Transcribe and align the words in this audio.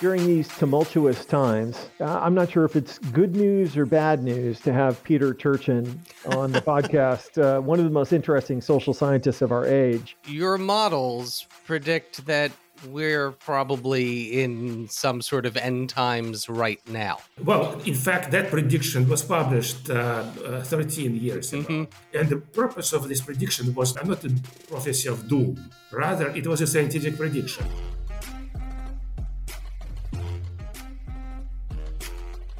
during 0.00 0.26
these 0.26 0.48
tumultuous 0.48 1.24
times, 1.24 1.88
I'm 2.00 2.34
not 2.34 2.50
sure 2.50 2.64
if 2.64 2.76
it's 2.76 2.98
good 2.98 3.34
news 3.34 3.76
or 3.76 3.86
bad 3.86 4.22
news 4.22 4.60
to 4.60 4.72
have 4.72 5.02
Peter 5.04 5.32
Turchin 5.32 6.00
on 6.26 6.52
the 6.52 6.60
podcast, 6.72 7.42
uh, 7.42 7.60
one 7.60 7.78
of 7.78 7.84
the 7.84 7.90
most 7.90 8.12
interesting 8.12 8.60
social 8.60 8.92
scientists 8.92 9.42
of 9.42 9.52
our 9.52 9.66
age. 9.66 10.16
Your 10.26 10.58
models 10.58 11.46
predict 11.64 12.26
that 12.26 12.52
we're 12.88 13.30
probably 13.32 14.42
in 14.42 14.86
some 14.88 15.22
sort 15.22 15.46
of 15.46 15.56
end 15.56 15.88
times 15.88 16.48
right 16.48 16.80
now. 16.88 17.18
Well, 17.42 17.80
in 17.80 17.94
fact, 17.94 18.30
that 18.32 18.50
prediction 18.50 19.08
was 19.08 19.22
published 19.22 19.88
uh, 19.88 20.24
uh, 20.44 20.62
13 20.62 21.16
years 21.16 21.52
ago. 21.52 21.62
Mm-hmm. 21.62 22.18
And 22.18 22.28
the 22.28 22.36
purpose 22.36 22.92
of 22.92 23.08
this 23.08 23.22
prediction 23.22 23.74
was 23.74 23.94
not 23.94 24.24
a 24.24 24.30
prophecy 24.68 25.08
of 25.08 25.26
doom, 25.28 25.70
rather, 25.90 26.28
it 26.30 26.46
was 26.46 26.60
a 26.60 26.66
scientific 26.66 27.16
prediction. 27.16 27.66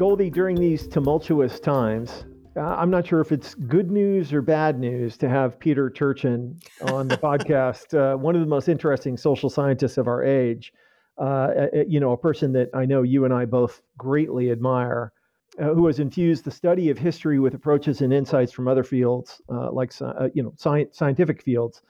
Goldie, 0.00 0.30
during 0.30 0.58
these 0.58 0.88
tumultuous 0.88 1.60
times, 1.60 2.24
uh, 2.56 2.60
I'm 2.60 2.88
not 2.88 3.06
sure 3.06 3.20
if 3.20 3.32
it's 3.32 3.54
good 3.54 3.90
news 3.90 4.32
or 4.32 4.40
bad 4.40 4.78
news 4.80 5.18
to 5.18 5.28
have 5.28 5.60
Peter 5.60 5.90
Turchin 5.90 6.58
on 6.90 7.06
the 7.06 7.18
podcast, 7.18 7.92
uh, 7.92 8.16
one 8.16 8.34
of 8.34 8.40
the 8.40 8.46
most 8.46 8.70
interesting 8.70 9.18
social 9.18 9.50
scientists 9.50 9.98
of 9.98 10.08
our 10.08 10.24
age. 10.24 10.72
Uh, 11.18 11.22
uh 11.22 11.66
you 11.86 12.00
know, 12.00 12.12
a 12.12 12.16
person 12.16 12.50
that 12.54 12.70
I 12.72 12.86
know 12.86 13.02
you 13.02 13.26
and 13.26 13.34
I 13.34 13.44
both 13.44 13.82
greatly 13.98 14.50
admire, 14.50 15.12
uh, 15.58 15.74
who 15.74 15.86
has 15.86 15.98
infused 15.98 16.44
the 16.44 16.50
study 16.50 16.88
of 16.88 16.96
history 16.96 17.38
with 17.38 17.52
approaches 17.52 18.00
and 18.00 18.10
insights 18.10 18.52
from 18.52 18.68
other 18.68 18.84
fields, 18.84 19.42
uh, 19.50 19.70
like 19.70 19.92
you 20.32 20.42
know, 20.42 20.54
science, 20.56 20.96
scientific 20.96 21.42
fields, 21.42 21.82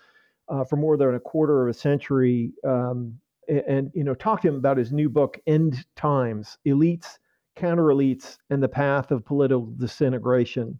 for 0.69 0.75
more 0.75 0.97
than 0.97 1.15
a 1.15 1.21
quarter 1.21 1.63
of 1.63 1.71
a 1.71 1.79
century. 1.79 2.55
Um, 2.67 3.21
and, 3.49 3.63
and 3.69 3.91
you 3.95 4.03
know, 4.03 4.15
talk 4.15 4.43
to 4.43 4.49
him 4.49 4.57
about 4.57 4.79
his 4.79 4.91
new 4.91 5.09
book, 5.09 5.39
End 5.47 5.87
Times: 5.95 6.59
Elites 6.67 7.19
counter 7.57 7.85
elites 7.85 8.37
and 8.51 8.63
the 8.63 8.69
path 8.69 9.11
of 9.11 9.25
political 9.25 9.67
disintegration. 9.67 10.79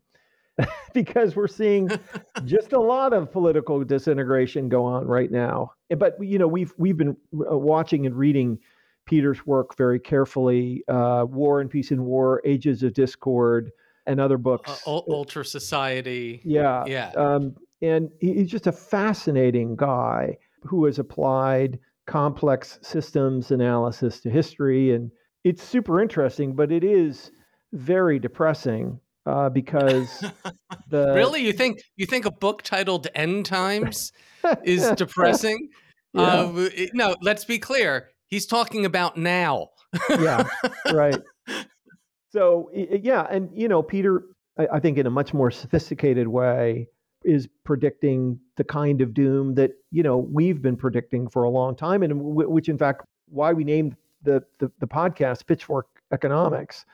because 0.95 1.37
we're 1.37 1.49
seeing 1.49 1.89
just 2.45 2.73
a 2.73 2.81
lot 2.81 3.13
of 3.13 3.33
political 3.33 3.83
disintegration 3.85 4.69
go 4.69 4.85
on 4.85 5.07
right 5.07 5.31
now. 5.31 5.73
But 5.97 6.23
you 6.23 6.39
know, 6.39 6.47
we've 6.49 6.73
we've 6.77 6.97
been 6.97 7.17
uh, 7.35 7.57
watching 7.57 8.07
and 8.07 8.15
reading 8.15 8.59
Peter's 9.07 9.47
work 9.47 9.77
very 9.77 9.99
carefully. 9.99 10.85
Uh, 10.89 11.25
War 11.29 11.61
and 11.61 11.71
Peace 11.71 11.91
and 11.91 12.05
War, 12.05 12.43
Ages 12.45 12.83
of 12.83 12.95
Discord, 12.95 13.71
and 14.07 14.21
other 14.21 14.39
books. 14.39 14.83
Uh, 14.87 15.01
Ultra 15.09 15.45
Society. 15.45 16.41
Yeah, 16.45 16.85
yeah. 16.87 17.11
Um, 17.17 17.57
and 17.83 18.11
he's 18.21 18.51
just 18.51 18.67
a 18.67 18.73
fascinating 18.73 19.77
guy 19.77 20.37
who 20.63 20.85
has 20.85 20.99
applied 20.99 21.79
complex 22.07 22.79
systems 22.83 23.51
analysis 23.51 24.21
to 24.21 24.31
history 24.31 24.93
and 24.93 25.11
it's 25.45 25.63
super 25.63 26.01
interesting, 26.01 26.55
but 26.55 26.71
it 26.71 26.85
is 26.85 27.31
very 27.73 28.19
depressing 28.19 29.01
uh, 29.27 29.49
because 29.49 30.25
the 30.89 31.13
really 31.15 31.43
you 31.43 31.53
think 31.53 31.81
you 31.97 32.07
think 32.07 32.25
a 32.25 32.31
book 32.31 32.63
titled 32.63 33.07
"End 33.15 33.47
Times" 33.47 34.13
is 34.65 34.91
depressing? 34.97 35.69
yeah. 36.13 36.23
uh, 36.23 36.69
no, 36.93 37.17
let's 37.23 37.45
be 37.45 37.59
clear. 37.59 38.11
He's 38.27 38.47
talking 38.47 38.85
about 38.85 39.17
now. 39.17 39.69
yeah, 40.11 40.45
right. 40.93 41.21
So 42.33 42.71
yeah, 42.73 43.27
and 43.29 43.51
you 43.53 43.67
know, 43.67 43.83
Peter, 43.83 44.23
I, 44.57 44.69
I 44.75 44.79
think 44.79 44.99
in 44.99 45.07
a 45.07 45.11
much 45.11 45.35
more 45.35 45.51
sophisticated 45.51 46.29
way 46.29 46.87
is 47.25 47.49
predicting 47.65 48.39
the 48.57 48.63
kind 48.63 49.01
of 49.01 49.15
doom 49.15 49.57
that 49.57 49.73
you 49.91 50.05
know 50.05 50.19
we've 50.19 50.63
been 50.63 50.77
predicting 50.77 51.29
for 51.29 51.43
a 51.43 51.51
long 51.51 51.75
time, 51.75 52.05
and 52.05 52.13
w- 52.13 52.49
which 52.49 52.69
in 52.69 52.79
fact 52.79 53.05
why 53.27 53.53
we 53.53 53.65
named 53.65 53.97
the, 54.23 54.43
the, 54.59 54.71
the 54.81 54.87
podcast 54.87 55.47
Pitchfork 55.47 55.87
Economics 56.13 56.85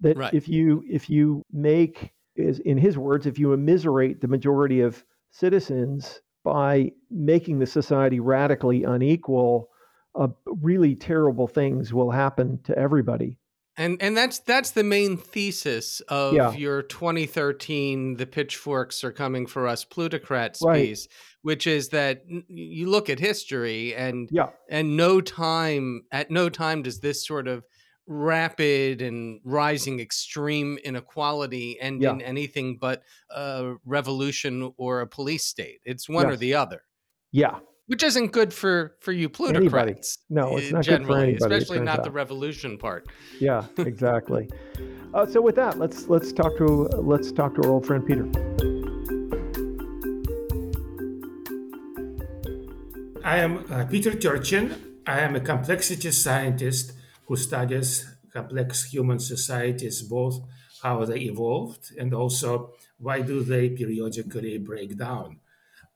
that 0.00 0.16
right. 0.16 0.34
if 0.34 0.48
you 0.48 0.84
if 0.88 1.10
you 1.10 1.44
make 1.52 2.12
is 2.36 2.60
in 2.60 2.78
his 2.78 2.96
words 2.96 3.26
if 3.26 3.38
you 3.38 3.52
immiserate 3.52 4.20
the 4.20 4.28
majority 4.28 4.80
of 4.80 5.04
citizens 5.30 6.20
by 6.44 6.90
making 7.10 7.58
the 7.58 7.66
society 7.66 8.20
radically 8.20 8.84
unequal 8.84 9.68
uh, 10.14 10.28
really 10.46 10.94
terrible 10.94 11.48
things 11.48 11.92
will 11.92 12.10
happen 12.10 12.58
to 12.64 12.76
everybody 12.78 13.38
and 13.78 14.02
and 14.02 14.16
that's 14.16 14.40
that's 14.40 14.72
the 14.72 14.84
main 14.84 15.16
thesis 15.16 16.00
of 16.08 16.34
yeah. 16.34 16.52
your 16.52 16.82
2013 16.82 18.16
the 18.16 18.26
pitchforks 18.26 19.02
are 19.02 19.12
coming 19.12 19.46
for 19.46 19.66
us 19.66 19.84
plutocrats 19.84 20.60
right. 20.62 20.84
piece 20.84 21.08
which 21.42 21.66
is 21.66 21.88
that 21.88 22.22
you 22.48 22.90
look 22.90 23.08
at 23.08 23.18
history 23.18 23.94
and 23.94 24.28
yeah. 24.30 24.48
and 24.68 24.96
no 24.96 25.20
time 25.22 26.02
at 26.12 26.30
no 26.30 26.50
time 26.50 26.82
does 26.82 27.00
this 27.00 27.26
sort 27.26 27.48
of 27.48 27.64
rapid 28.08 29.02
and 29.02 29.40
rising 29.44 30.00
extreme 30.00 30.78
inequality 30.82 31.78
end 31.80 32.02
yeah. 32.02 32.10
in 32.10 32.22
anything 32.22 32.78
but 32.80 33.02
a 33.30 33.74
revolution 33.84 34.72
or 34.78 35.02
a 35.02 35.06
police 35.06 35.44
state. 35.44 35.80
It's 35.84 36.08
one 36.08 36.26
yes. 36.26 36.34
or 36.34 36.36
the 36.36 36.54
other. 36.54 36.82
Yeah. 37.30 37.58
Which 37.88 38.02
isn't 38.02 38.32
good 38.32 38.52
for 38.52 38.96
for 39.00 39.12
you 39.12 39.30
plutocrats. 39.30 40.18
Anybody. 40.30 40.50
No, 40.50 40.58
it's 40.58 40.70
not 40.70 40.84
generally, 40.84 41.32
good 41.32 41.40
for 41.40 41.46
anybody, 41.46 41.54
especially 41.54 41.84
not 41.84 42.00
out. 42.00 42.04
the 42.04 42.10
revolution 42.10 42.76
part. 42.76 43.08
Yeah, 43.40 43.64
exactly. 43.78 44.50
uh, 45.14 45.24
so 45.26 45.40
with 45.40 45.56
that, 45.56 45.78
let's 45.78 46.06
let's 46.06 46.30
talk 46.30 46.56
to 46.58 46.66
let's 47.12 47.32
talk 47.32 47.54
to 47.54 47.62
our 47.62 47.70
old 47.70 47.86
friend 47.86 48.06
Peter. 48.06 48.28
I 53.24 53.38
am 53.38 53.64
uh, 53.72 53.86
Peter 53.86 54.14
Turchin. 54.14 54.74
I 55.06 55.20
am 55.20 55.34
a 55.34 55.40
complexity 55.40 56.10
scientist 56.10 56.92
who 57.26 57.36
studies 57.36 58.06
complex 58.34 58.84
human 58.92 59.18
societies, 59.18 60.02
both 60.02 60.40
how 60.82 61.04
they 61.06 61.20
evolved 61.20 61.92
and 61.98 62.12
also 62.12 62.72
why 62.98 63.22
do 63.22 63.42
they 63.42 63.70
periodically 63.70 64.58
break 64.58 64.98
down. 64.98 65.40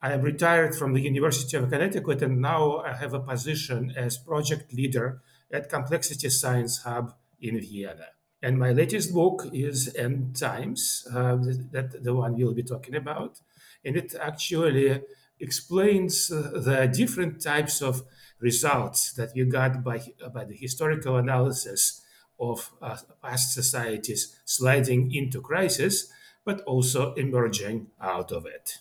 I 0.04 0.14
am 0.14 0.22
retired 0.22 0.74
from 0.74 0.94
the 0.94 1.00
University 1.00 1.56
of 1.56 1.70
Connecticut 1.70 2.22
and 2.22 2.40
now 2.40 2.78
I 2.78 2.92
have 2.94 3.14
a 3.14 3.20
position 3.20 3.92
as 3.96 4.18
project 4.18 4.72
leader 4.74 5.22
at 5.52 5.70
Complexity 5.70 6.28
Science 6.28 6.78
Hub 6.78 7.14
in 7.40 7.60
Vienna. 7.60 8.08
And 8.42 8.58
my 8.58 8.72
latest 8.72 9.14
book 9.14 9.46
is 9.52 9.94
End 9.94 10.34
Times, 10.36 11.06
uh, 11.14 11.36
that 11.70 12.02
the 12.02 12.14
one 12.14 12.34
we'll 12.34 12.52
be 12.52 12.64
talking 12.64 12.96
about. 12.96 13.40
And 13.84 13.96
it 13.96 14.16
actually 14.20 15.02
explains 15.38 16.32
uh, 16.32 16.50
the 16.52 16.90
different 16.92 17.40
types 17.40 17.80
of 17.80 18.02
results 18.40 19.12
that 19.12 19.30
we 19.36 19.44
got 19.44 19.84
by, 19.84 20.00
by 20.34 20.44
the 20.44 20.56
historical 20.56 21.16
analysis 21.16 22.02
of 22.40 22.72
uh, 22.82 22.96
past 23.22 23.54
societies 23.54 24.36
sliding 24.44 25.14
into 25.14 25.40
crisis, 25.40 26.10
but 26.44 26.60
also 26.62 27.14
emerging 27.14 27.86
out 28.00 28.32
of 28.32 28.46
it. 28.46 28.78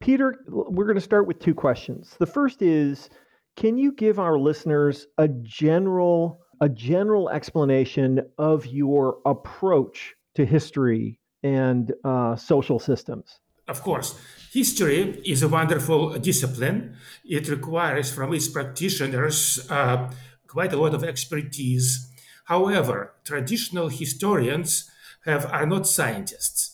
Peter, 0.00 0.44
we're 0.48 0.86
going 0.86 0.94
to 0.96 1.00
start 1.00 1.26
with 1.26 1.38
two 1.38 1.54
questions. 1.54 2.16
The 2.18 2.26
first 2.26 2.62
is 2.62 3.10
can 3.56 3.76
you 3.76 3.92
give 3.92 4.18
our 4.18 4.38
listeners 4.38 5.06
a 5.18 5.28
general 5.28 6.40
a 6.62 6.68
general 6.68 7.30
explanation 7.30 8.20
of 8.36 8.66
your 8.66 9.18
approach 9.24 10.14
to 10.34 10.44
history 10.44 11.18
and 11.42 11.92
uh, 12.04 12.36
social 12.36 12.78
systems? 12.78 13.40
Of 13.66 13.82
course, 13.82 14.20
history 14.52 15.22
is 15.24 15.42
a 15.42 15.48
wonderful 15.48 16.18
discipline. 16.18 16.96
It 17.24 17.48
requires 17.48 18.12
from 18.12 18.34
its 18.34 18.48
practitioners 18.48 19.66
uh, 19.70 20.10
quite 20.46 20.72
a 20.72 20.76
lot 20.76 20.92
of 20.94 21.04
expertise. 21.04 22.12
However, 22.44 23.14
traditional 23.24 23.88
historians 23.88 24.90
have, 25.24 25.46
are 25.46 25.66
not 25.66 25.86
scientists. 25.86 26.69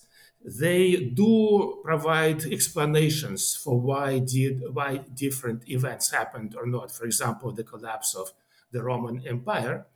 They 0.47 1.11
do 1.13 1.81
provide 1.83 2.45
explanations 2.45 3.57
for 3.57 3.81
why 3.81 4.21
did 4.21 4.63
why 4.73 4.99
different 5.13 5.69
events 5.69 6.13
happened 6.13 6.55
or 6.57 6.67
not. 6.67 6.93
For 6.93 7.05
example, 7.05 7.53
the 7.53 7.65
collapse 7.65 8.15
of 8.15 8.33
the 8.71 8.83
Roman 8.83 9.27
Empire. 9.27 9.87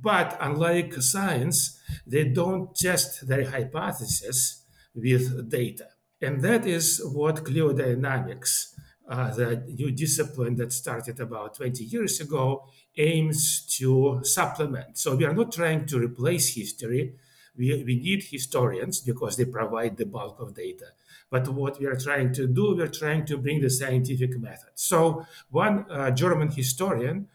But 0.00 0.36
unlike 0.40 0.94
science, 1.02 1.78
they 2.06 2.24
don't 2.24 2.74
test 2.74 3.28
their 3.28 3.50
hypothesis 3.50 4.64
with 4.94 5.50
data. 5.50 5.88
And 6.20 6.42
that 6.42 6.66
is 6.66 7.00
what 7.04 7.44
cliodynamics 7.44 8.74
uh, 9.08 9.34
the 9.34 9.56
new 9.66 9.90
discipline 9.90 10.54
that 10.56 10.72
started 10.72 11.18
about 11.18 11.54
20 11.54 11.82
years 11.84 12.20
ago 12.20 12.68
aims 12.96 13.64
to 13.78 14.20
supplement. 14.22 14.98
So 14.98 15.16
we 15.16 15.24
are 15.24 15.32
not 15.32 15.52
trying 15.52 15.86
to 15.86 15.98
replace 15.98 16.54
history. 16.54 17.14
We, 17.58 17.82
we 17.84 17.96
need 17.96 18.22
historians 18.22 19.00
because 19.00 19.36
they 19.36 19.44
provide 19.44 19.96
the 19.96 20.06
bulk 20.06 20.40
of 20.40 20.54
data. 20.54 20.86
But 21.30 21.48
what 21.48 21.78
we 21.78 21.86
are 21.86 21.96
trying 21.96 22.32
to 22.34 22.46
do, 22.46 22.76
we're 22.76 22.88
trying 22.88 23.26
to 23.26 23.36
bring 23.36 23.60
the 23.60 23.70
scientific 23.70 24.38
method. 24.38 24.70
So 24.74 25.26
one 25.50 25.84
uh, 25.90 26.10
German 26.12 26.48
historian 26.50 27.28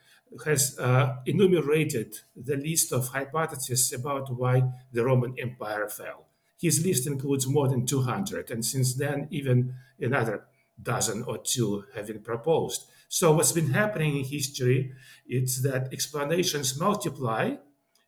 has 0.46 0.78
uh, 0.80 1.18
enumerated 1.26 2.20
the 2.36 2.58
list 2.58 2.92
of 2.92 3.10
hypotheses 3.10 3.94
about 3.94 4.34
why 4.36 4.64
the 4.92 5.06
Roman 5.06 5.36
Empire 5.38 5.88
fell. 5.88 6.26
His 6.60 6.84
list 6.86 7.06
includes 7.06 7.46
more 7.46 7.68
than 7.68 7.86
200, 7.86 8.50
and 8.50 8.66
since 8.66 8.96
then, 8.96 9.28
even 9.30 9.76
another 10.00 10.46
dozen 10.82 11.24
or 11.24 11.38
two 11.38 11.84
have 11.94 12.08
been 12.08 12.22
proposed. 12.22 12.86
So 13.10 13.34
what's 13.34 13.52
been 13.52 13.72
happening 13.72 14.18
in 14.18 14.24
history 14.24 14.94
is 15.28 15.62
that 15.62 15.94
explanations 15.94 16.80
multiply, 16.80 17.56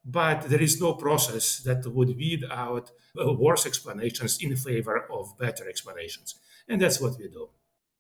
but 0.06 0.44
there 0.44 0.62
is 0.62 0.80
no 0.80 0.94
process 0.94 1.60
that 1.60 1.86
would 1.88 2.16
weed 2.16 2.44
out 2.52 2.92
worse 3.16 3.66
explanations 3.66 4.38
in 4.42 4.56
favor 4.56 5.06
of 5.12 5.38
better 5.38 5.68
explanations. 5.68 6.36
And 6.68 6.82
that's 6.82 7.02
what 7.02 7.18
we 7.18 7.28
do. 7.28 7.50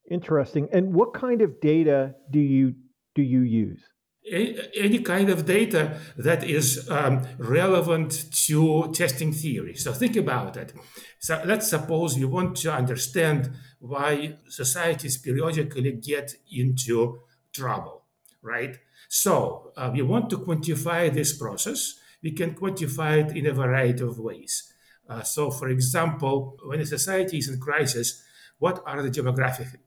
Interesting. 0.09 0.67
And 0.71 0.93
what 0.93 1.13
kind 1.13 1.41
of 1.41 1.59
data 1.59 2.15
do 2.29 2.39
you 2.39 2.75
do 3.15 3.21
you 3.21 3.41
use? 3.41 3.81
any 4.27 4.99
kind 4.99 5.29
of 5.29 5.45
data 5.45 5.99
that 6.17 6.43
is 6.43 6.89
um, 6.89 7.21
relevant 7.37 8.31
to 8.47 8.91
testing 8.91 9.31
theory. 9.31 9.75
So 9.75 9.93
think 9.93 10.15
about 10.15 10.57
it. 10.57 10.73
So 11.19 11.41
let's 11.45 11.69
suppose 11.69 12.17
you 12.17 12.27
want 12.27 12.55
to 12.57 12.73
understand 12.73 13.51
why 13.79 14.37
societies 14.47 15.17
periodically 15.17 15.91
get 15.91 16.33
into 16.51 17.19
trouble, 17.53 18.03
right? 18.41 18.79
So 19.07 19.71
uh, 19.77 19.91
we 19.93 20.01
want 20.01 20.29
to 20.31 20.37
quantify 20.37 21.13
this 21.13 21.37
process. 21.37 21.99
We 22.23 22.31
can 22.31 22.55
quantify 22.55 23.29
it 23.29 23.37
in 23.37 23.45
a 23.45 23.53
variety 23.53 24.03
of 24.03 24.19
ways. 24.19 24.73
Uh, 25.07 25.21
so, 25.21 25.51
for 25.51 25.69
example, 25.69 26.57
when 26.65 26.79
a 26.79 26.85
society 26.85 27.37
is 27.37 27.47
in 27.47 27.59
crisis, 27.59 28.23
what 28.57 28.81
are 28.85 29.03
the 29.03 29.11
demographic 29.11 29.77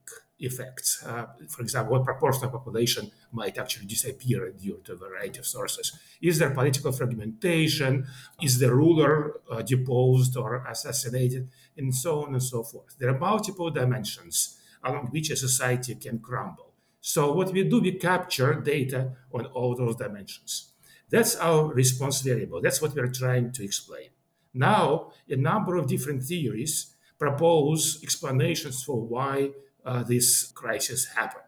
effects. 0.40 1.04
Uh, 1.04 1.26
for 1.48 1.62
example, 1.62 1.92
what 1.92 2.04
proportion 2.04 2.44
of 2.44 2.52
population 2.52 3.10
might 3.32 3.58
actually 3.58 3.86
disappear 3.86 4.50
due 4.50 4.80
to 4.84 4.92
a 4.92 4.96
variety 4.96 5.38
of 5.38 5.46
sources? 5.46 5.98
Is 6.22 6.38
there 6.38 6.50
political 6.50 6.92
fragmentation? 6.92 8.06
Is 8.40 8.58
the 8.58 8.72
ruler 8.72 9.34
uh, 9.50 9.62
deposed 9.62 10.36
or 10.36 10.64
assassinated? 10.66 11.48
And 11.76 11.94
so 11.94 12.24
on 12.24 12.34
and 12.34 12.42
so 12.42 12.62
forth. 12.62 12.96
There 12.98 13.10
are 13.10 13.18
multiple 13.18 13.70
dimensions 13.70 14.58
along 14.82 15.08
which 15.10 15.30
a 15.30 15.36
society 15.36 15.94
can 15.96 16.18
crumble. 16.20 16.67
So, 17.00 17.32
what 17.32 17.52
we 17.52 17.64
do, 17.64 17.80
we 17.80 17.92
capture 17.92 18.54
data 18.54 19.12
on 19.32 19.46
all 19.46 19.74
those 19.74 19.96
dimensions. 19.96 20.72
That's 21.10 21.36
our 21.36 21.72
response 21.72 22.20
variable. 22.20 22.60
That's 22.60 22.82
what 22.82 22.94
we're 22.94 23.08
trying 23.08 23.52
to 23.52 23.64
explain. 23.64 24.08
Now, 24.52 25.12
a 25.28 25.36
number 25.36 25.76
of 25.76 25.86
different 25.86 26.22
theories 26.24 26.94
propose 27.18 28.00
explanations 28.02 28.82
for 28.82 29.00
why 29.00 29.50
uh, 29.84 30.02
this 30.02 30.52
crisis 30.52 31.06
happened. 31.06 31.44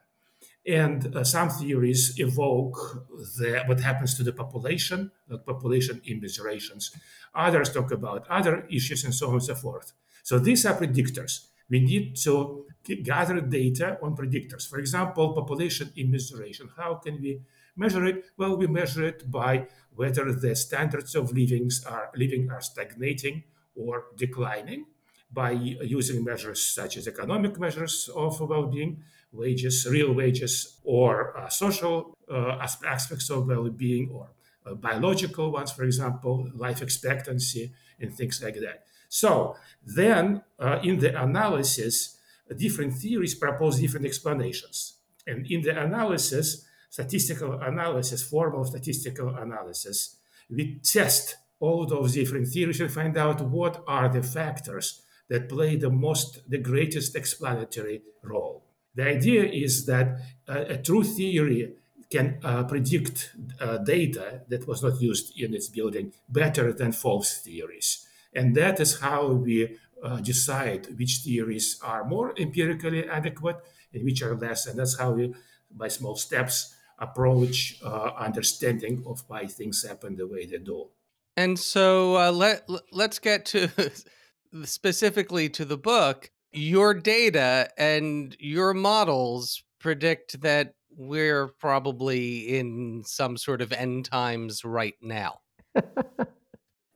And 0.67 1.17
uh, 1.17 1.25
some 1.25 1.49
theories 1.49 2.15
evoke 2.19 3.07
the, 3.39 3.63
what 3.67 3.81
happens 3.81 4.15
to 4.17 4.23
the 4.23 4.33
population, 4.33 5.11
like 5.29 5.45
population 5.47 6.01
immiserations. 6.07 6.95
Others 7.35 7.73
talk 7.73 7.91
about 7.91 8.27
other 8.29 8.67
issues 8.71 9.05
and 9.05 9.15
so 9.15 9.29
on 9.29 9.35
and 9.35 9.43
so 9.43 9.55
forth. 9.55 9.93
So 10.23 10.39
these 10.39 10.67
are 10.67 10.75
predictors. 10.75 11.47
We 11.71 11.81
need 11.81 12.17
to 12.25 12.67
gather 13.03 13.41
data 13.41 13.99
on 14.03 14.17
predictors. 14.17 14.69
For 14.69 14.79
example, 14.79 15.33
population 15.33 15.93
immiseration. 15.97 16.69
How 16.77 16.95
can 16.95 17.21
we 17.23 17.43
measure 17.77 18.05
it? 18.05 18.27
Well, 18.37 18.57
we 18.57 18.67
measure 18.67 19.07
it 19.07 19.31
by 19.31 19.69
whether 19.95 20.33
the 20.33 20.57
standards 20.57 21.15
of 21.15 21.33
living 21.33 21.71
are 21.87 22.11
living 22.15 22.51
are 22.51 22.61
stagnating 22.61 23.45
or 23.77 24.07
declining 24.17 24.87
by 25.33 25.53
using 25.53 26.25
measures 26.25 26.61
such 26.63 26.97
as 26.97 27.07
economic 27.07 27.59
measures 27.59 28.11
of 28.17 28.41
well-being, 28.41 29.03
wages, 29.33 29.87
real 29.89 30.13
wages, 30.13 30.81
or 30.83 31.37
uh, 31.39 31.49
social 31.49 32.17
uh, 32.29 32.67
aspects 32.85 33.31
of 33.31 33.47
well-being, 33.47 34.11
or 34.11 34.31
uh, 34.67 34.75
biological 34.75 35.53
ones, 35.53 35.71
for 35.71 35.85
example, 35.85 36.51
life 36.55 36.83
expectancy 36.83 37.73
and 38.01 38.13
things 38.13 38.43
like 38.43 38.57
that. 38.57 38.85
So 39.11 39.57
then, 39.85 40.43
uh, 40.59 40.79
in 40.83 41.01
the 41.01 41.21
analysis, 41.21 42.17
different 42.57 42.95
theories 42.95 43.35
propose 43.35 43.81
different 43.81 44.07
explanations, 44.07 44.95
and 45.27 45.47
in 45.51 45.63
the 45.63 45.79
analysis, 45.79 46.65
statistical 46.89 47.61
analysis, 47.61 48.23
formal 48.23 48.65
statistical 48.65 49.35
analysis, 49.37 50.17
we 50.49 50.81
test 50.83 51.37
all 51.59 51.87
those 51.87 52.15
different 52.15 52.49
theories 52.49 52.81
and 52.81 52.91
find 52.91 53.19
out 53.19 53.41
what 53.41 53.83
are 53.87 54.09
the 54.09 54.23
factors 54.23 55.03
that 55.29 55.49
play 55.49 55.77
the 55.77 55.91
most, 55.91 56.49
the 56.49 56.59
greatest 56.59 57.17
explanatory 57.17 58.03
role. 58.23 58.65
The 58.95 59.09
idea 59.09 59.45
is 59.45 59.87
that 59.87 60.21
uh, 60.49 60.65
a 60.69 60.77
true 60.77 61.05
theory 61.05 61.75
can 62.11 62.39
uh, 62.43 62.65
predict 62.65 63.33
uh, 63.61 63.79
data 63.79 64.43
that 64.49 64.67
was 64.67 64.83
not 64.83 65.01
used 65.01 65.39
in 65.39 65.55
its 65.55 65.69
building 65.69 66.13
better 66.29 66.73
than 66.73 66.93
false 66.93 67.39
theories. 67.39 68.07
And 68.35 68.55
that 68.57 68.81
is 68.81 69.01
how 69.01 69.29
we 69.33 69.77
uh, 70.03 70.21
decide 70.21 70.87
which 70.99 71.19
theories 71.25 71.79
are 71.83 72.05
more 72.05 72.33
empirically 72.39 73.09
adequate 73.09 73.57
and 73.93 74.05
which 74.05 74.23
are 74.23 74.37
less. 74.37 74.67
And 74.67 74.79
that's 74.79 74.99
how 74.99 75.13
we, 75.13 75.35
by 75.71 75.89
small 75.89 76.17
steps, 76.17 76.75
approach 76.99 77.79
uh, 77.83 78.11
understanding 78.19 79.03
of 79.07 79.23
why 79.27 79.47
things 79.47 79.85
happen 79.87 80.17
the 80.17 80.27
way 80.27 80.47
they 80.47 80.59
do. 80.59 80.89
And 81.37 81.59
so 81.59 82.17
uh, 82.17 82.31
let 82.31 82.69
let's 82.93 83.19
get 83.19 83.47
to 83.47 83.71
specifically 84.65 85.49
to 85.51 85.65
the 85.65 85.79
book, 85.79 86.31
your 86.53 86.93
data 86.95 87.71
and 87.79 88.37
your 88.39 88.75
models 88.75 89.63
predict 89.79 90.43
that 90.43 90.75
we're 90.91 91.49
probably 91.49 92.59
in 92.59 93.03
some 93.07 93.37
sort 93.37 93.63
of 93.63 93.73
end 93.73 94.05
times 94.05 94.65
right 94.65 94.97
now. 95.01 95.41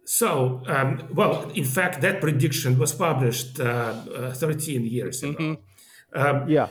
so, 0.04 0.62
um, 0.66 1.08
well, 1.14 1.50
in 1.54 1.64
fact, 1.64 2.00
that 2.02 2.20
prediction 2.20 2.78
was 2.78 2.92
published 2.92 3.58
uh, 3.60 3.94
uh, 4.14 4.32
13 4.32 4.84
years 4.84 5.22
ago. 5.22 5.32
Mm-hmm. 5.38 6.18
Um, 6.18 6.48
yeah. 6.48 6.68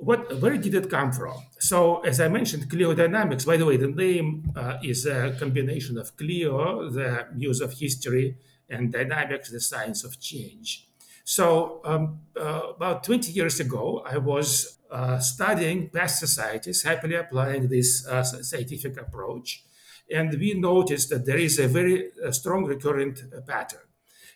What, 0.00 0.40
where 0.40 0.56
did 0.56 0.74
it 0.74 0.88
come 0.88 1.10
from? 1.10 1.34
So, 1.58 2.00
as 2.00 2.20
I 2.20 2.28
mentioned, 2.28 2.70
Clio 2.70 2.94
Dynamics, 2.94 3.44
by 3.44 3.56
the 3.56 3.64
way, 3.64 3.76
the 3.76 3.88
name 3.88 4.52
uh, 4.54 4.78
is 4.82 5.06
a 5.06 5.34
combination 5.38 5.98
of 5.98 6.16
Clio, 6.16 6.88
the 6.88 7.26
muse 7.34 7.60
of 7.60 7.72
history, 7.72 8.36
and 8.70 8.92
dynamics, 8.92 9.50
the 9.50 9.60
science 9.60 10.04
of 10.04 10.20
change. 10.20 10.86
So, 11.24 11.80
um, 11.84 12.20
uh, 12.40 12.60
about 12.76 13.02
20 13.02 13.32
years 13.32 13.60
ago, 13.60 14.04
I 14.06 14.18
was 14.18 14.78
uh, 14.90 15.18
studying 15.18 15.90
past 15.90 16.20
societies, 16.20 16.82
happily 16.82 17.16
applying 17.16 17.68
this 17.68 18.06
uh, 18.06 18.22
scientific 18.22 18.98
approach. 19.00 19.64
And 20.10 20.38
we 20.38 20.54
noticed 20.54 21.10
that 21.10 21.26
there 21.26 21.38
is 21.38 21.58
a 21.58 21.68
very 21.68 22.10
uh, 22.24 22.30
strong 22.32 22.64
recurrent 22.64 23.22
uh, 23.24 23.40
pattern. 23.42 23.80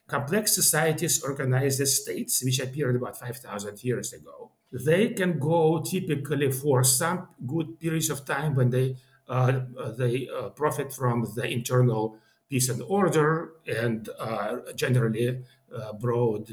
Complex 0.07 0.55
societies 0.55 1.23
organized 1.23 1.81
as 1.81 2.03
states, 2.03 2.45
which 2.45 2.61
appeared 2.61 2.97
about 2.97 3.19
5,000 3.19 3.83
years 3.83 4.13
ago, 4.13 4.51
they 4.71 5.09
can 5.09 5.39
go 5.39 5.81
typically 5.81 6.51
for 6.51 6.83
some 6.85 7.29
good 7.47 7.79
periods 7.79 8.11
of 8.11 8.25
time 8.25 8.55
when 8.55 8.71
they 8.71 8.97
uh, 9.29 9.61
they 9.97 10.29
profit 10.57 10.93
from 10.93 11.27
the 11.37 11.47
internal 11.49 12.19
peace 12.53 12.69
and 12.69 12.83
order 12.83 13.53
and 13.67 14.11
uh, 14.19 14.57
generally 14.75 15.43
uh, 15.75 15.93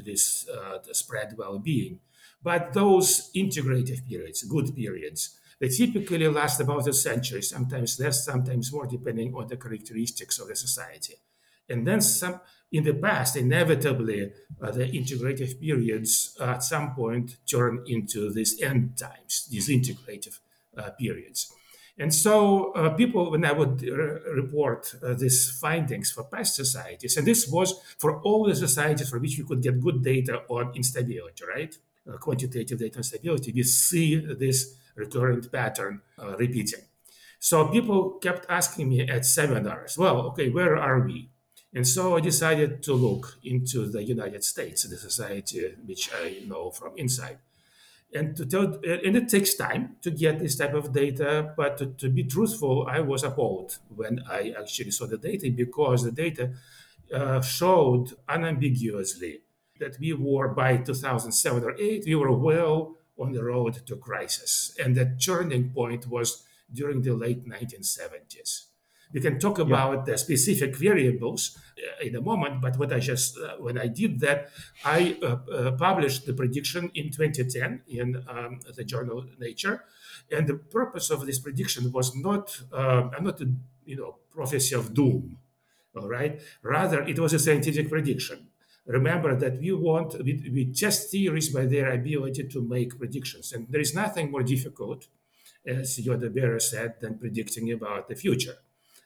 this 0.02 0.48
uh, 0.48 0.78
spread 0.92 1.34
well-being. 1.36 2.00
But 2.42 2.72
those 2.72 3.30
integrative 3.36 4.08
periods, 4.08 4.42
good 4.44 4.74
periods, 4.74 5.38
they 5.60 5.68
typically 5.68 6.26
last 6.26 6.60
about 6.60 6.88
a 6.88 6.92
century, 6.92 7.42
sometimes 7.42 8.00
less, 8.00 8.24
sometimes 8.24 8.72
more, 8.72 8.86
depending 8.86 9.34
on 9.34 9.46
the 9.46 9.56
characteristics 9.56 10.38
of 10.38 10.48
the 10.48 10.56
society. 10.56 11.14
And 11.68 11.86
then 11.86 12.00
some, 12.00 12.40
in 12.72 12.82
the 12.84 12.94
past, 12.94 13.36
inevitably, 13.36 14.32
uh, 14.60 14.70
the 14.70 14.86
integrative 14.86 15.60
periods 15.60 16.36
uh, 16.40 16.44
at 16.44 16.62
some 16.62 16.94
point 16.94 17.36
turn 17.46 17.84
into 17.86 18.32
these 18.32 18.60
end 18.62 18.96
times, 18.96 19.46
these 19.50 19.68
integrative 19.68 20.38
uh, 20.76 20.90
periods. 20.98 21.52
And 21.98 22.14
so 22.14 22.72
uh, 22.72 22.94
people, 22.94 23.30
when 23.30 23.44
I 23.44 23.52
would 23.52 23.82
re- 23.82 24.20
report 24.34 24.94
uh, 25.02 25.12
these 25.12 25.58
findings 25.60 26.10
for 26.10 26.24
past 26.24 26.54
societies, 26.54 27.18
and 27.18 27.26
this 27.26 27.46
was 27.46 27.74
for 27.98 28.22
all 28.22 28.46
the 28.46 28.56
societies 28.56 29.10
for 29.10 29.18
which 29.18 29.36
we 29.36 29.44
could 29.44 29.62
get 29.62 29.80
good 29.80 30.02
data 30.02 30.42
on 30.48 30.72
instability, 30.74 31.44
right? 31.44 31.76
Uh, 32.08 32.16
quantitative 32.16 32.78
data 32.78 32.96
on 32.96 33.02
stability, 33.02 33.52
we 33.52 33.62
see 33.62 34.16
this 34.16 34.76
recurrent 34.96 35.50
pattern 35.52 36.02
uh, 36.18 36.36
repeating. 36.36 36.80
So 37.38 37.68
people 37.68 38.12
kept 38.20 38.46
asking 38.48 38.88
me 38.90 39.00
at 39.08 39.24
seminars, 39.24 39.96
well, 39.96 40.18
okay, 40.28 40.50
where 40.50 40.76
are 40.76 41.00
we? 41.00 41.30
And 41.72 41.86
so 41.86 42.16
I 42.16 42.20
decided 42.20 42.82
to 42.82 42.92
look 42.94 43.38
into 43.44 43.86
the 43.88 44.02
United 44.02 44.44
States, 44.44 44.82
the 44.82 44.96
society 44.96 45.74
which 45.86 46.10
I 46.14 46.42
know 46.46 46.70
from 46.70 46.92
inside. 46.96 47.38
and 48.12 48.36
to 48.36 48.44
tell 48.46 48.64
and 49.06 49.16
it 49.16 49.28
takes 49.28 49.54
time 49.54 49.96
to 50.02 50.10
get 50.10 50.38
this 50.38 50.56
type 50.56 50.74
of 50.74 50.92
data 50.92 51.52
but 51.56 51.78
to, 51.78 51.86
to 51.86 52.08
be 52.08 52.24
truthful 52.24 52.86
i 52.88 52.98
was 52.98 53.22
appalled 53.22 53.78
when 53.94 54.20
i 54.28 54.52
actually 54.58 54.90
saw 54.90 55.06
the 55.06 55.16
data 55.16 55.50
because 55.50 56.02
the 56.02 56.10
data 56.10 56.50
uh, 57.14 57.40
showed 57.40 58.12
unambiguously 58.28 59.40
that 59.78 59.98
we 60.00 60.12
were 60.12 60.48
by 60.48 60.76
2007 60.76 61.64
or 61.64 61.74
8 61.78 62.02
we 62.04 62.14
were 62.14 62.32
well 62.32 62.96
on 63.20 63.32
the 63.32 63.44
road 63.44 63.86
to 63.86 63.96
crisis 63.96 64.74
and 64.82 64.96
that 64.96 65.20
turning 65.20 65.70
point 65.70 66.08
was 66.08 66.44
during 66.72 67.02
the 67.02 67.14
late 67.14 67.46
1970s 67.46 68.70
we 69.12 69.20
can 69.20 69.38
talk 69.38 69.58
about 69.58 69.98
yeah. 69.98 70.12
the 70.12 70.18
specific 70.18 70.76
variables 70.76 71.58
uh, 71.78 72.06
in 72.06 72.14
a 72.16 72.20
moment, 72.20 72.60
but 72.60 72.78
what 72.78 72.92
I 72.92 73.00
just 73.00 73.36
uh, 73.38 73.56
when 73.58 73.78
I 73.78 73.88
did 73.88 74.20
that, 74.20 74.50
I 74.84 75.16
uh, 75.22 75.36
uh 75.52 75.72
published 75.72 76.26
the 76.26 76.32
prediction 76.32 76.90
in 76.94 77.10
2010 77.10 77.82
in 77.88 78.24
um, 78.28 78.60
the 78.76 78.84
journal 78.84 79.24
Nature, 79.38 79.84
and 80.30 80.46
the 80.46 80.54
purpose 80.54 81.10
of 81.10 81.26
this 81.26 81.38
prediction 81.38 81.90
was 81.92 82.14
not 82.14 82.60
uh, 82.72 83.10
not 83.20 83.40
a 83.40 83.48
you 83.84 83.96
know 83.96 84.18
prophecy 84.30 84.74
of 84.74 84.94
doom, 84.94 85.38
all 85.96 86.08
right. 86.08 86.40
Rather, 86.62 87.02
it 87.02 87.18
was 87.18 87.32
a 87.32 87.38
scientific 87.38 87.88
prediction. 87.88 88.49
Remember 88.90 89.36
that 89.36 89.60
we 89.60 89.72
want 89.72 90.22
we, 90.24 90.50
we 90.52 90.72
test 90.72 91.10
theories 91.10 91.48
by 91.50 91.64
their 91.66 91.92
ability 91.92 92.48
to 92.48 92.60
make 92.60 92.98
predictions, 92.98 93.52
and 93.52 93.68
there 93.70 93.80
is 93.80 93.94
nothing 93.94 94.30
more 94.30 94.42
difficult, 94.42 95.06
as 95.64 95.98
Yogi 95.98 96.28
Berra 96.28 96.60
said, 96.60 96.94
than 97.00 97.18
predicting 97.18 97.70
about 97.70 98.08
the 98.08 98.16
future. 98.16 98.56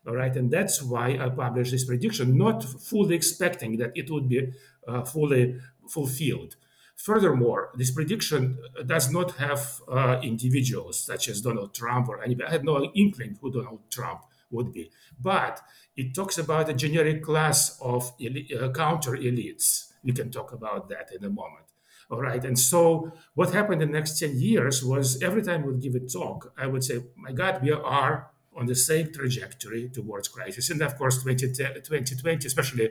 All 0.06 0.14
right, 0.14 0.34
and 0.36 0.50
that's 0.50 0.82
why 0.82 1.18
I 1.20 1.28
published 1.28 1.72
this 1.72 1.84
prediction, 1.84 2.36
not 2.36 2.64
fully 2.64 3.14
expecting 3.14 3.76
that 3.78 3.92
it 3.94 4.10
would 4.10 4.28
be 4.28 4.52
uh, 4.88 5.02
fully 5.02 5.60
fulfilled. 5.88 6.56
Furthermore, 6.96 7.70
this 7.74 7.90
prediction 7.90 8.58
does 8.86 9.10
not 9.10 9.32
have 9.36 9.80
uh, 9.88 10.20
individuals 10.22 10.98
such 11.02 11.28
as 11.28 11.40
Donald 11.40 11.74
Trump 11.74 12.08
or 12.08 12.22
anybody. 12.22 12.48
I 12.48 12.52
had 12.52 12.64
no 12.64 12.90
inkling 12.94 13.36
who 13.40 13.50
Donald 13.50 13.80
Trump 13.90 14.20
would 14.54 14.72
be, 14.72 14.90
but 15.20 15.60
it 15.96 16.14
talks 16.14 16.38
about 16.38 16.68
a 16.68 16.74
generic 16.74 17.22
class 17.22 17.78
of 17.80 18.12
uh, 18.20 18.68
counter 18.72 19.12
elites. 19.12 19.92
We 20.02 20.12
can 20.12 20.30
talk 20.30 20.52
about 20.52 20.88
that 20.88 21.10
in 21.16 21.24
a 21.24 21.30
moment. 21.30 21.66
All 22.10 22.20
right. 22.20 22.44
And 22.44 22.58
so 22.58 23.12
what 23.34 23.52
happened 23.52 23.82
in 23.82 23.90
the 23.90 23.98
next 23.98 24.18
10 24.18 24.38
years 24.38 24.84
was 24.84 25.22
every 25.22 25.42
time 25.42 25.62
we 25.62 25.72
would 25.72 25.82
give 25.82 25.94
a 25.94 26.00
talk, 26.00 26.52
I 26.56 26.66
would 26.66 26.84
say, 26.84 27.02
my 27.16 27.32
God, 27.32 27.62
we 27.62 27.72
are 27.72 28.30
on 28.56 28.66
the 28.66 28.74
same 28.74 29.12
trajectory 29.12 29.88
towards 29.88 30.28
crisis. 30.28 30.70
And 30.70 30.80
of 30.82 30.96
course, 30.96 31.22
2020, 31.22 32.46
especially 32.46 32.90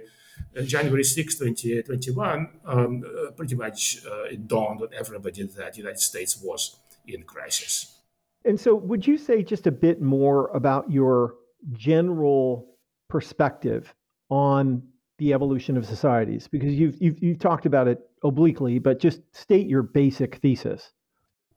uh, 0.57 0.61
January 0.63 1.03
6, 1.03 1.35
2021, 1.35 2.49
um, 2.65 3.03
uh, 3.05 3.31
pretty 3.31 3.55
much 3.55 3.99
uh, 4.05 4.23
it 4.23 4.47
dawned 4.47 4.81
on 4.81 4.89
everybody 4.97 5.43
that 5.43 5.73
the 5.73 5.77
United 5.77 5.99
States 5.99 6.41
was 6.43 6.77
in 7.07 7.23
crisis. 7.23 7.99
And 8.45 8.59
so, 8.59 8.75
would 8.75 9.07
you 9.07 9.17
say 9.17 9.41
just 9.41 9.67
a 9.67 9.71
bit 9.71 10.01
more 10.01 10.47
about 10.47 10.91
your 10.91 11.35
general 11.71 12.67
perspective 13.09 13.93
on 14.29 14.83
the 15.17 15.33
evolution 15.33 15.77
of 15.77 15.85
societies? 15.85 16.47
Because 16.47 16.73
you've, 16.73 17.01
you've, 17.01 17.21
you've 17.21 17.39
talked 17.39 17.65
about 17.65 17.87
it 17.87 17.99
obliquely, 18.23 18.79
but 18.79 18.99
just 18.99 19.21
state 19.31 19.67
your 19.67 19.83
basic 19.83 20.35
thesis. 20.37 20.91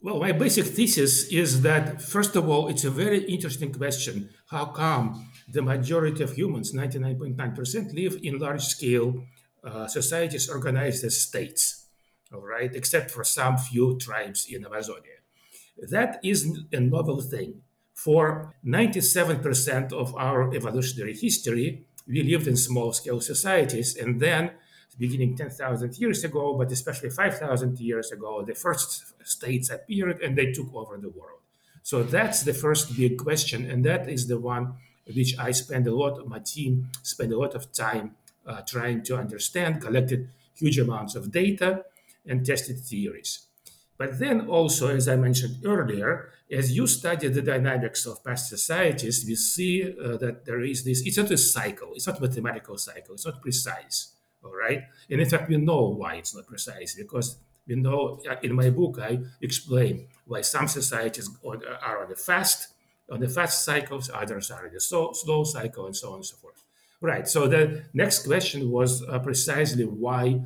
Well, 0.00 0.20
my 0.20 0.32
basic 0.32 0.66
thesis 0.66 1.26
is 1.32 1.62
that, 1.62 2.02
first 2.02 2.36
of 2.36 2.48
all, 2.48 2.68
it's 2.68 2.84
a 2.84 2.90
very 2.90 3.24
interesting 3.24 3.72
question. 3.72 4.30
How 4.50 4.66
come 4.66 5.30
the 5.48 5.62
majority 5.62 6.22
of 6.22 6.32
humans, 6.32 6.72
99.9%, 6.72 7.94
live 7.94 8.18
in 8.22 8.38
large 8.38 8.64
scale 8.64 9.24
uh, 9.64 9.88
societies 9.88 10.48
organized 10.48 11.02
as 11.02 11.20
states, 11.20 11.86
all 12.32 12.42
right, 12.42 12.72
except 12.74 13.10
for 13.10 13.24
some 13.24 13.56
few 13.56 13.98
tribes 13.98 14.46
in 14.48 14.64
Amazonia? 14.66 15.18
That 15.90 16.20
is 16.22 16.58
a 16.72 16.80
novel 16.80 17.20
thing. 17.20 17.62
For 17.96 18.54
97% 18.64 19.92
of 19.92 20.14
our 20.16 20.54
evolutionary 20.54 21.16
history, 21.16 21.86
we 22.06 22.22
lived 22.22 22.46
in 22.46 22.56
small 22.56 22.92
scale 22.92 23.20
societies, 23.20 23.96
and 23.96 24.20
then 24.20 24.50
beginning 24.98 25.36
10,000 25.36 25.98
years 25.98 26.22
ago, 26.22 26.54
but 26.54 26.70
especially 26.70 27.10
5,000 27.10 27.80
years 27.80 28.12
ago, 28.12 28.44
the 28.44 28.54
first 28.54 29.14
states 29.26 29.70
appeared 29.70 30.20
and 30.22 30.36
they 30.36 30.52
took 30.52 30.72
over 30.74 30.98
the 30.98 31.08
world. 31.08 31.40
So 31.82 32.02
that's 32.02 32.42
the 32.42 32.54
first 32.54 32.96
big 32.96 33.18
question, 33.18 33.68
and 33.68 33.84
that 33.84 34.08
is 34.08 34.28
the 34.28 34.38
one 34.38 34.74
which 35.14 35.38
I 35.38 35.50
spend 35.52 35.86
a 35.86 35.94
lot, 35.94 36.18
of 36.18 36.28
my 36.28 36.40
team 36.40 36.90
spend 37.02 37.32
a 37.32 37.38
lot 37.38 37.54
of 37.54 37.72
time 37.72 38.16
uh, 38.46 38.60
trying 38.62 39.02
to 39.04 39.16
understand, 39.16 39.80
collected 39.80 40.28
huge 40.54 40.78
amounts 40.78 41.14
of 41.14 41.32
data, 41.32 41.84
and 42.26 42.44
tested 42.44 42.78
theories. 42.80 43.45
But 43.98 44.18
then 44.18 44.48
also, 44.48 44.88
as 44.88 45.08
I 45.08 45.16
mentioned 45.16 45.64
earlier, 45.64 46.30
as 46.50 46.76
you 46.76 46.86
study 46.86 47.28
the 47.28 47.42
dynamics 47.42 48.06
of 48.06 48.22
past 48.22 48.48
societies, 48.48 49.24
we 49.26 49.34
see 49.34 49.82
uh, 49.82 50.16
that 50.18 50.44
there 50.44 50.62
is 50.62 50.84
this, 50.84 51.02
it's 51.06 51.16
not 51.16 51.30
a 51.30 51.38
cycle, 51.38 51.92
it's 51.94 52.06
not 52.06 52.18
a 52.18 52.22
mathematical 52.22 52.76
cycle, 52.76 53.14
it's 53.14 53.26
not 53.26 53.40
precise 53.40 54.12
all 54.46 54.56
right? 54.56 54.84
And 55.10 55.20
in 55.20 55.28
fact, 55.28 55.48
we 55.48 55.56
know 55.56 55.88
why 55.88 56.14
it's 56.14 56.34
not 56.34 56.46
precise 56.46 56.94
because 56.94 57.36
we 57.66 57.74
know 57.74 58.20
in 58.42 58.54
my 58.54 58.70
book 58.70 58.98
I 59.00 59.18
explain 59.40 60.06
why 60.26 60.42
some 60.42 60.68
societies 60.68 61.28
are 61.44 62.02
on 62.02 62.08
the 62.08 62.16
fast 62.16 62.68
on 63.08 63.20
the 63.20 63.28
fast 63.28 63.64
cycles, 63.64 64.10
others 64.12 64.50
are 64.50 64.66
in 64.66 64.74
the 64.74 64.80
slow, 64.80 65.12
slow 65.12 65.44
cycle, 65.44 65.86
and 65.86 65.94
so 65.94 66.08
on 66.08 66.16
and 66.16 66.26
so 66.26 66.34
forth. 66.38 66.64
Right. 67.00 67.28
So 67.28 67.46
the 67.46 67.84
next 67.94 68.26
question 68.26 68.68
was 68.68 69.00
uh, 69.04 69.20
precisely 69.20 69.84
why 69.84 70.24
uh, 70.34 70.40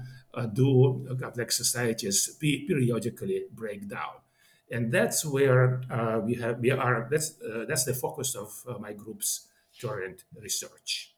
do 0.55 1.17
complex 1.21 1.57
societies 1.57 2.37
periodically 2.41 3.45
break 3.53 3.89
down, 3.89 4.23
and 4.71 4.93
that's 4.93 5.25
where 5.25 5.83
uh, 5.91 6.21
we 6.25 6.35
have 6.35 6.61
we 6.61 6.71
are. 6.71 7.09
That's 7.11 7.35
uh, 7.43 7.65
that's 7.69 7.85
the 7.85 7.95
focus 7.95 8.35
of 8.35 8.51
uh, 8.69 8.79
my 8.79 8.93
group's 8.93 9.49
current 9.81 10.25
research. 10.35 11.15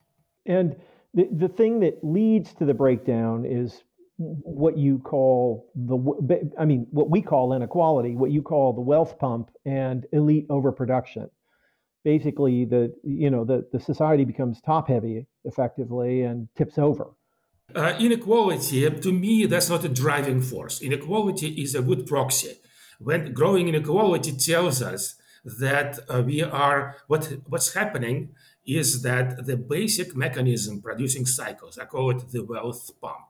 And 0.47 0.77
the, 1.15 1.29
the 1.31 1.49
thing 1.49 1.81
that 1.81 2.03
leads 2.03 2.55
to 2.55 2.65
the 2.65 2.75
breakdown 2.75 3.45
is 3.45 3.83
what 4.19 4.77
you 4.79 4.99
call 4.99 5.71
the 5.75 6.51
i 6.59 6.65
mean 6.65 6.87
what 6.91 7.11
we 7.11 7.21
call 7.21 7.55
inequality 7.55 8.15
what 8.15 8.31
you 8.31 8.43
call 8.43 8.73
the 8.73 8.81
wealth 8.81 9.19
pump 9.19 9.51
and 9.65 10.07
elite 10.13 10.47
overproduction 10.51 11.29
basically 12.05 12.65
the 12.65 12.93
you 13.03 13.31
know 13.31 13.45
the, 13.45 13.67
the 13.73 13.81
society 13.81 14.25
becomes 14.25 14.61
top 14.61 14.87
heavy 14.87 15.27
effectively 15.45 16.23
and 16.23 16.47
tips 16.57 16.79
over 16.79 17.11
uh, 17.75 17.97
inequality 17.99 18.89
to 18.91 19.13
me 19.13 19.47
that's 19.47 19.69
not 19.69 19.85
a 19.85 19.89
driving 19.89 20.41
force 20.41 20.81
inequality 20.83 21.49
is 21.63 21.75
a 21.75 21.83
good 21.83 22.07
proxy 22.07 22.55
when 22.99 23.33
growing 23.33 23.69
inequality 23.69 24.33
tells 24.33 24.83
us 24.83 25.17
that 25.45 25.99
uh, 26.09 26.23
we 26.25 26.43
are 26.43 26.97
what 27.09 27.33
what's 27.49 27.75
happening 27.75 28.33
is 28.65 29.03
that 29.03 29.47
the 29.47 29.57
basic 29.57 30.15
mechanism 30.17 30.81
producing 30.81 31.27
cycles, 31.27 31.79
I 31.79 31.85
call 31.85 32.11
it 32.11 32.31
the 32.31 32.45
wealth 32.45 32.91
pump. 33.01 33.27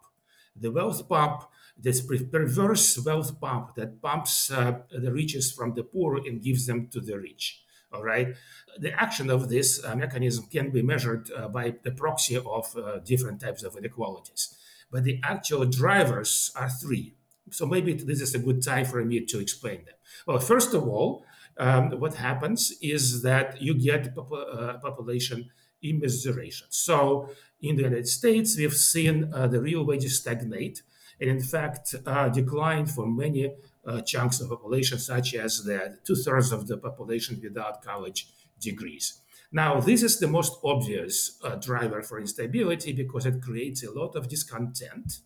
The 0.55 0.71
wealth 0.71 1.09
pump, 1.09 1.45
this 1.79 2.03
perverse 2.03 3.03
wealth 3.05 3.41
pump 3.41 3.75
that 3.77 4.03
pumps 4.03 4.51
uh, 4.51 4.81
the 4.91 5.13
riches 5.13 5.51
from 5.51 5.75
the 5.75 5.83
poor 5.83 6.17
and 6.17 6.43
gives 6.43 6.67
them 6.67 6.89
to 6.89 7.01
the 7.01 7.19
rich. 7.19 7.63
All 7.93 8.03
right. 8.03 8.35
The 8.79 8.93
action 8.93 9.29
of 9.31 9.49
this 9.49 9.85
uh, 9.85 9.95
mechanism 9.95 10.47
can 10.51 10.71
be 10.71 10.83
measured 10.83 11.31
uh, 11.31 11.49
by 11.49 11.75
the 11.83 11.91
proxy 11.91 12.37
of 12.37 12.75
uh, 12.77 12.99
different 12.99 13.41
types 13.41 13.63
of 13.63 13.77
inequalities. 13.77 14.57
But 14.91 15.05
the 15.05 15.21
actual 15.23 15.65
drivers 15.67 16.53
are 16.57 16.71
three. 16.71 17.15
So 17.51 17.67
maybe 17.67 17.93
this 17.93 18.21
is 18.21 18.35
a 18.35 18.39
good 18.39 18.63
time 18.63 18.85
for 18.85 19.05
me 19.05 19.25
to 19.27 19.41
explain 19.41 19.85
them. 19.85 19.95
Well, 20.27 20.39
first 20.39 20.75
of 20.75 20.89
all, 20.89 21.25
um, 21.59 21.91
what 22.01 22.15
happens 22.15 22.73
is 22.81 23.23
that 23.23 23.61
you 23.61 23.75
get 23.75 24.15
pop- 24.15 24.33
uh, 24.33 24.75
population 24.79 25.51
immiseration. 25.85 26.65
So 26.71 27.29
in 27.61 27.77
the 27.77 27.83
United 27.83 28.09
States, 28.09 28.57
we've 28.57 28.75
seen 28.75 29.33
uh, 29.35 29.49
the 29.49 29.61
real 29.61 29.85
wages 29.85 30.19
stagnate 30.19 30.83
and, 31.21 31.29
in 31.29 31.41
fact, 31.41 31.95
uh, 32.07 32.29
decline 32.29 32.87
for 32.87 33.07
many 33.07 33.55
uh, 33.87 34.01
chunks 34.01 34.41
of 34.41 34.49
population, 34.49 34.99
such 34.99 35.35
as 35.35 35.65
the 35.65 35.99
two 36.05 36.15
thirds 36.15 36.53
of 36.53 36.67
the 36.67 36.77
population 36.77 37.41
without 37.43 37.83
college 37.83 38.29
degrees. 38.61 39.19
Now, 39.51 39.81
this 39.81 40.03
is 40.03 40.19
the 40.19 40.29
most 40.29 40.59
obvious 40.65 41.39
uh, 41.45 41.57
driver 41.57 42.03
for 42.03 42.19
instability 42.19 42.93
because 42.93 43.27
it 43.27 43.43
creates 43.43 43.85
a 43.85 43.91
lot 43.91 44.17
of 44.17 44.29
discontent. 44.29 45.19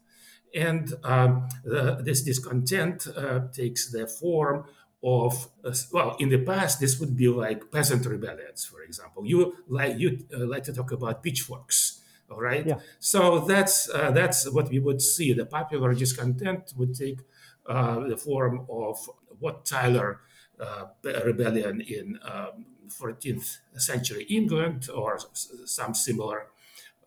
And 0.54 0.92
um, 1.04 1.48
the, 1.64 2.00
this 2.02 2.22
discontent 2.22 3.06
uh, 3.16 3.40
takes 3.52 3.92
the 3.92 4.06
form 4.06 4.64
of 5.04 5.48
uh, 5.64 5.74
well 5.92 6.16
in 6.18 6.30
the 6.30 6.38
past 6.38 6.80
this 6.80 6.98
would 6.98 7.16
be 7.16 7.28
like 7.28 7.70
peasant 7.70 8.04
rebellions 8.06 8.64
for 8.64 8.82
example 8.82 9.26
you 9.26 9.54
like 9.68 9.98
you 9.98 10.24
uh, 10.34 10.46
like 10.46 10.64
to 10.64 10.72
talk 10.72 10.90
about 10.90 11.22
pitchforks 11.22 12.00
all 12.30 12.40
right 12.40 12.66
yeah. 12.66 12.78
so 12.98 13.40
that's 13.40 13.90
uh, 13.90 14.10
that's 14.10 14.50
what 14.50 14.70
we 14.70 14.78
would 14.78 15.02
see 15.02 15.34
the 15.34 15.44
popular 15.44 15.92
discontent 15.94 16.72
would 16.76 16.94
take 16.94 17.20
the 17.66 18.16
form 18.16 18.66
of 18.70 19.10
Wat 19.40 19.64
Tyler 19.64 20.20
uh, 20.60 20.86
rebellion 21.24 21.80
in 21.80 22.18
um, 22.22 22.64
14th 22.88 23.58
century 23.76 24.24
england 24.24 24.88
or 24.94 25.18
some 25.64 25.92
similar 25.92 26.46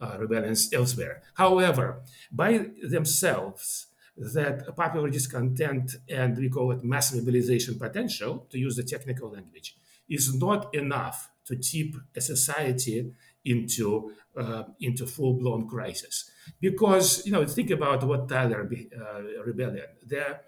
uh, 0.01 0.17
rebellions 0.19 0.71
elsewhere. 0.73 1.21
However 1.35 2.01
by 2.31 2.67
themselves 2.83 3.87
that 4.17 4.75
popular 4.75 5.09
discontent 5.09 5.95
and 6.09 6.37
we 6.37 6.49
call 6.49 6.71
it 6.71 6.83
mass 6.83 7.13
mobilization 7.13 7.79
potential, 7.79 8.45
to 8.49 8.59
use 8.59 8.75
the 8.75 8.83
technical 8.83 9.29
language, 9.29 9.77
is 10.09 10.33
not 10.35 10.73
enough 10.75 11.29
to 11.45 11.55
tip 11.55 11.95
a 12.15 12.21
society 12.21 13.13
into 13.45 14.11
uh, 14.37 14.63
into 14.79 15.05
full 15.05 15.33
blown 15.33 15.67
crisis. 15.67 16.31
Because 16.59 17.25
you 17.25 17.31
know, 17.31 17.45
think 17.45 17.71
about 17.71 18.03
Wat 18.03 18.29
Tyler 18.29 18.61
uh, 18.61 19.43
rebellion. 19.43 19.85
The 20.05 20.39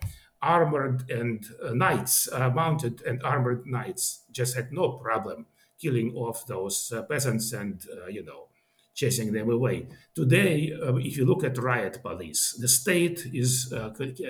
armored 0.42 1.10
and 1.10 1.46
uh, 1.64 1.74
knights, 1.74 2.28
uh, 2.32 2.50
mounted 2.50 3.02
and 3.04 3.22
armored 3.24 3.66
knights, 3.68 4.24
just 4.32 4.56
had 4.56 4.72
no 4.72 4.94
problem 4.94 5.46
killing 5.80 6.16
off 6.16 6.46
those 6.48 6.92
uh, 6.92 7.02
peasants 7.04 7.54
and 7.54 7.86
uh, 7.92 8.08
you 8.08 8.24
know 8.24 8.48
chasing 8.94 9.32
them 9.32 9.50
away. 9.50 9.88
Today, 10.14 10.74
if 10.74 11.18
you 11.18 11.26
look 11.26 11.44
at 11.44 11.58
riot 11.58 12.00
police, 12.04 12.58
the 12.60 12.68
state 12.68 13.26
is 13.34 13.74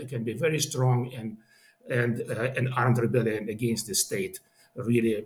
can 0.07 0.23
be 0.23 0.33
very 0.33 0.59
strong 0.59 1.11
and 1.13 1.37
and 1.89 2.19
an 2.29 2.67
armed 2.73 2.99
rebellion 2.99 3.49
against 3.49 3.87
the 3.87 3.95
state 3.95 4.39
really 4.75 5.25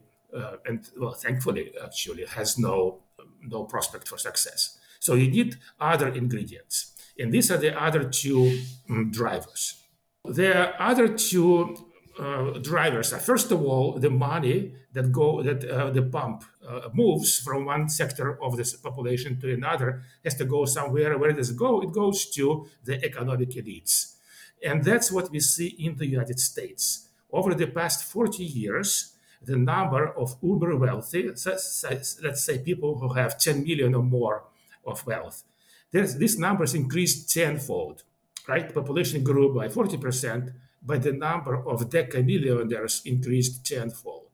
and 0.66 0.90
well, 0.98 1.14
thankfully, 1.14 1.74
actually 1.84 2.26
has 2.26 2.58
no 2.58 3.02
no 3.42 3.64
prospect 3.64 4.08
for 4.08 4.18
success. 4.18 4.78
So 5.00 5.16
you 5.16 5.30
need 5.30 5.58
other 5.80 6.10
ingredients, 6.10 6.94
and 7.20 7.32
these 7.32 7.52
are 7.52 7.58
the 7.58 7.80
other 7.80 8.04
two 8.04 8.62
um, 8.90 9.12
drivers. 9.12 9.82
The 10.26 10.82
other 10.82 11.08
two 11.08 11.76
uh, 12.20 12.60
drivers 12.60 13.14
are 13.14 13.20
first 13.20 13.52
of 13.52 13.62
all 13.62 14.00
the 14.00 14.10
money 14.10 14.74
that 14.94 15.12
go 15.12 15.44
that 15.44 15.64
uh, 15.66 15.92
the 15.92 16.02
pump 16.02 16.46
uh, 16.68 16.90
moves 16.94 17.40
from 17.40 17.66
one 17.66 17.90
sector 17.90 18.42
of 18.42 18.56
this 18.56 18.74
population 18.74 19.40
to 19.42 19.54
another 19.54 20.02
has 20.24 20.36
to 20.36 20.46
go 20.46 20.66
somewhere. 20.66 21.18
Where 21.18 21.34
does 21.34 21.50
it 21.50 21.58
go? 21.58 21.82
It 21.82 21.92
goes 21.92 22.30
to 22.32 22.68
the 22.84 23.04
economic 23.04 23.50
elites. 23.52 24.16
And 24.64 24.84
that's 24.84 25.12
what 25.12 25.30
we 25.30 25.42
see 25.42 25.68
in 25.68 25.98
the 25.98 26.08
united 26.08 26.40
states. 26.40 27.10
Over 27.32 27.54
the 27.54 27.68
past 27.68 28.06
40 28.06 28.44
years 28.44 29.15
the 29.46 29.58
number 29.58 30.08
of 30.10 30.36
uber 30.42 30.76
wealthy 30.76 31.28
let's 31.28 32.44
say 32.44 32.58
people 32.60 33.00
who 33.00 33.14
have 33.14 33.38
10 33.38 33.64
million 33.64 33.96
or 33.96 34.04
more 34.04 34.44
of 34.86 35.06
wealth 35.06 35.44
this 35.92 36.38
number 36.38 36.64
has 36.64 36.74
increased 36.74 37.32
tenfold 37.34 38.04
right 38.48 38.74
population 38.74 39.24
grew 39.24 39.54
by 39.54 39.68
40 39.70 39.98
percent 39.98 40.52
but 40.86 41.02
the 41.02 41.12
number 41.12 41.56
of 41.56 41.90
decamillionaires 41.90 43.06
increased 43.06 43.66
tenfold. 43.66 44.30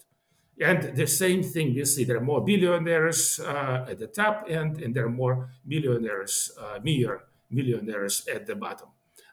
And 0.60 0.96
the 0.96 1.08
same 1.08 1.42
thing 1.42 1.74
we 1.74 1.86
see 1.86 2.04
there 2.04 2.18
are 2.18 2.22
more 2.22 2.42
billionaires 2.42 3.40
uh, 3.40 3.86
at 3.90 3.98
the 3.98 4.08
top 4.08 4.46
end, 4.48 4.82
and 4.84 4.94
there 4.94 5.06
are 5.06 5.10
more 5.10 5.50
millionaires, 5.66 6.52
uh, 6.60 6.80
mere 6.84 7.24
millionaires 7.50 8.28
at 8.28 8.46
the 8.46 8.56
bottom 8.56 8.90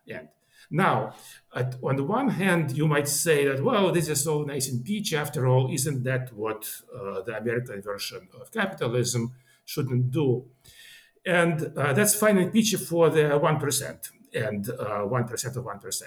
end. 0.08 0.28
Now, 0.70 1.14
at, 1.54 1.76
on 1.82 1.96
the 1.96 2.04
one 2.04 2.28
hand, 2.28 2.76
you 2.76 2.87
might 2.87 3.08
say 3.08 3.46
that, 3.46 3.64
well, 3.64 3.90
this 3.90 4.08
is 4.08 4.22
so 4.22 4.42
nice 4.42 4.68
and 4.68 4.84
peachy. 4.84 5.16
After 5.16 5.46
all, 5.46 5.72
isn't 5.72 6.04
that 6.04 6.32
what 6.34 6.68
uh, 6.94 7.22
the 7.22 7.37
American 7.38 7.80
version 7.80 8.28
of 8.38 8.52
capitalism 8.52 9.32
shouldn't 9.64 10.10
do? 10.10 10.44
And 11.25 11.72
uh, 11.76 11.92
that's 11.94 12.14
fine 12.14 12.38
and 12.38 12.52
peachy 12.52 12.76
for 12.76 13.08
the 13.10 13.20
1% 13.20 14.10
and 14.34 14.64
1% 14.66 14.70
uh, 14.80 15.60
of 15.60 15.64
1%. 15.64 16.02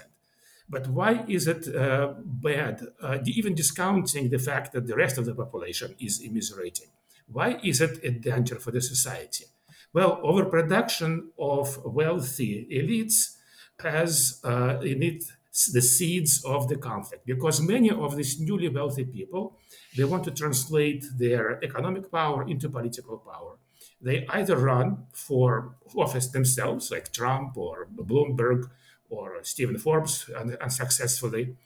But 0.68 0.88
why 0.88 1.24
is 1.28 1.48
it 1.48 1.74
uh, 1.74 2.14
bad, 2.24 2.86
uh, 3.02 3.18
even 3.26 3.54
discounting 3.54 4.30
the 4.30 4.38
fact 4.38 4.72
that 4.72 4.86
the 4.86 4.96
rest 4.96 5.18
of 5.18 5.26
the 5.26 5.34
population 5.34 5.94
is 6.00 6.22
immiserating? 6.22 6.88
Why 7.26 7.58
is 7.62 7.80
it 7.80 8.02
a 8.04 8.10
danger 8.10 8.56
for 8.56 8.70
the 8.70 8.80
society? 8.80 9.46
Well, 9.92 10.20
overproduction 10.22 11.30
of 11.38 11.84
wealthy 11.84 12.66
elites 12.72 13.36
has 13.82 14.40
uh, 14.44 14.78
in 14.80 15.02
it 15.02 15.24
the 15.72 15.82
seeds 15.82 16.42
of 16.44 16.68
the 16.68 16.76
conflict. 16.76 17.26
Because 17.26 17.60
many 17.60 17.90
of 17.90 18.16
these 18.16 18.40
newly 18.40 18.68
wealthy 18.68 19.04
people 19.04 19.58
they 19.96 20.04
want 20.04 20.24
to 20.24 20.30
translate 20.30 21.04
their 21.18 21.62
economic 21.62 22.10
power 22.10 22.48
into 22.48 22.68
political 22.68 23.18
power. 23.18 23.58
They 24.00 24.26
either 24.30 24.56
run 24.56 25.06
for 25.12 25.76
office 25.94 26.28
themselves 26.28 26.90
like 26.90 27.12
trump 27.12 27.56
or 27.56 27.88
bloomberg 27.94 28.70
or 29.10 29.38
Stephen 29.42 29.78
Forbes 29.78 30.30
and 30.34 30.56
unsuccessfully, 30.56 31.56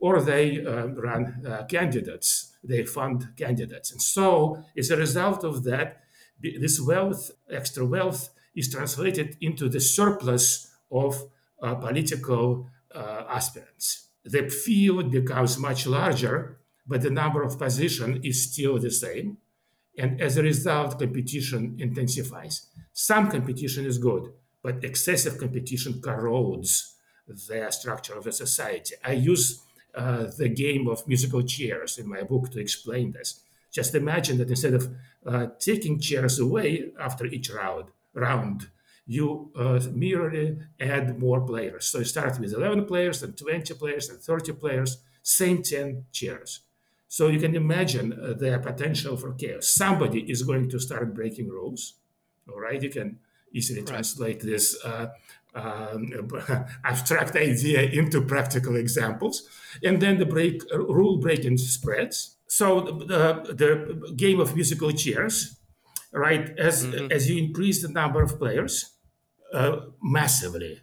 or 0.00 0.20
they 0.20 0.64
uh, 0.64 0.88
run 0.88 1.46
uh, 1.46 1.64
candidates, 1.64 2.52
they 2.62 2.84
fund 2.84 3.28
candidates. 3.36 3.92
And 3.92 4.02
so, 4.02 4.64
as 4.76 4.90
a 4.90 4.96
result 4.96 5.44
of 5.44 5.62
that, 5.64 6.02
this 6.42 6.80
wealth, 6.80 7.30
extra 7.48 7.86
wealth, 7.86 8.30
is 8.54 8.70
translated 8.70 9.36
into 9.40 9.68
the 9.68 9.80
surplus 9.80 10.74
of 10.90 11.30
political 11.74 12.68
uh, 12.94 13.24
aspirants. 13.28 14.08
The 14.24 14.48
field 14.48 15.10
becomes 15.10 15.58
much 15.58 15.86
larger, 15.86 16.58
but 16.86 17.02
the 17.02 17.10
number 17.10 17.42
of 17.42 17.58
positions 17.58 18.24
is 18.24 18.50
still 18.50 18.78
the 18.78 18.90
same. 18.90 19.38
And 19.98 20.20
as 20.20 20.36
a 20.36 20.42
result, 20.42 20.98
competition 20.98 21.76
intensifies. 21.78 22.66
Some 22.92 23.30
competition 23.30 23.86
is 23.86 23.98
good, 23.98 24.32
but 24.62 24.84
excessive 24.84 25.38
competition 25.38 26.00
corrodes 26.02 26.96
the 27.26 27.68
structure 27.70 28.14
of 28.14 28.24
the 28.24 28.32
society. 28.32 28.94
I 29.04 29.12
use 29.12 29.62
uh, 29.94 30.26
the 30.36 30.48
game 30.48 30.88
of 30.88 31.06
musical 31.08 31.42
chairs 31.42 31.98
in 31.98 32.08
my 32.08 32.22
book 32.22 32.50
to 32.50 32.60
explain 32.60 33.12
this. 33.12 33.40
Just 33.72 33.94
imagine 33.94 34.38
that 34.38 34.50
instead 34.50 34.74
of 34.74 34.94
uh, 35.26 35.46
taking 35.58 35.98
chairs 35.98 36.38
away 36.38 36.92
after 37.00 37.26
each 37.26 37.50
round, 37.50 37.86
round 38.14 38.68
you 39.06 39.50
uh, 39.56 39.80
merely 39.92 40.58
add 40.80 41.18
more 41.18 41.40
players. 41.40 41.86
So 41.86 41.98
you 41.98 42.04
start 42.04 42.38
with 42.40 42.52
11 42.52 42.86
players, 42.86 43.22
and 43.22 43.36
20 43.36 43.74
players, 43.74 44.08
and 44.08 44.20
30 44.20 44.52
players, 44.54 44.98
same 45.22 45.62
10 45.62 46.06
chairs. 46.12 46.60
So 47.08 47.28
you 47.28 47.38
can 47.38 47.54
imagine 47.54 48.12
uh, 48.12 48.34
the 48.34 48.58
potential 48.58 49.16
for 49.16 49.32
chaos. 49.32 49.68
Somebody 49.68 50.28
is 50.30 50.42
going 50.42 50.68
to 50.70 50.80
start 50.80 51.14
breaking 51.14 51.48
rules. 51.48 51.94
All 52.52 52.60
right, 52.60 52.82
you 52.82 52.90
can 52.90 53.18
easily 53.52 53.80
right. 53.80 53.88
translate 53.88 54.40
this 54.40 54.76
uh, 54.84 55.08
um, 55.54 56.12
abstract 56.84 57.36
idea 57.36 57.82
into 57.82 58.20
practical 58.20 58.74
examples. 58.76 59.48
And 59.84 60.02
then 60.02 60.18
the 60.18 60.26
break, 60.26 60.62
uh, 60.72 60.78
rule 60.78 61.18
breaking 61.18 61.58
spreads. 61.58 62.36
So 62.48 62.80
the, 62.80 63.54
the 63.54 64.12
game 64.16 64.40
of 64.40 64.54
musical 64.54 64.90
chairs, 64.90 65.56
right? 66.12 66.56
As 66.58 66.86
mm-hmm. 66.86 67.10
as 67.10 67.28
you 67.30 67.42
increase 67.42 67.82
the 67.82 67.88
number 67.88 68.22
of 68.22 68.38
players 68.38 68.95
uh, 69.52 69.76
massively, 70.02 70.80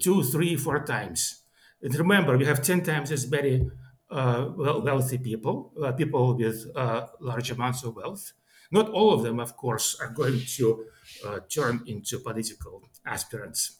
two, 0.00 0.22
three, 0.22 0.56
four 0.56 0.84
times. 0.84 1.42
And 1.82 1.94
remember, 1.94 2.36
we 2.36 2.44
have 2.46 2.62
ten 2.62 2.82
times 2.82 3.10
as 3.12 3.30
many 3.30 3.70
uh, 4.10 4.50
wealthy 4.56 5.18
people, 5.18 5.72
uh, 5.82 5.92
people 5.92 6.36
with 6.36 6.66
uh, 6.74 7.06
large 7.20 7.50
amounts 7.50 7.84
of 7.84 7.96
wealth. 7.96 8.32
Not 8.70 8.90
all 8.90 9.12
of 9.14 9.22
them, 9.22 9.40
of 9.40 9.56
course, 9.56 9.98
are 10.00 10.10
going 10.10 10.40
to 10.56 10.84
uh, 11.26 11.40
turn 11.48 11.82
into 11.86 12.18
political 12.18 12.82
aspirants 13.06 13.78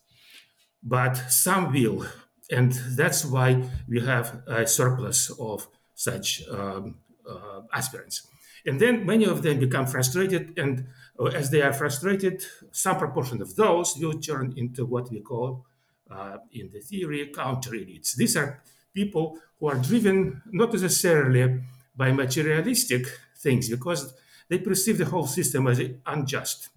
but 0.82 1.16
some 1.28 1.72
will. 1.72 2.06
And 2.50 2.72
that's 2.72 3.24
why 3.24 3.64
we 3.88 4.00
have 4.00 4.42
a 4.46 4.66
surplus 4.66 5.30
of 5.38 5.68
such 5.94 6.42
um, 6.48 6.96
uh, 7.28 7.60
aspirants. 7.72 8.26
And 8.66 8.80
then 8.80 9.06
many 9.06 9.24
of 9.24 9.42
them 9.42 9.58
become 9.58 9.86
frustrated, 9.86 10.58
and 10.58 10.86
uh, 11.18 11.24
as 11.26 11.50
they 11.50 11.62
are 11.62 11.72
frustrated, 11.72 12.44
some 12.72 12.98
proportion 12.98 13.40
of 13.42 13.56
those 13.56 13.96
will 13.96 14.18
turn 14.20 14.54
into 14.56 14.84
what 14.84 15.10
we 15.10 15.20
call, 15.20 15.66
uh, 16.10 16.38
in 16.52 16.70
the 16.72 16.80
theory, 16.80 17.30
counter 17.34 17.70
elites. 17.70 18.14
These 18.14 18.36
are 18.36 18.62
people 18.94 19.38
who 19.58 19.68
are 19.68 19.76
driven 19.76 20.42
not 20.46 20.72
necessarily 20.72 21.60
by 21.96 22.12
materialistic 22.12 23.06
things, 23.36 23.68
because 23.68 24.14
they 24.48 24.58
perceive 24.58 24.98
the 24.98 25.04
whole 25.04 25.26
system 25.26 25.66
as 25.66 25.80
unjust 26.06 26.70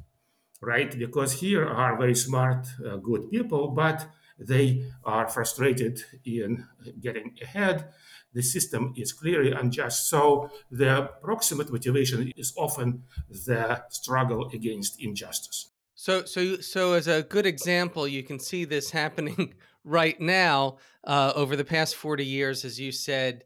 right? 0.62 0.98
Because 0.98 1.34
here 1.34 1.68
are 1.68 1.98
very 1.98 2.16
smart, 2.16 2.68
uh, 2.86 2.98
good 2.98 3.30
people, 3.30 3.70
but 3.70 4.08
they 4.38 4.86
are 5.04 5.28
frustrated 5.28 6.04
in 6.24 6.68
getting 7.00 7.36
ahead. 7.42 7.90
The 8.34 8.42
system 8.42 8.94
is 8.96 9.14
clearly 9.14 9.52
unjust. 9.52 10.10
So 10.10 10.50
the 10.70 11.10
proximate 11.22 11.72
motivation 11.72 12.32
is 12.38 12.54
often 12.58 13.04
the 13.30 13.84
struggle 13.90 14.50
against 14.54 15.02
injustice. 15.02 15.72
So, 15.96 16.26
so, 16.26 16.58
so 16.58 16.94
as 16.94 17.08
a 17.08 17.24
good 17.24 17.46
example, 17.46 18.08
you 18.08 18.24
can 18.24 18.40
see 18.40 18.66
this 18.66 18.92
happening 18.92 19.54
right 19.84 20.20
now. 20.20 20.78
Uh, 21.04 21.34
over 21.36 21.56
the 21.56 21.66
past 21.66 21.96
forty 21.96 22.26
years, 22.26 22.64
as 22.64 22.80
you 22.80 22.92
said, 22.92 23.44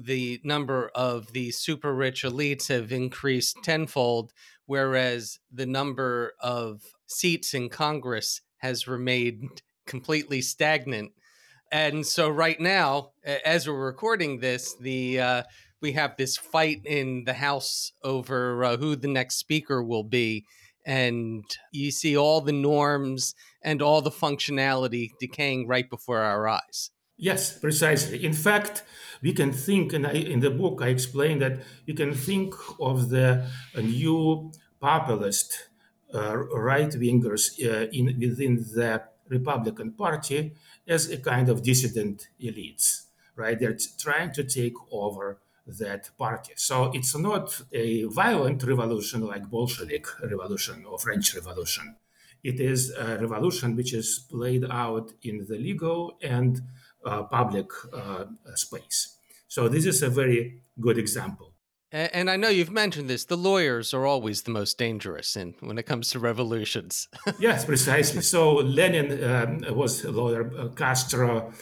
the 0.00 0.40
number 0.44 0.90
of 0.94 1.32
the 1.32 1.50
super 1.50 1.92
rich 1.92 2.22
elites 2.22 2.68
have 2.68 2.92
increased 2.92 3.56
tenfold 3.62 4.32
whereas 4.66 5.38
the 5.52 5.66
number 5.66 6.32
of 6.40 6.82
seats 7.06 7.54
in 7.54 7.68
Congress 7.68 8.40
has 8.58 8.88
remained 8.88 9.62
completely 9.86 10.40
stagnant. 10.40 11.12
And 11.74 12.06
so, 12.06 12.28
right 12.28 12.60
now, 12.60 13.10
as 13.24 13.66
we're 13.66 13.74
recording 13.74 14.38
this, 14.38 14.76
the 14.76 15.20
uh, 15.20 15.42
we 15.82 15.90
have 15.90 16.16
this 16.16 16.36
fight 16.36 16.82
in 16.86 17.24
the 17.24 17.32
House 17.32 17.90
over 18.04 18.62
uh, 18.62 18.76
who 18.76 18.94
the 18.94 19.08
next 19.08 19.38
speaker 19.38 19.82
will 19.82 20.04
be, 20.04 20.44
and 20.86 21.42
you 21.72 21.90
see 21.90 22.16
all 22.16 22.40
the 22.40 22.52
norms 22.52 23.34
and 23.60 23.82
all 23.82 24.02
the 24.02 24.12
functionality 24.12 25.10
decaying 25.18 25.66
right 25.66 25.90
before 25.90 26.20
our 26.20 26.46
eyes. 26.46 26.92
Yes, 27.16 27.58
precisely. 27.58 28.24
In 28.24 28.34
fact, 28.34 28.84
we 29.20 29.32
can 29.32 29.52
think, 29.52 29.92
and 29.92 30.06
I, 30.06 30.12
in 30.12 30.38
the 30.38 30.50
book 30.50 30.80
I 30.80 30.90
explain 30.90 31.40
that 31.40 31.58
you 31.86 31.94
can 31.94 32.14
think 32.14 32.54
of 32.78 33.08
the 33.08 33.48
new 33.76 34.52
populist 34.80 35.70
uh, 36.14 36.36
right 36.36 36.90
wingers 36.90 37.50
uh, 37.58 37.88
in 37.90 38.16
within 38.20 38.64
the 38.76 39.02
Republican 39.28 39.92
Party 39.92 40.54
as 40.86 41.10
a 41.10 41.18
kind 41.18 41.48
of 41.48 41.62
dissident 41.62 42.28
elites, 42.40 43.06
right? 43.36 43.58
They're 43.58 43.78
trying 43.98 44.32
to 44.32 44.44
take 44.44 44.74
over 44.90 45.38
that 45.66 46.10
party. 46.18 46.52
So 46.56 46.90
it's 46.92 47.16
not 47.16 47.60
a 47.72 48.04
violent 48.04 48.62
revolution 48.64 49.22
like 49.26 49.48
Bolshevik 49.48 50.06
revolution 50.22 50.84
or 50.84 50.98
French 50.98 51.34
Revolution. 51.34 51.96
It 52.42 52.60
is 52.60 52.90
a 52.90 53.16
revolution 53.18 53.74
which 53.74 53.94
is 53.94 54.26
played 54.30 54.66
out 54.70 55.12
in 55.22 55.46
the 55.48 55.56
legal 55.56 56.18
and 56.22 56.60
uh, 57.04 57.22
public 57.24 57.70
uh, 57.92 58.26
space. 58.54 59.16
So 59.48 59.68
this 59.68 59.86
is 59.86 60.02
a 60.02 60.10
very 60.10 60.60
good 60.78 60.98
example. 60.98 61.53
And 61.94 62.28
I 62.28 62.34
know 62.34 62.48
you've 62.48 62.72
mentioned 62.72 63.08
this. 63.08 63.24
The 63.24 63.36
lawyers 63.36 63.94
are 63.94 64.04
always 64.04 64.42
the 64.42 64.50
most 64.50 64.78
dangerous 64.78 65.36
in 65.36 65.54
when 65.60 65.78
it 65.78 65.84
comes 65.84 66.10
to 66.10 66.18
revolutions. 66.18 67.06
yes, 67.38 67.64
precisely. 67.64 68.20
So 68.20 68.54
Lenin 68.54 69.22
um, 69.22 69.76
was 69.76 70.04
a 70.04 70.10
lawyer. 70.10 70.50
Uh, 70.58 70.68
Castro 70.70 71.52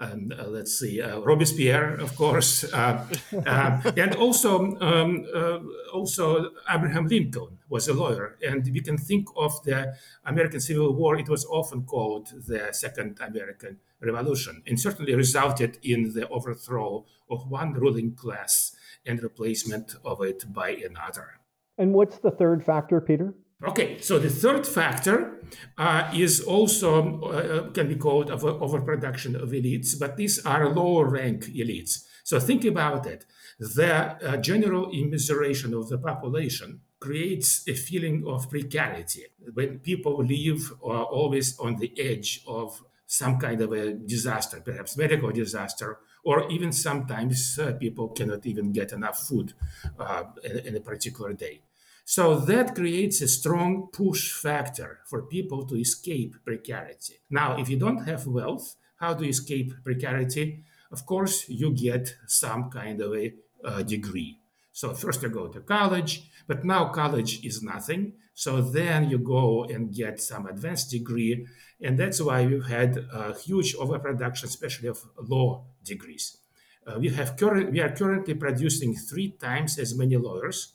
and 0.00 0.32
uh, 0.32 0.46
let's 0.46 0.78
see, 0.78 1.02
uh, 1.02 1.20
Robespierre, 1.20 1.94
of 2.00 2.16
course, 2.16 2.64
uh, 2.72 3.06
uh 3.46 3.92
and 3.96 4.14
also 4.16 4.76
um, 4.80 5.26
uh, 5.34 5.58
also 5.92 6.50
Abraham 6.68 7.06
Lincoln 7.06 7.58
was 7.68 7.86
a 7.86 7.94
lawyer, 7.94 8.36
and 8.42 8.64
we 8.72 8.80
can 8.80 8.96
think 8.96 9.28
of 9.36 9.62
the 9.64 9.94
American 10.24 10.60
Civil 10.60 10.94
War. 10.94 11.16
It 11.16 11.28
was 11.28 11.44
often 11.44 11.84
called 11.84 12.32
the 12.48 12.72
Second 12.72 13.18
American 13.20 13.78
Revolution, 14.00 14.62
and 14.66 14.80
certainly 14.80 15.14
resulted 15.14 15.78
in 15.82 16.14
the 16.14 16.26
overthrow 16.28 17.04
of 17.30 17.48
one 17.50 17.74
ruling 17.74 18.14
class 18.14 18.74
and 19.06 19.22
replacement 19.22 19.96
of 20.04 20.22
it 20.22 20.44
by 20.52 20.70
another. 20.70 21.40
And 21.78 21.94
what's 21.94 22.18
the 22.18 22.30
third 22.30 22.64
factor, 22.64 23.00
Peter? 23.00 23.34
Okay, 23.64 24.00
so 24.00 24.18
the 24.18 24.28
third 24.28 24.66
factor 24.66 25.40
uh, 25.78 26.10
is 26.12 26.40
also 26.40 27.20
uh, 27.20 27.70
can 27.70 27.86
be 27.88 27.94
called 27.94 28.28
over, 28.30 28.48
overproduction 28.48 29.36
of 29.36 29.50
elites, 29.50 29.98
but 29.98 30.16
these 30.16 30.44
are 30.44 30.68
lower 30.68 31.06
rank 31.08 31.44
elites. 31.44 32.04
So 32.24 32.40
think 32.40 32.64
about 32.64 33.06
it. 33.06 33.24
The 33.60 33.92
uh, 33.92 34.36
general 34.38 34.90
immiseration 34.92 35.78
of 35.78 35.88
the 35.88 35.98
population 35.98 36.80
creates 36.98 37.66
a 37.68 37.74
feeling 37.74 38.24
of 38.26 38.50
precarity 38.50 39.26
when 39.54 39.78
people 39.78 40.24
live 40.24 40.72
uh, 40.82 41.02
always 41.02 41.58
on 41.58 41.76
the 41.76 41.92
edge 42.00 42.42
of 42.46 42.82
some 43.06 43.38
kind 43.38 43.60
of 43.60 43.72
a 43.72 43.92
disaster, 43.92 44.60
perhaps 44.64 44.96
medical 44.96 45.30
disaster, 45.30 45.98
or 46.24 46.48
even 46.50 46.72
sometimes 46.72 47.58
uh, 47.58 47.72
people 47.72 48.08
cannot 48.08 48.46
even 48.46 48.72
get 48.72 48.92
enough 48.92 49.26
food 49.26 49.54
uh, 49.98 50.24
in, 50.44 50.58
in 50.58 50.76
a 50.76 50.80
particular 50.80 51.32
day. 51.32 51.62
So 52.04 52.36
that 52.36 52.74
creates 52.74 53.20
a 53.20 53.28
strong 53.28 53.88
push 53.92 54.32
factor 54.32 55.00
for 55.06 55.22
people 55.22 55.66
to 55.66 55.76
escape 55.76 56.34
precarity. 56.44 57.20
Now, 57.30 57.58
if 57.58 57.68
you 57.68 57.78
don't 57.78 58.04
have 58.06 58.26
wealth, 58.26 58.74
how 58.96 59.14
do 59.14 59.24
you 59.24 59.30
escape 59.30 59.72
precarity? 59.84 60.64
Of 60.90 61.06
course, 61.06 61.48
you 61.48 61.72
get 61.72 62.14
some 62.26 62.70
kind 62.70 63.00
of 63.00 63.14
a 63.14 63.32
uh, 63.64 63.82
degree. 63.82 64.38
So 64.72 64.94
first 64.94 65.22
you 65.22 65.28
go 65.28 65.48
to 65.48 65.60
college, 65.60 66.28
but 66.46 66.64
now 66.64 66.88
college 66.88 67.44
is 67.44 67.62
nothing. 67.62 68.14
So 68.34 68.60
then 68.60 69.10
you 69.10 69.18
go 69.18 69.64
and 69.64 69.94
get 69.94 70.20
some 70.20 70.46
advanced 70.46 70.90
degree, 70.90 71.46
and 71.80 71.98
that's 71.98 72.20
why 72.20 72.46
we've 72.46 72.66
had 72.66 72.96
a 73.12 73.34
huge 73.38 73.74
overproduction, 73.74 74.48
especially 74.48 74.88
of 74.88 75.04
law 75.18 75.66
degrees. 75.84 76.38
Uh, 76.86 76.98
we 76.98 77.10
have 77.10 77.36
current, 77.36 77.70
we 77.70 77.80
are 77.80 77.94
currently 77.94 78.34
producing 78.34 78.94
three 78.94 79.30
times 79.30 79.78
as 79.78 79.96
many 79.96 80.16
lawyers 80.16 80.74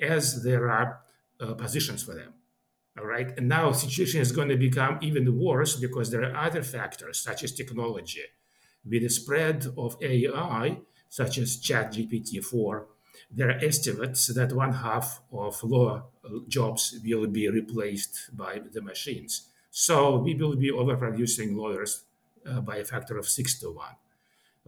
as 0.00 0.42
there 0.42 0.70
are 0.70 1.00
uh, 1.40 1.54
positions 1.54 2.02
for 2.02 2.14
them. 2.14 2.34
All 2.98 3.06
right. 3.06 3.36
And 3.36 3.48
now 3.48 3.72
situation 3.72 4.20
is 4.20 4.32
going 4.32 4.48
to 4.48 4.56
become 4.56 4.98
even 5.02 5.38
worse 5.38 5.76
because 5.76 6.10
there 6.10 6.22
are 6.24 6.46
other 6.46 6.62
factors 6.62 7.20
such 7.20 7.44
as 7.44 7.52
technology. 7.52 8.22
With 8.88 9.02
the 9.02 9.08
spread 9.08 9.66
of 9.76 9.96
AI, 10.00 10.78
such 11.08 11.38
as 11.38 11.56
ChatGPT 11.56 12.42
4, 12.42 12.86
there 13.30 13.50
are 13.50 13.64
estimates 13.64 14.26
that 14.28 14.52
one 14.52 14.72
half 14.72 15.20
of 15.32 15.62
law 15.62 16.04
jobs 16.48 16.98
will 17.04 17.26
be 17.26 17.48
replaced 17.48 18.36
by 18.36 18.60
the 18.72 18.80
machines. 18.80 19.48
So 19.70 20.18
we 20.18 20.34
will 20.34 20.56
be 20.56 20.70
overproducing 20.70 21.56
lawyers 21.56 22.04
uh, 22.46 22.60
by 22.60 22.76
a 22.76 22.84
factor 22.84 23.18
of 23.18 23.28
six 23.28 23.58
to 23.60 23.70
one. 23.70 23.96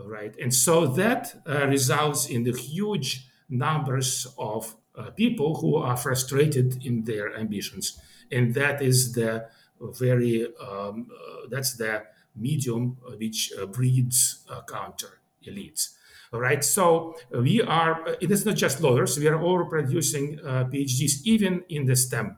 Right. 0.05 0.35
And 0.41 0.55
so 0.55 0.87
that 0.87 1.35
uh, 1.47 1.67
results 1.67 2.29
in 2.29 2.45
the 2.45 2.53
huge 2.53 3.27
numbers 3.49 4.27
of 4.39 4.77
uh, 4.95 5.11
people 5.11 5.57
who 5.57 5.77
are 5.77 5.97
frustrated 5.97 6.85
in 6.85 7.05
their 7.05 7.37
ambitions, 7.37 7.99
and 8.31 8.55
that 8.55 8.81
is 8.83 9.13
the 9.13 9.49
very 9.81 10.47
um, 10.61 11.09
uh, 11.11 11.49
that's 11.49 11.75
the 11.77 12.05
medium 12.35 12.97
which 13.17 13.53
uh, 13.61 13.67
breeds 13.67 14.45
counter 14.69 15.21
elites. 15.47 15.95
All 16.33 16.41
right, 16.41 16.63
so 16.63 17.17
we 17.31 17.63
are. 17.63 18.17
It 18.21 18.31
is 18.31 18.45
not 18.45 18.57
just 18.57 18.81
lawyers. 18.81 19.19
We 19.19 19.29
are 19.29 19.41
all 19.41 19.65
producing 19.65 20.39
PhDs 20.39 21.23
even 21.25 21.65
in 21.69 21.87
the 21.87 21.97
STEM 21.97 22.37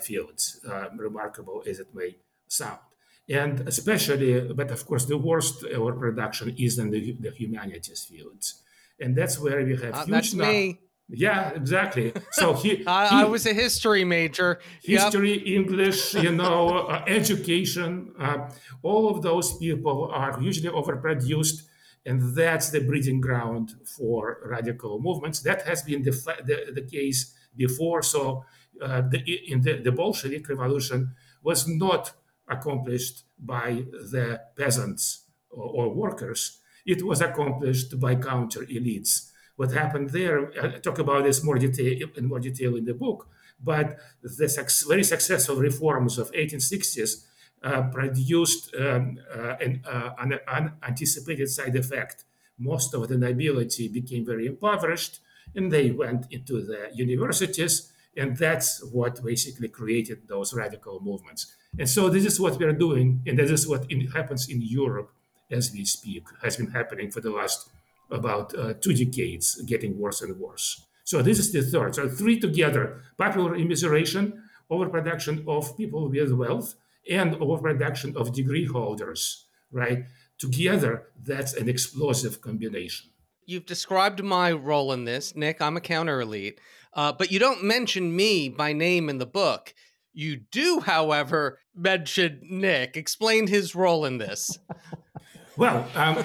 fields. 0.00 0.60
remarkable 0.96 1.62
as 1.66 1.80
it 1.80 1.94
may 1.94 2.16
sound 2.48 2.80
and 3.28 3.60
especially, 3.66 4.52
but 4.52 4.70
of 4.70 4.84
course, 4.86 5.06
the 5.06 5.16
worst 5.16 5.64
overproduction 5.64 6.54
is 6.58 6.78
in 6.78 6.90
the, 6.90 7.16
the 7.20 7.30
humanities 7.30 8.04
fields, 8.04 8.62
and 9.00 9.16
that's 9.16 9.38
where 9.38 9.64
we 9.64 9.76
have 9.76 9.94
uh, 9.94 10.04
huge. 10.04 10.10
That's 10.10 10.34
me. 10.34 10.78
Yeah, 11.08 11.50
exactly. 11.50 12.12
So 12.32 12.54
he, 12.54 12.84
I, 12.86 13.08
he, 13.08 13.16
I, 13.16 13.24
was 13.24 13.46
a 13.46 13.52
history 13.52 14.04
major. 14.04 14.60
History, 14.82 15.38
yep. 15.38 15.46
English, 15.46 16.14
you 16.14 16.32
know, 16.32 16.68
uh, 16.88 17.04
education. 17.06 18.14
Uh, 18.18 18.48
all 18.82 19.10
of 19.10 19.22
those 19.22 19.56
people 19.58 20.10
are 20.12 20.40
usually 20.40 20.70
overproduced, 20.70 21.62
and 22.06 22.34
that's 22.34 22.70
the 22.70 22.80
breeding 22.80 23.20
ground 23.20 23.74
for 23.84 24.38
radical 24.46 24.98
movements. 24.98 25.40
That 25.40 25.62
has 25.62 25.82
been 25.82 26.02
the 26.02 26.12
the, 26.44 26.72
the 26.72 26.82
case 26.82 27.34
before. 27.56 28.02
So, 28.02 28.44
uh, 28.82 29.02
the, 29.08 29.20
in 29.48 29.60
the, 29.62 29.74
the 29.82 29.92
Bolshevik 29.92 30.48
Revolution 30.48 31.14
was 31.42 31.68
not 31.68 32.12
accomplished 32.48 33.24
by 33.38 33.84
the 34.12 34.40
peasants 34.56 35.24
or, 35.50 35.64
or 35.64 35.94
workers. 35.94 36.58
It 36.86 37.02
was 37.02 37.20
accomplished 37.20 37.98
by 37.98 38.14
counter 38.16 38.60
elites 38.60 39.30
what 39.56 39.72
happened 39.72 40.10
there. 40.10 40.50
I 40.60 40.78
talk 40.78 40.98
about 40.98 41.24
this 41.24 41.42
more 41.42 41.58
detail 41.58 42.08
in 42.16 42.26
more 42.26 42.40
detail 42.40 42.76
in 42.76 42.84
the 42.84 42.94
book. 42.94 43.28
But 43.62 43.98
the 44.22 44.48
su- 44.48 44.88
very 44.88 45.04
successful 45.04 45.56
reforms 45.56 46.18
of 46.18 46.30
1860s 46.32 47.24
uh, 47.62 47.82
produced 47.82 48.74
um, 48.74 49.18
uh, 49.34 49.54
an, 49.60 49.82
uh, 49.86 50.10
an 50.18 50.38
unanticipated 50.48 51.48
side 51.48 51.76
effect. 51.76 52.24
Most 52.58 52.94
of 52.94 53.08
the 53.08 53.16
nobility 53.16 53.88
became 53.88 54.26
very 54.26 54.46
impoverished, 54.46 55.20
and 55.54 55.72
they 55.72 55.90
went 55.90 56.26
into 56.30 56.62
the 56.62 56.90
universities, 56.94 57.92
and 58.16 58.36
that's 58.36 58.82
what 58.92 59.22
basically 59.24 59.68
created 59.68 60.28
those 60.28 60.54
radical 60.54 61.00
movements. 61.00 61.54
And 61.78 61.88
so 61.88 62.08
this 62.08 62.24
is 62.24 62.38
what 62.38 62.58
we 62.58 62.64
are 62.66 62.72
doing, 62.72 63.22
and 63.26 63.38
this 63.38 63.50
is 63.50 63.66
what 63.66 63.90
in, 63.90 64.06
happens 64.08 64.48
in 64.48 64.60
Europe 64.62 65.10
as 65.50 65.72
we 65.72 65.84
speak, 65.84 66.24
has 66.42 66.56
been 66.56 66.70
happening 66.70 67.10
for 67.10 67.20
the 67.20 67.30
last 67.30 67.70
about 68.10 68.54
uh, 68.56 68.74
two 68.80 68.94
decades, 68.94 69.60
getting 69.62 69.98
worse 69.98 70.22
and 70.22 70.38
worse. 70.38 70.84
So 71.04 71.22
this 71.22 71.38
is 71.38 71.52
the 71.52 71.62
third. 71.62 71.94
So 71.94 72.08
three 72.08 72.38
together: 72.38 73.02
popular 73.18 73.52
immiseration, 73.56 74.40
overproduction 74.70 75.44
of 75.46 75.76
people 75.76 76.08
with 76.08 76.32
wealth, 76.32 76.74
and 77.10 77.34
overproduction 77.36 78.16
of 78.16 78.32
degree 78.32 78.66
holders. 78.66 79.46
Right 79.72 80.04
together, 80.38 81.08
that's 81.20 81.52
an 81.54 81.68
explosive 81.68 82.40
combination. 82.40 83.10
You've 83.46 83.66
described 83.66 84.22
my 84.22 84.52
role 84.52 84.92
in 84.92 85.04
this, 85.04 85.36
Nick. 85.36 85.60
I'm 85.60 85.76
a 85.76 85.80
counter 85.80 86.20
elite, 86.20 86.60
uh, 86.94 87.12
but 87.12 87.30
you 87.30 87.38
don't 87.38 87.62
mention 87.62 88.14
me 88.14 88.48
by 88.48 88.72
name 88.72 89.08
in 89.08 89.18
the 89.18 89.26
book. 89.26 89.74
You 90.12 90.36
do, 90.36 90.80
however, 90.80 91.58
mention 91.74 92.40
Nick. 92.42 92.96
Explain 92.96 93.48
his 93.48 93.74
role 93.74 94.04
in 94.04 94.18
this. 94.18 94.58
well, 95.56 95.88
um, 95.94 96.24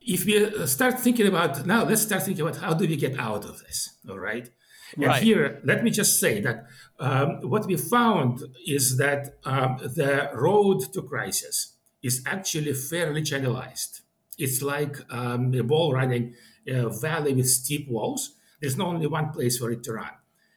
if 0.00 0.24
we 0.24 0.44
uh, 0.44 0.66
start 0.66 0.98
thinking 0.98 1.26
about 1.26 1.64
now, 1.66 1.84
let's 1.84 2.02
start 2.02 2.24
thinking 2.24 2.42
about 2.42 2.60
how 2.60 2.74
do 2.74 2.86
we 2.86 2.96
get 2.96 3.18
out 3.18 3.44
of 3.44 3.60
this, 3.60 3.96
all 4.08 4.18
right? 4.18 4.50
And 4.96 5.06
right. 5.06 5.22
here, 5.22 5.60
let 5.64 5.84
me 5.84 5.90
just 5.90 6.18
say 6.18 6.40
that 6.40 6.66
um, 6.98 7.40
what 7.42 7.66
we 7.66 7.76
found 7.76 8.42
is 8.66 8.96
that 8.96 9.36
um, 9.44 9.78
the 9.78 10.30
road 10.34 10.92
to 10.92 11.02
crisis 11.02 11.76
is 12.02 12.22
actually 12.26 12.72
fairly 12.72 13.22
channelized. 13.22 14.00
It's 14.38 14.62
like 14.62 14.96
um, 15.12 15.54
a 15.54 15.62
ball 15.62 15.92
running 15.92 16.34
a 16.66 16.88
valley 16.88 17.34
with 17.34 17.48
steep 17.48 17.88
walls. 17.88 18.36
There's 18.60 18.76
not 18.76 18.88
only 18.88 19.06
one 19.06 19.30
place 19.30 19.58
for 19.58 19.70
it 19.70 19.82
to 19.84 19.94
run. 19.94 20.10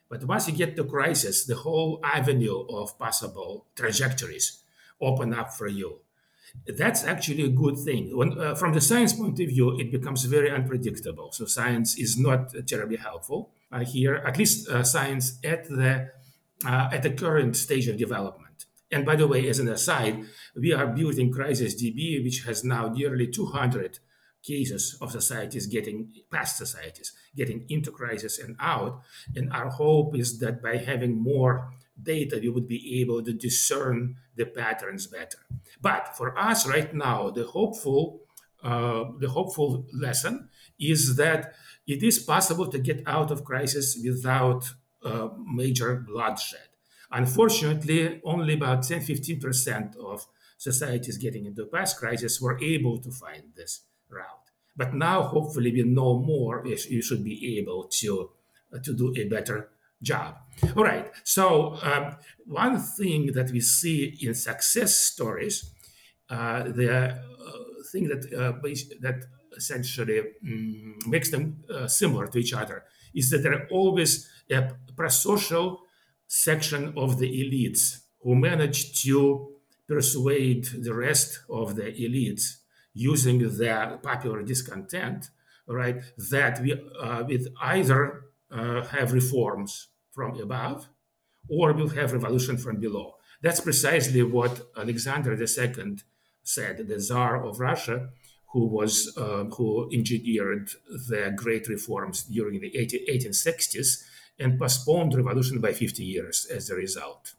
But 0.10 0.26
once 0.26 0.48
you 0.48 0.54
get 0.54 0.76
to 0.76 0.84
crisis, 0.84 1.46
the 1.46 1.56
whole 1.56 2.00
avenue 2.04 2.66
of 2.70 2.98
possible 3.00 3.66
trajectories 3.76 4.63
open 5.02 5.34
up 5.34 5.54
for 5.54 5.68
you. 5.68 6.00
That's 6.68 7.04
actually 7.04 7.44
a 7.44 7.50
good 7.50 7.78
thing. 7.80 8.16
When, 8.16 8.39
uh, 8.39 8.56
from 8.56 8.74
the 8.74 8.82
science 8.82 9.13
point 9.13 9.39
of 9.39 9.48
view, 9.48 9.80
it 9.80 9.92
becomes 9.92 10.24
very 10.26 10.52
unpredictable. 10.52 11.32
So 11.32 11.46
science 11.46 11.98
is 11.98 12.18
not 12.18 12.54
terribly 12.68 12.98
helpful 12.98 13.50
uh, 13.72 13.80
here, 13.80 14.16
at 14.16 14.38
least 14.38 14.70
uh, 14.70 14.84
science 14.84 15.39
at 15.44 15.68
the 15.68 16.12
uh, 16.66 16.89
at 16.94 17.04
the 17.04 17.10
current 17.10 17.58
stage 17.58 17.88
of 17.88 17.98
development. 17.98 18.66
And 18.92 19.06
by 19.06 19.16
the 19.16 19.28
way, 19.28 19.50
as 19.50 19.60
an 19.60 19.68
aside, 19.68 20.24
we 20.56 20.72
are 20.72 20.88
building 20.88 21.32
Crisis 21.32 21.74
DB, 21.82 22.24
which 22.24 22.44
has 22.44 22.63
now 22.63 22.89
nearly 22.89 23.28
200 23.28 24.00
cases 24.44 24.98
of 25.02 25.12
societies 25.12 25.66
getting 25.66 26.12
past 26.32 26.58
societies, 26.58 27.12
getting 27.36 27.65
into 27.69 27.91
crisis 27.91 28.39
and 28.39 28.56
out. 28.60 29.02
And 29.36 29.52
our 29.52 29.69
hope 29.69 30.15
is 30.15 30.39
that 30.39 30.62
by 30.62 30.78
having 30.78 31.22
more 31.22 31.72
data, 32.02 32.39
we 32.41 32.50
would 32.50 32.67
be 32.67 33.02
able 33.02 33.24
to 33.24 33.34
discern 33.34 34.15
the 34.36 34.46
patterns 34.46 35.08
better. 35.08 35.39
But 35.82 36.15
for 36.17 36.38
us 36.38 36.67
right 36.67 36.93
now, 36.93 37.30
the 37.30 37.46
hopeful, 37.46 38.22
uh, 38.63 39.06
the 39.19 39.30
hopeful 39.30 39.86
lesson 39.93 40.50
is 40.80 41.15
that 41.17 41.54
it 41.86 42.02
is 42.02 42.19
possible 42.19 42.67
to 42.67 42.80
get 42.80 43.04
out 43.06 43.30
of 43.32 43.43
crisis 43.43 44.00
without 44.04 44.72
uh, 45.04 45.30
major 45.46 45.96
bloodshed. 45.96 46.69
Unfortunately, 47.12 48.22
only 48.24 48.56
about 48.56 48.84
10 48.84 49.02
15% 49.02 49.96
of 49.98 50.26
societies 50.58 51.17
getting 51.17 51.46
into 51.46 51.65
past 51.65 51.98
crisis 51.98 52.41
were 52.41 52.58
able 52.60 52.98
to 52.98 53.12
find 53.12 53.43
this 53.56 53.82
route. 54.10 54.42
But 54.75 54.93
now, 54.93 55.23
hopefully, 55.23 55.71
we 55.71 55.83
know 55.83 56.19
more. 56.19 56.65
You 56.65 57.01
should 57.01 57.23
be 57.23 57.59
able 57.59 57.86
to, 57.99 58.31
uh, 58.73 58.79
to 58.79 58.93
do 58.93 59.13
a 59.15 59.25
better 59.25 59.69
job. 60.01 60.36
All 60.75 60.83
right. 60.83 61.12
So, 61.23 61.77
um, 61.81 62.17
one 62.45 62.79
thing 62.79 63.33
that 63.33 63.51
we 63.51 63.62
see 63.62 64.17
in 64.21 64.33
success 64.33 64.95
stories, 64.95 65.71
uh, 66.29 66.63
the 66.63 66.93
uh, 66.93 67.17
thing 67.91 68.07
that 68.07 68.25
uh, 68.33 68.53
that 69.01 69.25
essentially 69.55 70.19
um, 70.19 70.99
makes 71.07 71.29
them 71.29 71.63
uh, 71.69 71.88
similar 71.88 72.27
to 72.27 72.39
each 72.39 72.53
other 72.53 72.83
is 73.13 73.29
that 73.29 73.43
there 73.43 73.53
are 73.53 73.67
always 73.71 74.29
a 74.49 74.71
prosocial 74.95 75.79
section 76.27 76.93
of 76.97 77.19
the 77.19 77.27
elites 77.27 78.01
who 78.21 78.36
manage 78.36 79.03
to 79.03 79.53
persuade 79.88 80.65
the 80.81 80.93
rest 80.93 81.39
of 81.49 81.75
the 81.75 81.83
elites 81.83 82.62
using 82.93 83.58
their 83.58 83.99
popular 84.01 84.43
discontent, 84.43 85.29
right, 85.67 86.01
that 86.29 86.62
we 86.62 86.73
uh, 86.73 87.23
will 87.27 87.45
either 87.62 88.25
uh, 88.51 88.84
have 88.86 89.13
reforms 89.13 89.88
from 90.12 90.39
above 90.39 90.88
or 91.49 91.73
we'll 91.73 91.89
have 91.89 92.13
revolution 92.13 92.58
from 92.58 92.79
below. 92.79 93.15
That's 93.41 93.60
precisely 93.60 94.23
what 94.23 94.62
Alexander 94.77 95.34
II 95.34 95.97
said, 96.43 96.88
the 96.88 96.99
Tsar 96.99 97.43
of 97.45 97.60
Russia, 97.60 98.10
who 98.53 98.67
was 98.67 99.12
uh, 99.17 99.45
who 99.45 99.89
engineered 99.91 100.69
the 101.10 101.34
great 101.36 101.67
reforms 101.67 102.23
during 102.23 102.62
the 102.62 102.71
1860s 102.71 104.03
and 104.39 104.60
postponed 104.60 105.15
revolution 105.15 105.60
by 105.60 105.73
50 105.73 106.03
years 106.03 106.45
as 106.45 106.69
a 106.69 106.75
result. 106.75 107.34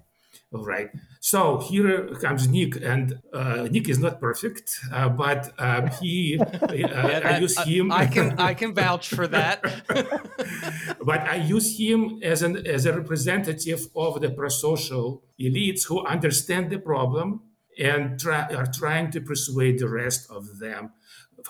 All 0.52 0.64
right. 0.64 0.88
So 1.20 1.58
here 1.58 2.14
comes 2.14 2.46
Nick, 2.46 2.76
and 2.80 3.18
uh, 3.32 3.66
Nick 3.70 3.88
is 3.88 3.98
not 3.98 4.20
perfect, 4.20 4.78
uh, 4.92 5.08
but 5.08 5.52
uh, 5.58 5.88
he, 6.00 6.38
uh, 6.38 6.72
yeah, 6.72 6.86
that, 6.86 7.26
I 7.26 7.38
use 7.38 7.58
him. 7.58 7.90
I 7.90 8.06
can 8.06 8.38
I 8.38 8.54
can 8.54 8.72
vouch 8.72 9.08
for 9.08 9.26
that. 9.28 9.62
but 11.04 11.20
I 11.22 11.36
use 11.36 11.78
him 11.78 12.20
as 12.22 12.42
an 12.42 12.66
as 12.66 12.86
a 12.86 12.92
representative 12.92 13.88
of 13.96 14.20
the 14.20 14.30
pro-social 14.30 15.24
elites 15.40 15.86
who 15.88 16.06
understand 16.06 16.70
the 16.70 16.78
problem 16.78 17.40
and 17.76 18.20
try, 18.20 18.42
are 18.54 18.66
trying 18.66 19.10
to 19.10 19.20
persuade 19.20 19.80
the 19.80 19.88
rest 19.88 20.30
of 20.30 20.60
them. 20.60 20.92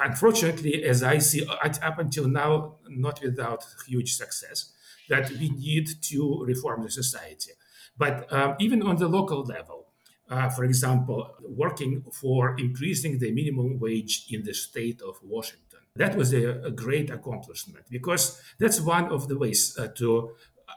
Unfortunately, 0.00 0.82
as 0.82 1.02
I 1.02 1.18
see 1.18 1.46
up 1.46 1.98
until 1.98 2.26
now, 2.26 2.76
not 2.88 3.20
without 3.22 3.64
huge 3.86 4.14
success, 4.14 4.72
that 5.10 5.30
we 5.30 5.50
need 5.50 5.88
to 6.04 6.42
reform 6.46 6.84
the 6.84 6.90
society 6.90 7.52
but 7.96 8.32
um, 8.32 8.56
even 8.58 8.82
on 8.82 8.96
the 8.96 9.08
local 9.08 9.44
level, 9.44 9.84
uh, 10.30 10.48
for 10.48 10.64
example, 10.64 11.34
working 11.42 12.02
for 12.12 12.56
increasing 12.58 13.18
the 13.18 13.30
minimum 13.30 13.78
wage 13.78 14.26
in 14.30 14.42
the 14.42 14.54
state 14.54 15.00
of 15.02 15.18
Washington. 15.22 15.80
That 15.96 16.16
was 16.16 16.32
a, 16.32 16.62
a 16.62 16.70
great 16.70 17.10
accomplishment 17.10 17.84
because 17.90 18.40
that's 18.58 18.80
one 18.80 19.12
of 19.12 19.28
the 19.28 19.38
ways 19.38 19.76
uh, 19.78 19.88
to 19.96 20.34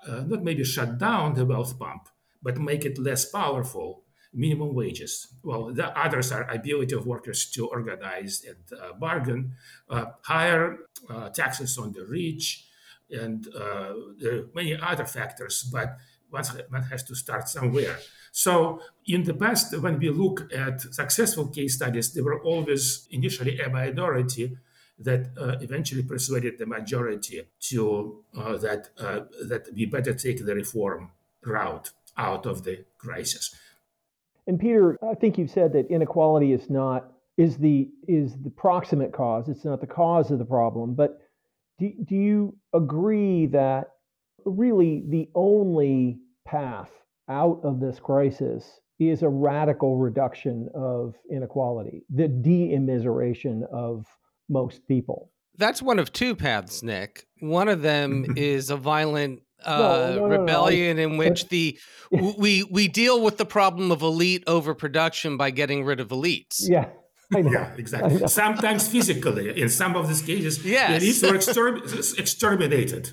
uh, 0.07 0.23
not 0.27 0.43
maybe 0.43 0.63
shut 0.63 0.97
down 0.97 1.33
the 1.33 1.45
wealth 1.45 1.79
pump, 1.79 2.09
but 2.43 2.59
make 2.59 2.85
it 2.85 2.99
less 2.99 3.25
powerful. 3.25 4.03
Minimum 4.33 4.75
wages. 4.75 5.27
Well, 5.41 5.73
the 5.73 5.97
others 5.97 6.31
are 6.31 6.47
ability 6.51 6.93
of 6.93 7.07
workers 7.07 7.49
to 7.51 7.67
organize 7.67 8.45
and 8.45 8.79
uh, 8.79 8.93
bargain, 8.93 9.53
uh, 9.89 10.07
higher 10.21 10.79
uh, 11.09 11.29
taxes 11.29 11.77
on 11.77 11.93
the 11.93 12.05
rich, 12.05 12.67
and 13.09 13.47
many 14.53 14.77
other 14.79 15.05
factors. 15.05 15.63
But 15.63 15.97
one 16.29 16.83
has 16.83 17.03
to 17.03 17.15
start 17.15 17.47
somewhere. 17.49 17.97
So 18.31 18.81
in 19.05 19.23
the 19.23 19.33
past, 19.33 19.77
when 19.79 19.99
we 19.99 20.09
look 20.09 20.51
at 20.53 20.81
successful 20.81 21.47
case 21.47 21.75
studies, 21.75 22.13
they 22.13 22.21
were 22.21 22.41
always 22.43 23.07
initially 23.11 23.59
a 23.59 23.69
minority 23.69 24.57
that 24.99 25.29
uh, 25.39 25.55
eventually 25.61 26.03
persuaded 26.03 26.57
the 26.57 26.65
majority 26.65 27.43
to 27.59 28.23
uh, 28.35 28.57
that 28.57 28.89
uh, 28.97 29.21
that 29.47 29.67
we 29.75 29.85
better 29.85 30.13
take 30.13 30.45
the 30.45 30.55
reform 30.55 31.11
route 31.45 31.91
out 32.17 32.45
of 32.45 32.63
the 32.63 32.85
crisis. 32.97 33.55
And 34.47 34.59
Peter, 34.59 34.97
I 35.03 35.13
think 35.13 35.37
you've 35.37 35.51
said 35.51 35.73
that 35.73 35.87
inequality 35.89 36.53
is 36.53 36.69
not 36.69 37.11
is 37.37 37.57
the 37.57 37.89
is 38.07 38.35
the 38.43 38.49
proximate 38.49 39.13
cause. 39.13 39.49
It's 39.49 39.65
not 39.65 39.81
the 39.81 39.87
cause 39.87 40.31
of 40.31 40.39
the 40.39 40.45
problem. 40.45 40.95
But 40.95 41.21
do, 41.79 41.91
do 42.03 42.15
you 42.15 42.57
agree 42.73 43.45
that 43.47 43.91
really 44.47 45.03
the 45.07 45.29
only 45.35 46.19
path 46.45 46.91
out 47.29 47.59
of 47.63 47.79
this 47.79 47.99
crisis 47.99 48.79
is 48.99 49.21
a 49.21 49.29
radical 49.29 49.97
reduction 49.97 50.69
of 50.73 51.15
inequality, 51.29 52.03
the 52.09 52.27
de-immiseration 52.27 53.61
of 53.71 54.05
most 54.49 54.87
people. 54.87 55.31
That's 55.57 55.81
one 55.81 55.99
of 55.99 56.13
two 56.13 56.35
paths, 56.35 56.81
Nick. 56.83 57.25
One 57.39 57.67
of 57.67 57.81
them 57.81 58.25
is 58.35 58.69
a 58.69 58.77
violent 58.77 59.41
uh, 59.63 60.13
no, 60.15 60.15
no, 60.15 60.27
no, 60.27 60.39
rebellion 60.39 60.99
in 60.99 61.17
which 61.23 61.49
the 61.49 61.79
we 62.11 62.63
we 62.63 62.87
deal 62.87 63.21
with 63.21 63.37
the 63.37 63.45
problem 63.45 63.91
of 63.91 64.01
elite 64.01 64.43
overproduction 64.47 65.35
by 65.35 65.49
getting 65.51 65.83
rid 65.83 65.99
of 65.99 66.09
elites. 66.09 66.57
Yeah. 66.59 66.89
Yeah, 67.29 67.73
exactly. 67.75 68.25
Sometimes 68.29 68.87
physically, 68.87 69.59
in 69.61 69.67
some 69.67 69.97
of 69.97 70.07
these 70.07 70.21
cases, 70.21 70.63
yes. 70.63 71.03
elites 71.03 71.29
were 71.29 71.35
exterm- 71.35 72.17
exterminated. 72.17 73.11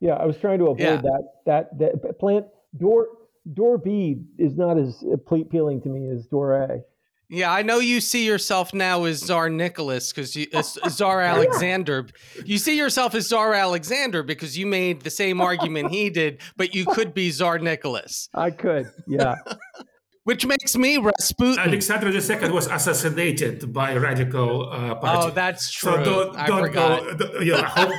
Yeah, 0.00 0.14
I 0.14 0.26
was 0.26 0.36
trying 0.38 0.58
to 0.58 0.66
avoid 0.66 0.80
yeah. 0.80 0.96
that. 0.96 1.22
That 1.46 1.78
that 1.78 2.18
plant 2.18 2.46
door 2.76 3.06
door 3.52 3.78
B 3.78 4.22
is 4.38 4.56
not 4.56 4.78
as 4.78 5.02
appealing 5.12 5.82
to 5.82 5.88
me 5.88 6.08
as 6.10 6.26
door 6.26 6.54
A. 6.54 6.80
Yeah, 7.28 7.52
I 7.52 7.62
know 7.62 7.80
you 7.80 8.00
see 8.00 8.24
yourself 8.24 8.72
now 8.72 9.02
as 9.04 9.20
Tsar 9.20 9.50
Nicholas 9.50 10.12
because 10.12 10.36
you 10.36 10.46
uh, 10.54 10.62
Tsar 10.62 11.20
Alexander. 11.20 12.06
You 12.44 12.56
see 12.56 12.76
yourself 12.76 13.16
as 13.16 13.26
Tsar 13.26 13.52
Alexander 13.52 14.22
because 14.22 14.56
you 14.56 14.64
made 14.64 15.02
the 15.02 15.10
same 15.10 15.40
argument 15.40 15.90
he 15.90 16.08
did, 16.08 16.40
but 16.56 16.72
you 16.72 16.86
could 16.86 17.14
be 17.14 17.32
Tsar 17.32 17.58
Nicholas. 17.58 18.28
I 18.32 18.52
could, 18.52 18.92
yeah. 19.08 19.36
Which 20.26 20.44
makes 20.44 20.76
me 20.76 20.98
Rasputin. 20.98 21.60
Alexander 21.60 22.08
II 22.08 22.50
was 22.50 22.66
assassinated 22.66 23.72
by 23.72 23.96
radical 23.96 24.68
uh, 24.72 24.96
party. 24.96 25.28
Oh, 25.28 25.30
that's 25.30 25.70
true. 25.70 25.92
So 25.92 26.04
don't, 26.04 26.36
I 26.36 26.46
don't 26.48 26.66
forgot. 26.66 27.16
go. 27.16 27.38
You 27.38 27.52
know, 27.52 27.58
I, 27.58 27.68
hope, 27.68 27.94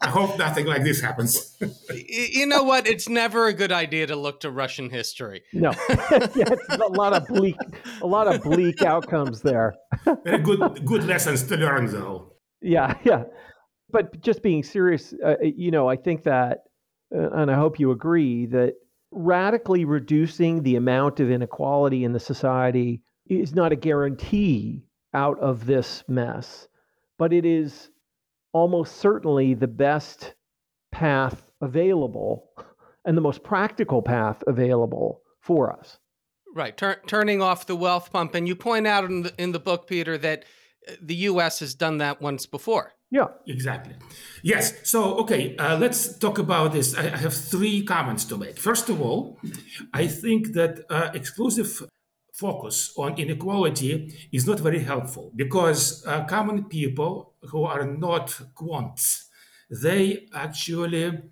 I 0.00 0.08
hope 0.08 0.38
nothing 0.38 0.64
like 0.64 0.84
this 0.84 1.02
happens. 1.02 1.54
you 1.90 2.46
know 2.46 2.62
what? 2.62 2.86
It's 2.86 3.10
never 3.10 3.48
a 3.48 3.52
good 3.52 3.72
idea 3.72 4.06
to 4.06 4.16
look 4.16 4.40
to 4.40 4.50
Russian 4.50 4.88
history. 4.88 5.42
No, 5.52 5.72
yeah, 6.34 6.54
a 6.70 6.88
lot 6.88 7.12
of 7.12 7.26
bleak, 7.26 7.56
a 8.00 8.06
lot 8.06 8.26
of 8.26 8.42
bleak 8.42 8.80
outcomes 8.80 9.42
there. 9.42 9.74
Very 10.24 10.38
good, 10.38 10.82
good 10.86 11.04
lessons 11.04 11.42
to 11.48 11.58
learn, 11.58 11.88
though. 11.88 12.32
Yeah, 12.62 12.96
yeah. 13.04 13.24
But 13.90 14.22
just 14.22 14.42
being 14.42 14.62
serious, 14.62 15.12
uh, 15.22 15.34
you 15.42 15.70
know, 15.70 15.90
I 15.90 15.96
think 15.96 16.22
that, 16.22 16.60
uh, 17.14 17.32
and 17.32 17.50
I 17.50 17.54
hope 17.54 17.78
you 17.78 17.90
agree 17.90 18.46
that 18.46 18.76
radically 19.10 19.84
reducing 19.84 20.62
the 20.62 20.76
amount 20.76 21.20
of 21.20 21.30
inequality 21.30 22.04
in 22.04 22.12
the 22.12 22.20
society 22.20 23.02
is 23.28 23.54
not 23.54 23.72
a 23.72 23.76
guarantee 23.76 24.84
out 25.14 25.38
of 25.40 25.66
this 25.66 26.04
mess, 26.08 26.68
but 27.18 27.32
it 27.32 27.44
is 27.44 27.90
almost 28.52 28.96
certainly 28.96 29.54
the 29.54 29.66
best 29.66 30.34
path 30.92 31.50
available 31.60 32.50
and 33.04 33.16
the 33.16 33.22
most 33.22 33.42
practical 33.42 34.02
path 34.02 34.42
available 34.46 35.22
for 35.40 35.72
us. 35.72 35.98
Right, 36.54 36.76
Tur- 36.76 37.02
turning 37.06 37.42
off 37.42 37.66
the 37.66 37.76
wealth 37.76 38.12
pump. 38.12 38.34
And 38.34 38.48
you 38.48 38.56
point 38.56 38.86
out 38.86 39.04
in 39.04 39.22
the, 39.22 39.34
in 39.40 39.52
the 39.52 39.60
book, 39.60 39.86
Peter, 39.86 40.16
that 40.18 40.44
uh, 40.88 40.92
the 41.02 41.14
U.S. 41.14 41.60
has 41.60 41.74
done 41.74 41.98
that 41.98 42.20
once 42.20 42.46
before. 42.46 42.94
Yeah. 43.10 43.28
Exactly. 43.46 43.94
Yes. 44.42 44.74
So, 44.82 45.16
okay, 45.18 45.56
uh, 45.56 45.78
let's 45.78 46.18
talk 46.18 46.38
about 46.38 46.72
this. 46.72 46.96
I, 46.96 47.04
I, 47.04 47.16
have 47.16 47.34
three 47.34 47.84
comments 47.84 48.24
to 48.26 48.36
make. 48.36 48.58
First 48.58 48.88
of 48.88 49.00
all, 49.00 49.38
I 49.94 50.08
think 50.08 50.54
that 50.54 50.80
uh, 50.90 51.10
exclusive 51.14 51.82
focus 52.32 52.92
on 52.98 53.16
inequality 53.18 54.12
is 54.32 54.46
not 54.46 54.60
very 54.60 54.80
helpful 54.80 55.32
because 55.36 56.04
uh, 56.06 56.24
common 56.24 56.64
people 56.64 57.32
who 57.50 57.64
are 57.64 57.86
not 57.86 58.28
quants, 58.54 59.28
they 59.70 60.26
actually 60.34 61.22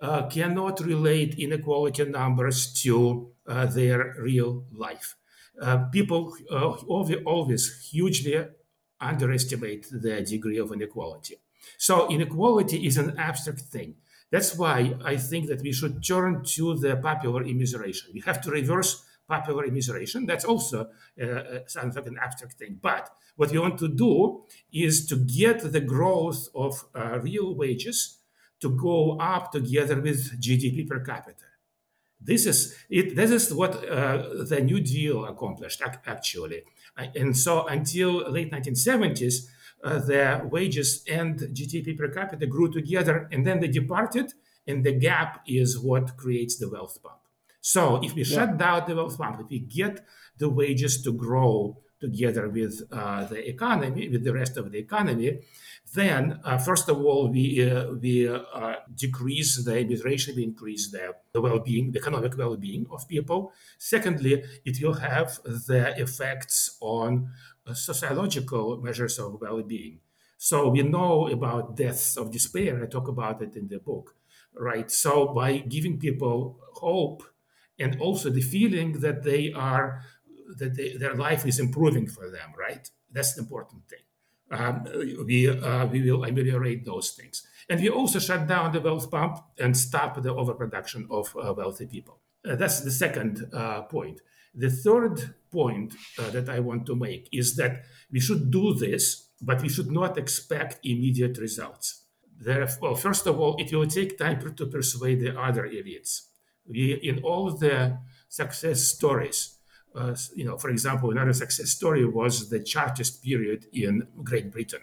uh, 0.00 0.26
cannot 0.28 0.80
relate 0.80 1.34
inequality 1.38 2.04
numbers 2.04 2.72
to 2.82 3.28
uh, 3.46 3.66
their 3.66 4.14
real 4.20 4.64
life. 4.72 5.16
Uh, 5.60 5.84
people 5.92 6.34
uh, 6.50 6.70
always 7.24 7.88
hugely 7.90 8.46
underestimate 9.04 9.86
the 9.90 10.22
degree 10.22 10.58
of 10.58 10.72
inequality. 10.72 11.36
So 11.78 12.08
inequality 12.10 12.86
is 12.86 12.96
an 12.96 13.16
abstract 13.18 13.60
thing. 13.60 13.96
That's 14.30 14.56
why 14.56 14.94
I 15.04 15.16
think 15.16 15.48
that 15.48 15.62
we 15.62 15.72
should 15.72 16.04
turn 16.04 16.42
to 16.56 16.76
the 16.76 16.96
popular 16.96 17.44
immiseration. 17.44 18.12
We 18.12 18.20
have 18.26 18.40
to 18.42 18.50
reverse 18.50 19.04
popular 19.28 19.66
immiseration. 19.66 20.26
That's 20.26 20.44
also 20.44 20.90
uh, 21.20 21.24
uh, 21.24 21.58
sounds 21.66 21.96
like 21.96 22.06
an 22.06 22.18
abstract 22.20 22.54
thing. 22.54 22.78
But 22.80 23.10
what 23.36 23.50
we 23.50 23.58
want 23.58 23.78
to 23.78 23.88
do 23.88 24.44
is 24.72 25.06
to 25.06 25.16
get 25.16 25.72
the 25.72 25.80
growth 25.80 26.48
of 26.54 26.84
uh, 26.94 27.20
real 27.20 27.54
wages 27.54 28.18
to 28.60 28.70
go 28.70 29.18
up 29.18 29.52
together 29.52 30.00
with 30.00 30.40
GDP 30.40 30.88
per 30.88 31.00
capita. 31.00 31.44
This 32.24 32.46
is 32.46 32.74
it. 32.88 33.14
This 33.14 33.30
is 33.30 33.52
what 33.52 33.88
uh, 33.88 34.44
the 34.48 34.60
New 34.60 34.80
Deal 34.80 35.26
accomplished, 35.26 35.82
actually. 36.06 36.62
And 36.96 37.36
so, 37.36 37.66
until 37.66 38.30
late 38.30 38.50
1970s, 38.50 39.46
uh, 39.82 39.98
the 39.98 40.40
wages 40.50 41.04
and 41.10 41.38
GDP 41.38 41.98
per 41.98 42.08
capita 42.08 42.46
grew 42.46 42.72
together, 42.72 43.28
and 43.30 43.46
then 43.46 43.60
they 43.60 43.68
departed, 43.68 44.32
and 44.66 44.84
the 44.84 44.92
gap 44.92 45.42
is 45.46 45.78
what 45.78 46.16
creates 46.16 46.56
the 46.56 46.70
wealth 46.70 47.02
pump. 47.02 47.20
So 47.60 48.00
if 48.02 48.14
we 48.14 48.24
yeah. 48.24 48.36
shut 48.36 48.58
down 48.58 48.84
the 48.86 48.94
wealth 48.94 49.18
pump, 49.18 49.40
if 49.40 49.48
we 49.48 49.58
get 49.58 50.04
the 50.38 50.48
wages 50.48 51.02
to 51.02 51.12
grow 51.12 51.78
together 52.00 52.48
with 52.48 52.82
uh, 52.92 53.24
the 53.24 53.48
economy, 53.48 54.08
with 54.08 54.24
the 54.24 54.34
rest 54.34 54.56
of 54.56 54.70
the 54.70 54.78
economy, 54.78 55.40
then 55.94 56.40
uh, 56.44 56.58
first 56.58 56.88
of 56.88 56.96
all 56.98 57.28
we 57.28 57.70
uh, 57.70 57.92
we 57.92 58.28
uh, 58.28 58.74
decrease 58.94 59.64
the 59.64 59.72
immiseration, 59.72 60.36
we 60.36 60.44
increase 60.44 60.90
the, 60.90 61.14
the 61.32 61.40
well-being, 61.40 61.92
the 61.92 61.98
economic 61.98 62.36
well-being 62.36 62.86
of 62.90 63.08
people. 63.08 63.52
Secondly, 63.78 64.42
it 64.64 64.82
will 64.82 64.94
have 64.94 65.40
the 65.44 65.94
effects 66.00 66.76
on 66.80 67.30
uh, 67.66 67.74
sociological 67.74 68.76
measures 68.78 69.18
of 69.18 69.40
well-being. 69.40 70.00
So 70.36 70.68
we 70.68 70.82
know 70.82 71.28
about 71.28 71.76
deaths 71.76 72.16
of 72.16 72.30
despair. 72.30 72.82
I 72.82 72.86
talk 72.86 73.08
about 73.08 73.40
it 73.40 73.56
in 73.56 73.68
the 73.68 73.78
book, 73.78 74.14
right? 74.54 74.90
So 74.90 75.28
by 75.28 75.58
giving 75.58 75.98
people 75.98 76.58
hope 76.74 77.22
and 77.78 78.00
also 78.00 78.30
the 78.30 78.40
feeling 78.40 79.00
that 79.00 79.22
they 79.22 79.52
are 79.52 80.02
that 80.56 80.74
they, 80.76 80.96
their 80.96 81.14
life 81.14 81.46
is 81.46 81.58
improving 81.58 82.06
for 82.06 82.30
them 82.30 82.52
right 82.58 82.90
that's 83.10 83.34
the 83.34 83.40
important 83.40 83.82
thing 83.88 84.03
um, 84.54 84.84
we 85.26 85.48
uh, 85.48 85.86
we 85.86 86.02
will 86.02 86.24
ameliorate 86.24 86.84
those 86.84 87.10
things. 87.10 87.46
And 87.68 87.80
we 87.80 87.88
also 87.88 88.18
shut 88.18 88.46
down 88.46 88.72
the 88.72 88.80
wealth 88.80 89.10
pump 89.10 89.38
and 89.58 89.76
stop 89.76 90.22
the 90.22 90.34
overproduction 90.34 91.08
of 91.10 91.34
uh, 91.36 91.54
wealthy 91.54 91.86
people. 91.86 92.20
Uh, 92.46 92.56
that's 92.56 92.80
the 92.80 92.90
second 92.90 93.48
uh, 93.52 93.82
point. 93.82 94.20
The 94.54 94.70
third 94.70 95.34
point 95.50 95.94
uh, 96.18 96.30
that 96.30 96.48
i 96.48 96.58
want 96.60 96.84
to 96.86 96.94
make 96.94 97.28
is 97.32 97.56
that 97.56 97.84
we 98.10 98.20
should 98.20 98.50
do 98.50 98.74
this 98.74 99.30
but 99.40 99.62
we 99.62 99.68
should 99.68 99.90
not 99.90 100.16
expect 100.18 100.84
immediate 100.84 101.38
results. 101.38 102.02
There, 102.38 102.68
well 102.80 102.94
first 102.94 103.26
of 103.26 103.38
all 103.40 103.56
it 103.58 103.72
will 103.72 103.86
take 103.86 104.18
time 104.18 104.54
to 104.56 104.66
persuade 104.66 105.20
the 105.20 105.38
other 105.38 105.64
elites. 105.68 106.28
We, 106.66 106.94
in 106.94 107.22
all 107.22 107.50
the 107.50 107.98
success 108.28 108.84
stories, 108.84 109.53
uh, 109.94 110.16
you 110.34 110.44
know, 110.44 110.56
for 110.56 110.70
example, 110.70 111.10
another 111.10 111.32
success 111.32 111.70
story 111.70 112.04
was 112.04 112.50
the 112.50 112.60
Chartist 112.60 113.22
period 113.22 113.66
in 113.72 114.06
Great 114.22 114.50
Britain. 114.50 114.80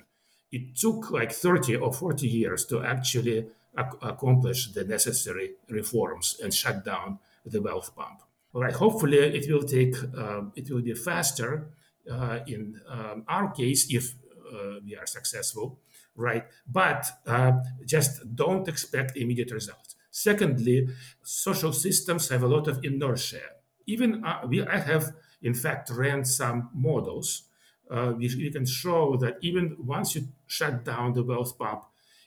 It 0.51 0.75
took 0.75 1.11
like 1.11 1.31
30 1.31 1.77
or 1.77 1.93
40 1.93 2.27
years 2.27 2.65
to 2.65 2.83
actually 2.83 3.47
ac- 3.77 3.97
accomplish 4.01 4.71
the 4.71 4.83
necessary 4.83 5.51
reforms 5.69 6.37
and 6.43 6.53
shut 6.53 6.83
down 6.85 7.19
the 7.45 7.61
wealth 7.61 7.95
pump. 7.95 8.21
All 8.53 8.61
right, 8.61 8.73
hopefully 8.73 9.17
it 9.17 9.49
will 9.51 9.63
take, 9.63 9.95
uh, 10.17 10.41
it 10.55 10.69
will 10.69 10.81
be 10.81 10.93
faster 10.93 11.69
uh, 12.09 12.39
in 12.47 12.79
um, 12.87 13.23
our 13.27 13.51
case 13.51 13.87
if 13.93 14.13
uh, 14.53 14.79
we 14.83 14.95
are 14.95 15.05
successful, 15.05 15.79
right? 16.15 16.45
But 16.67 17.05
uh, 17.25 17.53
just 17.85 18.35
don't 18.35 18.67
expect 18.67 19.15
immediate 19.15 19.51
results. 19.51 19.95
Secondly, 20.09 20.89
social 21.23 21.71
systems 21.71 22.27
have 22.29 22.43
a 22.43 22.47
lot 22.47 22.67
of 22.67 22.83
inertia. 22.83 23.60
Even 23.91 24.23
uh, 24.23 24.41
we, 24.47 24.65
I 24.65 24.79
have, 24.79 25.13
in 25.41 25.53
fact, 25.53 25.89
ran 25.89 26.23
some 26.25 26.69
models. 26.73 27.43
Uh, 27.89 28.13
we, 28.17 28.27
we, 28.37 28.49
can 28.51 28.65
show 28.65 29.17
that 29.17 29.35
even 29.41 29.75
once 29.77 30.15
you 30.15 30.21
shut 30.47 30.85
down 30.85 31.13
the 31.13 31.23
wealth 31.23 31.57
pump, 31.59 31.83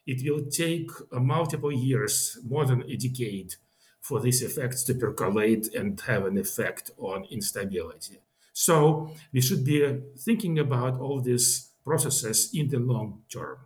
it 0.07 0.19
will 0.29 0.45
take 0.51 0.91
uh, 1.11 1.19
multiple 1.19 1.73
years, 1.73 2.39
more 2.47 2.67
than 2.67 2.83
a 2.83 2.97
decade, 2.97 3.55
for 4.01 4.21
these 4.21 4.43
effects 4.43 4.85
to 4.85 4.95
percolate 4.95 5.75
and 5.75 5.99
have 6.03 6.27
an 6.27 6.37
effect 6.37 6.91
on 6.99 7.25
instability. 7.31 8.19
So 8.53 9.11
we 9.33 9.41
should 9.41 9.65
be 9.65 10.01
thinking 10.19 10.59
about 10.59 11.01
all 11.01 11.21
these 11.21 11.71
processes 11.85 12.51
in 12.53 12.69
the 12.69 12.79
long 12.79 13.23
term. 13.33 13.57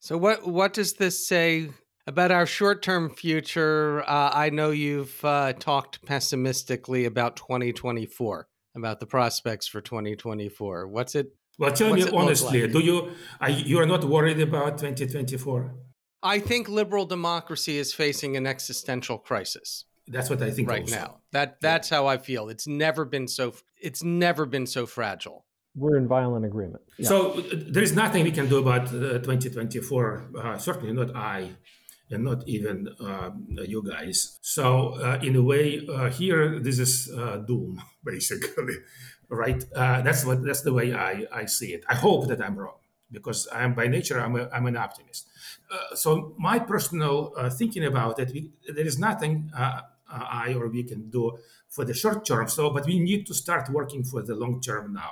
So 0.00 0.18
what 0.18 0.46
what 0.46 0.72
does 0.72 0.94
this 0.94 1.26
say 1.26 1.70
about 2.06 2.30
our 2.30 2.46
short 2.46 2.82
term 2.82 3.10
future, 3.10 4.02
uh, 4.02 4.30
I 4.32 4.50
know 4.50 4.70
you've 4.70 5.24
uh, 5.24 5.52
talked 5.54 6.04
pessimistically 6.04 7.04
about 7.04 7.36
2024, 7.36 8.48
about 8.76 9.00
the 9.00 9.06
prospects 9.06 9.66
for 9.66 9.80
2024. 9.80 10.86
What's 10.88 11.14
it? 11.14 11.34
Well, 11.58 11.72
tell 11.72 11.94
me 11.94 12.08
honestly, 12.10 12.62
like? 12.62 12.72
do 12.72 12.80
you 12.80 13.10
are 13.40 13.50
you 13.50 13.78
are 13.78 13.86
not 13.86 14.04
worried 14.04 14.40
about 14.40 14.78
2024? 14.78 15.74
I 16.22 16.38
think 16.38 16.68
liberal 16.68 17.06
democracy 17.06 17.78
is 17.78 17.94
facing 17.94 18.36
an 18.36 18.46
existential 18.46 19.18
crisis. 19.18 19.84
That's 20.08 20.30
what 20.30 20.42
I 20.42 20.50
think 20.50 20.68
right 20.68 20.82
also. 20.82 20.96
now. 20.96 21.20
That 21.32 21.60
that's 21.60 21.90
yeah. 21.90 21.96
how 21.96 22.06
I 22.06 22.18
feel. 22.18 22.48
It's 22.48 22.66
never 22.66 23.04
been 23.04 23.26
so 23.26 23.54
it's 23.80 24.02
never 24.02 24.46
been 24.46 24.66
so 24.66 24.86
fragile. 24.86 25.44
We're 25.74 25.96
in 25.96 26.08
violent 26.08 26.44
agreement. 26.46 26.82
Yeah. 26.98 27.08
So 27.08 27.32
uh, 27.32 27.42
there 27.52 27.82
is 27.82 27.94
nothing 27.94 28.24
we 28.24 28.32
can 28.32 28.48
do 28.48 28.58
about 28.58 28.88
uh, 28.88 29.18
2024. 29.18 30.24
Uh, 30.38 30.58
certainly 30.58 30.92
not 30.92 31.14
I 31.14 31.50
and 32.10 32.24
not 32.24 32.46
even 32.46 32.88
uh, 33.00 33.30
you 33.48 33.82
guys. 33.82 34.38
So 34.40 34.94
uh, 34.94 35.18
in 35.22 35.36
a 35.36 35.42
way, 35.42 35.86
uh, 35.88 36.10
here 36.10 36.58
this 36.60 36.78
is 36.78 37.10
uh, 37.12 37.38
doom, 37.38 37.82
basically, 38.04 38.74
right? 39.28 39.64
Uh, 39.74 40.02
that's 40.02 40.24
what 40.24 40.44
that's 40.44 40.62
the 40.62 40.72
way 40.72 40.94
I, 40.94 41.26
I 41.32 41.46
see 41.46 41.72
it. 41.72 41.84
I 41.88 41.94
hope 41.94 42.28
that 42.28 42.40
I'm 42.40 42.56
wrong 42.56 42.78
because 43.10 43.48
I'm 43.52 43.74
by 43.74 43.86
nature 43.86 44.20
I'm, 44.20 44.36
a, 44.36 44.48
I'm 44.52 44.66
an 44.66 44.76
optimist. 44.76 45.26
Uh, 45.70 45.94
so 45.94 46.34
my 46.38 46.58
personal 46.58 47.34
thinking 47.50 47.84
about 47.84 48.18
it, 48.20 48.30
we, 48.32 48.50
there 48.72 48.86
is 48.86 48.98
nothing 48.98 49.50
I 49.54 50.54
or 50.54 50.68
we 50.68 50.84
can 50.84 51.10
do 51.10 51.38
for 51.68 51.84
the 51.84 51.94
short 51.94 52.24
term. 52.24 52.48
So, 52.48 52.70
but 52.70 52.86
we 52.86 53.00
need 53.00 53.26
to 53.26 53.34
start 53.34 53.68
working 53.70 54.04
for 54.04 54.22
the 54.22 54.36
long 54.36 54.60
term 54.60 54.92
now. 54.92 55.10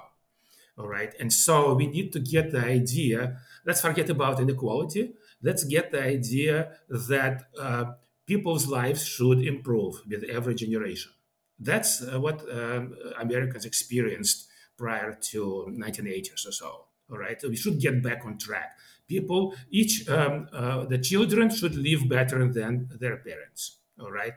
All 0.76 0.88
right, 0.88 1.14
and 1.20 1.33
so 1.33 1.74
we 1.74 1.87
need 1.87 2.12
to 2.14 2.20
get 2.20 2.50
the 2.50 2.59
idea. 2.59 3.38
Let's 3.64 3.80
forget 3.80 4.11
about 4.11 4.40
inequality 4.40 5.14
let's 5.44 5.62
get 5.64 5.92
the 5.92 6.02
idea 6.02 6.72
that 6.88 7.44
uh, 7.61 7.85
people's 8.26 8.66
lives 8.66 9.04
should 9.07 9.40
improve 9.46 9.94
with 10.09 10.24
every 10.24 10.54
generation. 10.54 11.12
That's 11.59 12.02
uh, 12.02 12.18
what 12.18 12.42
um, 12.50 12.96
Americans 13.20 13.64
experienced 13.64 14.48
prior 14.76 15.16
to 15.30 15.66
1980s 15.70 16.48
or 16.48 16.52
so. 16.52 16.70
All 17.11 17.18
right, 17.18 17.40
we 17.42 17.57
should 17.57 17.78
get 17.80 18.02
back 18.02 18.24
on 18.24 18.38
track. 18.38 18.76
People, 19.07 19.54
each 19.70 20.09
um, 20.09 20.48
uh, 20.52 20.87
the 20.87 20.98
children 20.98 21.50
should 21.50 21.76
live 21.76 22.09
better 22.09 22.50
than 22.50 22.88
their 22.98 23.18
parents. 23.18 23.78
All 24.00 24.11
right, 24.11 24.33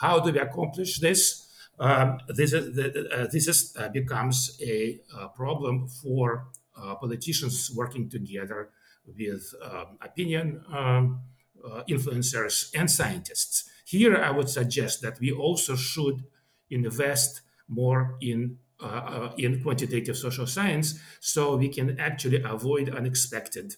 how 0.00 0.20
do 0.20 0.32
we 0.32 0.38
accomplish 0.38 1.00
this? 1.00 1.48
Um, 1.78 2.18
this 2.28 2.52
is 2.52 2.78
uh, 2.78 3.26
this 3.32 3.48
is 3.48 3.76
uh, 3.76 3.88
becomes 3.88 4.56
a, 4.62 5.00
a, 5.18 5.28
problem 5.28 5.88
for 5.88 6.46
uh, 6.76 6.94
politicians 6.94 7.72
working 7.74 8.08
together 8.08 8.70
with 9.06 9.54
um, 9.62 9.98
opinion 10.00 10.62
um, 10.72 11.20
uh, 11.64 11.82
influencers 11.88 12.70
and 12.74 12.90
scientists. 12.90 13.70
Here, 13.84 14.16
I 14.16 14.30
would 14.30 14.48
suggest 14.48 15.02
that 15.02 15.20
we 15.20 15.30
also 15.30 15.76
should 15.76 16.24
invest 16.70 17.42
more 17.68 18.16
in 18.20 18.58
uh, 18.80 18.86
uh, 18.86 19.32
in 19.38 19.62
quantitative 19.62 20.16
social 20.16 20.46
science, 20.46 20.98
so 21.20 21.56
we 21.56 21.68
can 21.68 22.00
actually 22.00 22.42
avoid 22.42 22.88
unexpected 22.88 23.76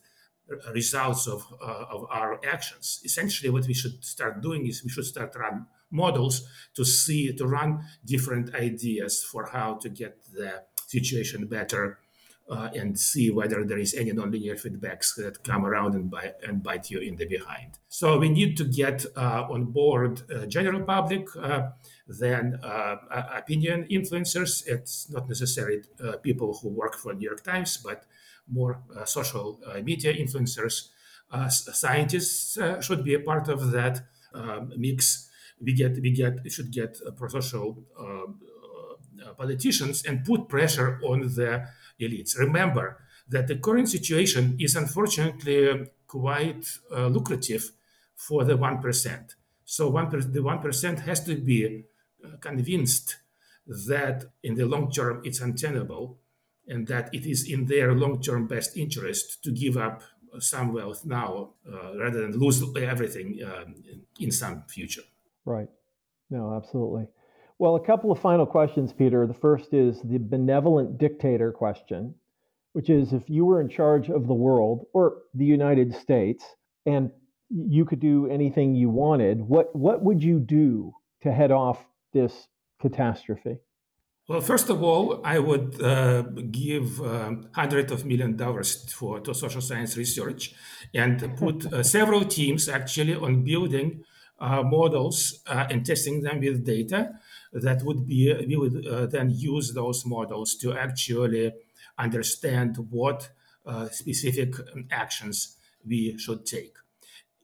results 0.73 1.27
of, 1.27 1.45
uh, 1.63 1.85
of 1.91 2.07
our 2.11 2.41
actions. 2.47 3.01
Essentially, 3.05 3.51
what 3.51 3.67
we 3.67 3.75
should 3.75 4.05
start 4.05 4.41
doing 4.41 4.67
is 4.67 4.83
we 4.83 4.91
should 4.91 5.05
start 5.05 5.35
run 5.37 5.67
models 5.91 6.47
to 6.75 6.85
see 6.85 7.33
to 7.35 7.47
run 7.47 7.85
different 8.05 8.55
ideas 8.55 9.23
for 9.23 9.47
how 9.47 9.75
to 9.75 9.89
get 9.89 10.19
the 10.33 10.63
situation 10.87 11.47
better 11.47 11.99
uh, 12.49 12.69
and 12.75 12.99
see 12.99 13.31
whether 13.31 13.65
there 13.65 13.79
is 13.79 13.95
any 13.95 14.13
nonlinear 14.13 14.61
feedbacks 14.61 15.15
that 15.17 15.43
come 15.45 15.65
around 15.65 15.95
and, 15.95 16.11
bite, 16.11 16.35
and 16.47 16.63
bite 16.63 16.91
you 16.91 16.99
in 16.99 17.17
the 17.17 17.27
behind. 17.27 17.79
So 17.89 18.19
we 18.19 18.29
need 18.29 18.57
to 18.59 18.65
get 18.65 19.07
uh, 19.17 19.47
on 19.51 19.67
board 19.67 20.23
uh, 20.31 20.47
general 20.47 20.83
public, 20.83 21.27
uh, 21.37 21.71
then 22.07 22.61
uh, 22.63 22.97
opinion 23.35 23.87
influencers. 23.91 24.67
It's 24.67 25.11
not 25.11 25.29
necessarily 25.29 25.83
uh, 26.03 26.17
people 26.19 26.59
who 26.61 26.69
work 26.69 26.97
for 26.97 27.15
New 27.15 27.25
York 27.25 27.43
Times, 27.43 27.77
but 27.79 28.05
more 28.47 28.83
social 29.07 29.59
media 29.83 30.13
influencers. 30.13 30.91
scientists 31.49 32.59
should 32.81 33.03
be 33.05 33.15
a 33.15 33.21
part 33.21 33.49
of 33.49 33.71
that 33.71 34.03
um, 34.35 34.71
mix. 34.77 35.31
We 35.63 35.73
get 35.73 35.99
we 36.03 36.11
get 36.11 36.41
should 36.53 36.71
get 36.71 37.01
pro-social 37.17 37.83
politicians 39.37 40.05
and 40.05 40.25
put 40.25 40.49
pressure 40.49 41.01
on 41.03 41.21
the 41.21 41.67
elites. 42.01 42.39
Remember 42.39 42.99
that 43.29 43.47
the 43.49 43.57
current 43.57 43.89
situation 43.89 44.57
is 44.61 44.77
unfortunately 44.77 45.89
quite 46.07 46.67
uh, 46.93 47.07
lucrative 47.07 47.73
for 48.15 48.45
the 48.45 48.57
1%. 48.57 49.35
So 49.65 49.89
one 49.89 50.11
per- 50.11 50.21
the 50.21 50.41
1% 50.41 51.01
has 51.01 51.25
to 51.25 51.37
be 51.37 51.85
uh, 52.25 52.37
convinced 52.41 53.17
that 53.67 54.27
in 54.43 54.55
the 54.55 54.67
long 54.67 54.91
term 54.91 55.23
it's 55.25 55.41
untenable 55.41 56.19
and 56.69 56.87
that 56.89 57.15
it 57.15 57.27
is 57.27 57.49
in 57.49 57.67
their 57.67 57.95
long 57.95 58.21
term 58.21 58.47
best 58.47 58.77
interest 58.77 59.43
to 59.45 59.51
give 59.51 59.77
up 59.77 60.03
some 60.39 60.73
wealth 60.73 61.05
now 61.05 61.51
uh, 61.73 61.97
rather 61.97 62.23
than 62.23 62.39
lose 62.39 62.63
everything 62.77 63.41
um, 63.45 63.75
in 64.19 64.31
some 64.31 64.65
future. 64.69 65.03
Right. 65.45 65.69
No, 66.31 66.55
absolutely. 66.55 67.07
Well, 67.59 67.77
a 67.77 67.85
couple 67.85 68.11
of 68.11 68.19
final 68.19 68.47
questions, 68.47 68.93
Peter. 68.93 69.27
The 69.27 69.35
first 69.35 69.73
is 69.73 70.01
the 70.03 70.19
benevolent 70.19 70.99
dictator 70.99 71.53
question, 71.53 72.15
which 72.73 72.91
is 72.91 73.13
if 73.13 73.31
you 73.31 73.45
were 73.45 73.61
in 73.61 73.69
charge 73.69 74.11
of 74.11 74.27
the 74.27 74.35
world 74.35 74.87
or 74.93 75.19
the 75.35 75.45
United 75.45 75.95
States 75.95 76.45
and 76.85 77.11
you 77.49 77.85
could 77.85 78.01
do 78.01 78.27
anything 78.29 78.75
you 78.75 78.91
wanted, 78.91 79.41
what, 79.41 79.75
what 79.77 80.03
would 80.03 80.23
you 80.23 80.41
do 80.41 80.93
to 81.23 81.33
head 81.33 81.53
off 81.53 81.79
this 82.13 82.49
catastrophe? 82.81 83.59
Well, 84.27 84.41
first 84.41 84.71
of 84.71 84.83
all, 84.83 85.21
I 85.23 85.39
would 85.39 85.81
uh, 85.83 86.23
give 86.51 87.01
um, 87.03 87.49
hundreds 87.55 87.93
of 87.93 88.07
million 88.07 88.37
dollars 88.37 88.91
for 88.91 89.21
to 89.21 89.35
social 89.35 89.61
science 89.61 89.99
research, 89.99 90.55
and 90.95 91.37
put 91.37 91.71
uh, 91.71 91.83
several 91.97 92.25
teams 92.25 92.67
actually 92.67 93.15
on 93.15 93.45
building 93.45 94.03
uh, 94.39 94.63
models 94.63 95.43
uh, 95.47 95.67
and 95.71 95.85
testing 95.85 96.23
them 96.23 96.41
with 96.41 96.65
data 96.65 97.13
that 97.55 97.83
would 97.83 98.07
be 98.07 98.33
we 98.47 98.57
would 98.57 98.87
uh, 98.87 99.07
then 99.07 99.31
use 99.31 99.73
those 99.73 100.05
models 100.05 100.57
to 100.57 100.77
actually 100.77 101.53
understand 101.99 102.77
what 102.91 103.31
uh, 103.67 103.89
specific 103.89 104.55
actions 104.91 105.57
we 105.87 106.19
should 106.19 106.45
take. 106.45 106.75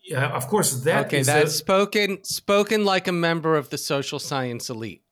Yeah, 0.03 0.29
of 0.29 0.49
course, 0.49 0.73
that 0.83 1.07
okay. 1.07 1.23
That's 1.23 1.55
a, 1.55 1.57
spoken 1.57 2.25
spoken 2.25 2.85
like 2.85 3.07
a 3.07 3.13
member 3.13 3.57
of 3.57 3.71
the 3.71 3.79
social 3.79 4.19
science 4.19 4.69
elite. 4.69 5.03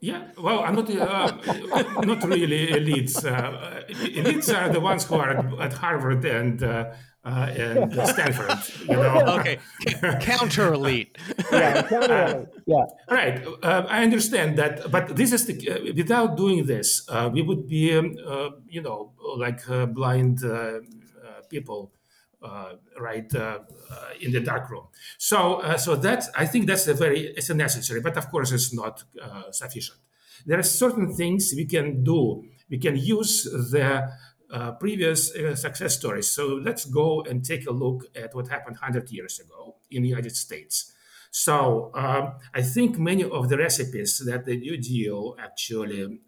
Yeah, 0.00 0.28
well, 0.38 0.60
I'm 0.60 0.74
not 0.74 0.90
uh, 0.90 2.00
not 2.02 2.22
really 2.24 2.68
elites. 2.68 3.24
Uh, 3.24 3.82
elites 3.88 4.54
are 4.54 4.68
the 4.68 4.80
ones 4.80 5.04
who 5.04 5.16
are 5.16 5.30
at, 5.30 5.60
at 5.60 5.72
Harvard 5.72 6.24
and 6.24 6.62
uh, 7.24 7.50
and 7.56 7.92
Stanford. 8.08 8.58
You 8.88 8.96
know. 8.96 9.22
Okay, 9.34 9.58
counter 10.20 10.74
elite. 10.74 11.16
yeah, 11.52 11.82
counter 11.82 12.26
elite. 12.26 12.48
Yeah. 12.66 12.84
Right. 13.10 13.44
Uh, 13.62 13.84
I 13.88 14.02
understand 14.02 14.58
that, 14.58 14.90
but 14.90 15.16
this 15.16 15.32
is 15.32 15.46
the 15.46 15.54
uh, 15.70 15.94
without 15.96 16.36
doing 16.36 16.66
this, 16.66 17.06
uh, 17.08 17.30
we 17.32 17.42
would 17.42 17.66
be, 17.68 17.96
um, 17.96 18.16
uh, 18.26 18.50
you 18.68 18.82
know, 18.82 19.12
like 19.36 19.68
uh, 19.68 19.86
blind 19.86 20.40
people. 21.48 21.90
right 23.10 23.32
in 24.20 24.30
the 24.32 24.40
dark 24.40 24.64
room, 24.70 24.86
so 25.16 25.38
so 25.78 25.96
that 25.96 26.20
I 26.42 26.46
think 26.46 26.66
that's 26.66 26.86
a 26.86 26.94
very 27.04 27.20
it's 27.38 27.50
a 27.50 27.54
necessary, 27.54 28.00
but 28.06 28.16
of 28.16 28.24
course 28.30 28.52
it's 28.52 28.72
not 28.82 29.04
sufficient. 29.50 29.98
There 30.46 30.58
are 30.58 30.68
certain 30.84 31.08
things 31.20 31.52
we 31.56 31.64
can 31.64 32.04
do. 32.04 32.44
We 32.68 32.78
can 32.78 32.96
use 32.96 33.44
the 33.72 33.88
uh, 34.54 34.70
previous 34.70 35.34
uh, 35.34 35.56
success 35.56 35.96
stories. 35.96 36.30
So 36.30 36.60
let's 36.62 36.84
go 36.84 37.22
and 37.22 37.44
take 37.44 37.66
a 37.66 37.72
look 37.72 38.04
at 38.14 38.36
what 38.36 38.46
happened 38.46 38.76
100 38.80 39.10
years 39.10 39.40
ago 39.40 39.74
in 39.90 40.04
the 40.04 40.10
United 40.10 40.36
States. 40.36 40.92
So 41.32 41.90
um, 41.94 42.34
I 42.54 42.62
think 42.62 42.96
many 42.96 43.24
of 43.24 43.48
the 43.48 43.58
recipes 43.58 44.22
that 44.24 44.44
the 44.44 44.56
New 44.56 44.76
Deal 44.76 45.34
actually 45.42 46.04
um, 46.04 46.20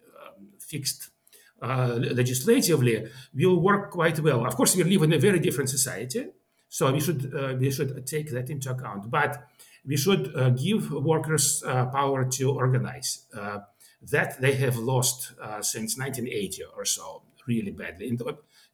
fixed 0.59 1.11
uh, 1.63 1.99
legislatively 2.01 3.07
will 3.33 3.61
work 3.61 3.93
quite 3.93 4.19
well. 4.19 4.45
Of 4.45 4.57
course, 4.57 4.75
we 4.75 4.83
live 4.83 5.03
in 5.05 5.13
a 5.13 5.21
very 5.21 5.39
different 5.39 5.71
society, 5.71 6.27
so 6.69 6.93
we 6.93 7.01
should 7.01 7.33
uh, 7.33 7.55
we 7.61 7.71
should 7.71 8.05
take 8.09 8.33
that 8.33 8.51
into 8.51 8.71
account. 8.73 9.09
But 9.09 9.47
we 9.87 9.97
should 9.97 10.35
uh, 10.35 10.51
give 10.51 10.91
workers 10.91 11.63
power 11.65 12.25
to 12.25 12.51
organize. 12.51 13.11
that 14.13 14.41
they 14.41 14.55
have 14.55 14.77
lost 14.77 15.33
since 15.63 15.97
1980 15.97 16.63
or 16.77 16.85
so 16.85 17.23
really 17.47 17.71
badly. 17.71 18.09
And, 18.09 18.23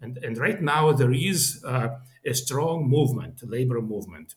and, 0.01 0.19
and 0.19 0.39
right 0.39 0.61
now 0.61 0.93
there 0.93 1.13
is 1.13 1.63
uh, 1.67 1.89
a 2.25 2.35
strong 2.35 2.89
movement, 2.89 3.41
labor 3.49 3.81
movement, 3.81 4.35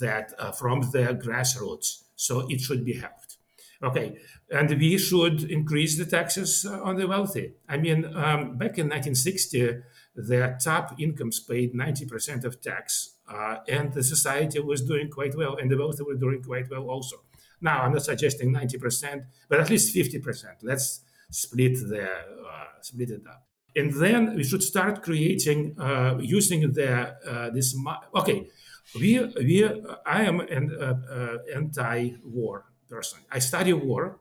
that 0.00 0.32
uh, 0.38 0.52
from 0.52 0.82
the 0.92 1.18
grassroots. 1.24 2.02
So 2.16 2.46
it 2.50 2.60
should 2.60 2.84
be 2.84 2.94
helped. 2.94 3.38
Okay, 3.82 4.18
and 4.50 4.68
we 4.78 4.98
should 4.98 5.44
increase 5.44 5.96
the 5.96 6.04
taxes 6.04 6.66
uh, 6.68 6.82
on 6.82 6.96
the 6.96 7.08
wealthy. 7.08 7.54
I 7.66 7.78
mean, 7.78 8.04
um, 8.04 8.58
back 8.58 8.76
in 8.76 8.90
1960, 8.90 9.78
the 10.14 10.58
top 10.62 11.00
incomes 11.00 11.40
paid 11.40 11.72
90% 11.72 12.44
of 12.44 12.60
tax, 12.60 13.14
uh, 13.26 13.56
and 13.66 13.90
the 13.94 14.02
society 14.04 14.60
was 14.60 14.82
doing 14.82 15.08
quite 15.08 15.34
well, 15.34 15.56
and 15.56 15.70
the 15.70 15.78
wealthy 15.78 16.02
were 16.02 16.14
doing 16.14 16.42
quite 16.42 16.68
well 16.70 16.90
also. 16.90 17.16
Now, 17.62 17.82
I'm 17.82 17.94
not 17.94 18.02
suggesting 18.02 18.52
90%, 18.52 19.24
but 19.48 19.60
at 19.60 19.70
least 19.70 19.96
50%. 19.96 20.44
Let's 20.62 21.00
split 21.30 21.78
the 21.88 22.04
uh, 22.04 22.82
split 22.82 23.10
it 23.10 23.22
up 23.26 23.49
and 23.76 23.92
then 23.92 24.34
we 24.34 24.44
should 24.44 24.62
start 24.62 25.02
creating 25.02 25.76
uh, 25.78 26.18
using 26.20 26.72
the 26.72 27.14
uh, 27.26 27.50
this 27.50 27.76
okay. 28.14 28.48
We 28.94 29.20
we 29.36 29.64
i 30.06 30.22
am 30.24 30.40
an 30.40 30.76
uh, 30.76 30.84
uh 30.84 31.36
anti-war 31.54 32.64
person. 32.88 33.20
I 33.30 33.38
study 33.38 33.72
war 33.72 34.18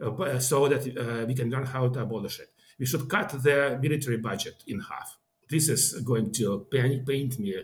uh, 0.00 0.38
so 0.40 0.68
that 0.68 0.82
uh, 0.86 1.26
we 1.26 1.34
can 1.34 1.48
learn 1.50 1.66
how 1.66 1.88
to 1.88 2.00
abolish 2.00 2.40
it. 2.40 2.50
We 2.78 2.86
should 2.86 3.08
cut 3.08 3.30
the 3.42 3.78
military 3.80 4.16
budget 4.16 4.64
in 4.66 4.80
half. 4.80 5.18
This 5.48 5.68
is 5.68 6.00
going 6.00 6.32
to 6.32 6.66
paint 6.70 7.38
me 7.38 7.54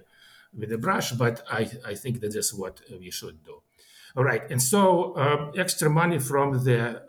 with 0.56 0.72
a 0.72 0.78
brush 0.78 1.12
but 1.12 1.42
i 1.50 1.68
i 1.84 1.94
think 1.94 2.20
that 2.20 2.34
is 2.34 2.54
what 2.54 2.80
we 3.00 3.10
should 3.10 3.42
do. 3.44 3.62
All 4.16 4.24
right, 4.24 4.50
and 4.50 4.62
so 4.62 5.12
extra 5.56 5.90
money 5.90 6.18
from 6.18 6.64
the 6.64 7.02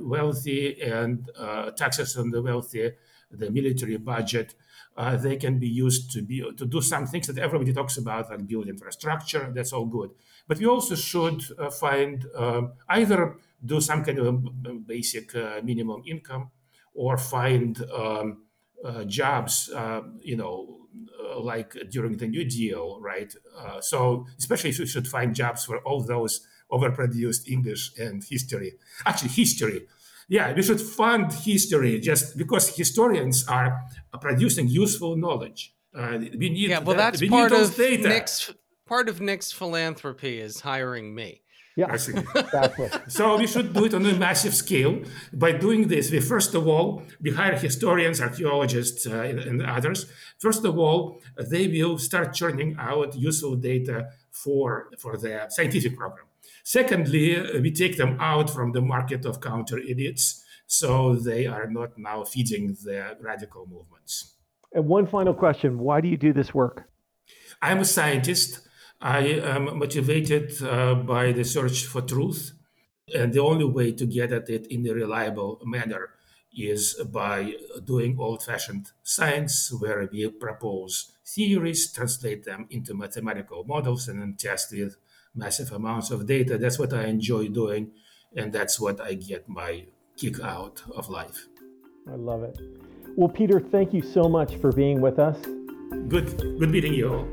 wealthy 0.00 0.80
and 0.82 1.28
taxes 1.76 2.16
on 2.16 2.30
the 2.30 2.42
wealthy 2.42 2.92
the 3.32 3.50
military 3.50 3.96
budget, 3.96 4.54
uh, 4.96 5.16
they 5.16 5.36
can 5.36 5.58
be 5.58 5.68
used 5.68 6.10
to 6.12 6.22
be 6.22 6.40
to 6.56 6.66
do 6.66 6.80
some 6.80 7.06
things 7.06 7.26
that 7.26 7.38
everybody 7.38 7.72
talks 7.72 7.96
about, 7.96 8.30
like 8.30 8.46
build 8.46 8.68
infrastructure. 8.68 9.50
That's 9.54 9.72
all 9.72 9.86
good, 9.86 10.10
but 10.46 10.58
we 10.58 10.66
also 10.66 10.94
should 10.94 11.42
uh, 11.58 11.70
find 11.70 12.26
uh, 12.36 12.62
either 12.88 13.36
do 13.64 13.80
some 13.80 14.04
kind 14.04 14.18
of 14.18 14.86
basic 14.86 15.34
uh, 15.34 15.60
minimum 15.62 16.02
income, 16.06 16.50
or 16.94 17.16
find 17.16 17.82
um, 17.94 18.42
uh, 18.84 19.04
jobs. 19.04 19.70
Uh, 19.74 20.02
you 20.20 20.36
know, 20.36 20.78
like 21.38 21.74
during 21.90 22.18
the 22.18 22.26
New 22.26 22.44
Deal, 22.44 23.00
right? 23.00 23.34
so 23.80 24.26
especially 24.38 24.70
if 24.70 24.78
you 24.78 24.86
should 24.86 25.08
find 25.08 25.34
jobs 25.34 25.64
for 25.64 25.78
all 25.78 26.02
those 26.02 26.46
overproduced 26.70 27.48
English 27.48 27.92
and 27.98 28.22
history. 28.24 28.72
Actually, 29.06 29.30
history 29.30 29.86
yeah, 30.32 30.54
we 30.54 30.62
should 30.62 30.80
fund 30.80 31.30
history 31.30 32.00
just 32.00 32.38
because 32.38 32.74
historians 32.74 33.46
are 33.48 33.70
producing 34.18 34.66
useful 34.66 35.14
knowledge. 35.14 35.74
Uh, 35.94 36.16
we 36.40 36.48
need 36.48 36.70
yeah, 36.70 36.78
well, 36.78 36.96
that. 36.96 37.18
that's 37.18 37.28
part 37.28 37.52
of 37.52 37.76
data. 37.76 38.08
Nick's 38.08 38.50
part 38.86 39.10
of 39.10 39.20
Nick's 39.20 39.52
philanthropy 39.52 40.40
is 40.40 40.60
hiring 40.60 41.14
me. 41.14 41.42
Yeah, 41.76 41.92
exactly. 41.92 42.88
so 43.08 43.36
we 43.36 43.46
should 43.46 43.74
do 43.74 43.84
it 43.84 43.92
on 43.92 44.06
a 44.06 44.14
massive 44.14 44.54
scale. 44.54 45.02
By 45.34 45.52
doing 45.52 45.88
this, 45.88 46.10
we 46.10 46.20
first 46.20 46.54
of 46.54 46.66
all 46.66 47.02
we 47.20 47.30
hire 47.32 47.58
historians, 47.68 48.18
archaeologists, 48.22 49.06
uh, 49.06 49.30
and, 49.30 49.38
and, 49.38 49.58
others. 49.76 50.06
First 50.38 50.64
of 50.64 50.78
all, 50.78 51.20
they 51.50 51.68
will 51.68 51.98
start 51.98 52.32
churning 52.32 52.76
out 52.78 53.14
useful 53.14 53.56
data 53.56 54.08
for 54.30 54.88
for 54.98 55.18
the 55.18 55.32
scientific 55.50 55.94
program. 55.98 56.26
Secondly, 56.62 57.60
we 57.60 57.72
take 57.72 57.96
them 57.96 58.16
out 58.20 58.48
from 58.48 58.72
the 58.72 58.80
market 58.80 59.24
of 59.24 59.40
counter 59.40 59.76
elites 59.76 60.42
so 60.66 61.14
they 61.14 61.46
are 61.46 61.68
not 61.68 61.98
now 61.98 62.24
feeding 62.24 62.76
the 62.84 63.16
radical 63.20 63.66
movements. 63.66 64.36
And 64.72 64.86
one 64.86 65.06
final 65.06 65.34
question 65.34 65.78
why 65.78 66.00
do 66.00 66.08
you 66.08 66.16
do 66.16 66.32
this 66.32 66.54
work? 66.54 66.84
I'm 67.60 67.80
a 67.80 67.84
scientist. 67.84 68.66
I 69.00 69.18
am 69.54 69.78
motivated 69.78 70.62
uh, 70.62 70.94
by 70.94 71.32
the 71.32 71.44
search 71.44 71.84
for 71.86 72.00
truth. 72.02 72.52
And 73.14 73.32
the 73.32 73.40
only 73.40 73.64
way 73.64 73.92
to 73.92 74.06
get 74.06 74.32
at 74.32 74.48
it 74.48 74.66
in 74.68 74.86
a 74.86 74.94
reliable 74.94 75.60
manner 75.64 76.10
is 76.56 76.94
by 77.12 77.54
doing 77.84 78.16
old 78.18 78.42
fashioned 78.44 78.92
science, 79.02 79.72
where 79.80 80.08
we 80.12 80.28
propose 80.30 81.12
theories, 81.26 81.92
translate 81.92 82.44
them 82.44 82.66
into 82.70 82.94
mathematical 82.94 83.64
models, 83.64 84.08
and 84.08 84.20
then 84.20 84.36
test 84.38 84.72
with 84.72 84.96
massive 85.34 85.72
amounts 85.72 86.10
of 86.10 86.26
data. 86.26 86.58
That's 86.58 86.78
what 86.78 86.92
I 86.92 87.04
enjoy 87.06 87.48
doing, 87.48 87.92
and 88.36 88.52
that's 88.52 88.78
what 88.80 89.00
I 89.00 89.14
get 89.14 89.48
my 89.48 89.86
kick 90.16 90.40
out 90.40 90.82
of 90.94 91.08
life. 91.08 91.48
I 92.08 92.14
love 92.14 92.42
it. 92.42 92.58
Well, 93.16 93.28
Peter, 93.28 93.60
thank 93.60 93.92
you 93.92 94.02
so 94.02 94.28
much 94.28 94.56
for 94.56 94.72
being 94.72 95.00
with 95.00 95.18
us. 95.18 95.38
Good, 96.08 96.36
good 96.58 96.70
meeting 96.70 96.94
you 96.94 97.12
all. 97.12 97.28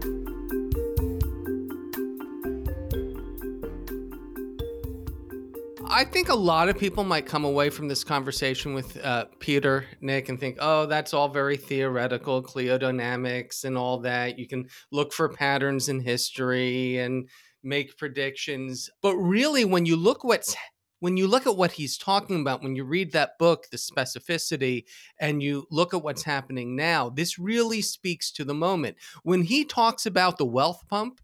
I 5.91 6.06
think 6.06 6.30
a 6.30 6.36
lot 6.36 6.70
of 6.70 6.78
people 6.78 7.04
might 7.04 7.26
come 7.26 7.43
away 7.43 7.72
from 7.72 7.88
this 7.88 8.04
conversation 8.04 8.74
with 8.74 9.04
uh, 9.04 9.26
Peter, 9.39 9.86
Nick, 10.02 10.30
and 10.30 10.39
think, 10.39 10.58
oh, 10.60 10.86
that's 10.86 11.14
all 11.14 11.30
very 11.30 11.58
theoretical, 11.58 12.43
cliodynamics 12.43 13.64
and 13.64 13.76
all 13.76 14.00
that. 14.02 14.38
You 14.38 14.47
can 14.47 14.68
look 14.91 15.12
for 15.12 15.28
patterns 15.30 15.89
in 15.89 16.00
history 16.00 17.00
and 17.00 17.28
make 17.64 17.97
predictions. 17.97 18.89
But 19.01 19.16
really, 19.16 19.66
when 19.66 19.86
you 19.86 19.95
look 19.95 20.24
what's 20.24 20.55
when 20.99 21.16
you 21.16 21.28
look 21.28 21.47
at 21.47 21.55
what 21.55 21.72
he's 21.72 21.97
talking 21.97 22.41
about, 22.41 22.62
when 22.62 22.76
you 22.76 22.84
read 22.84 23.14
that 23.14 23.38
book, 23.39 23.68
the 23.72 23.78
specificity, 23.78 24.84
and 25.20 25.41
you 25.41 25.66
look 25.72 25.93
at 25.93 26.03
what's 26.03 26.24
happening 26.24 26.76
now, 26.76 27.10
this 27.10 27.39
really 27.39 27.82
speaks 27.82 28.32
to 28.32 28.43
the 28.43 28.53
moment. 28.53 28.97
When 29.24 29.43
he 29.43 29.64
talks 29.64 30.05
about 30.05 30.38
the 30.38 30.45
wealth 30.45 30.84
pump, 30.89 31.22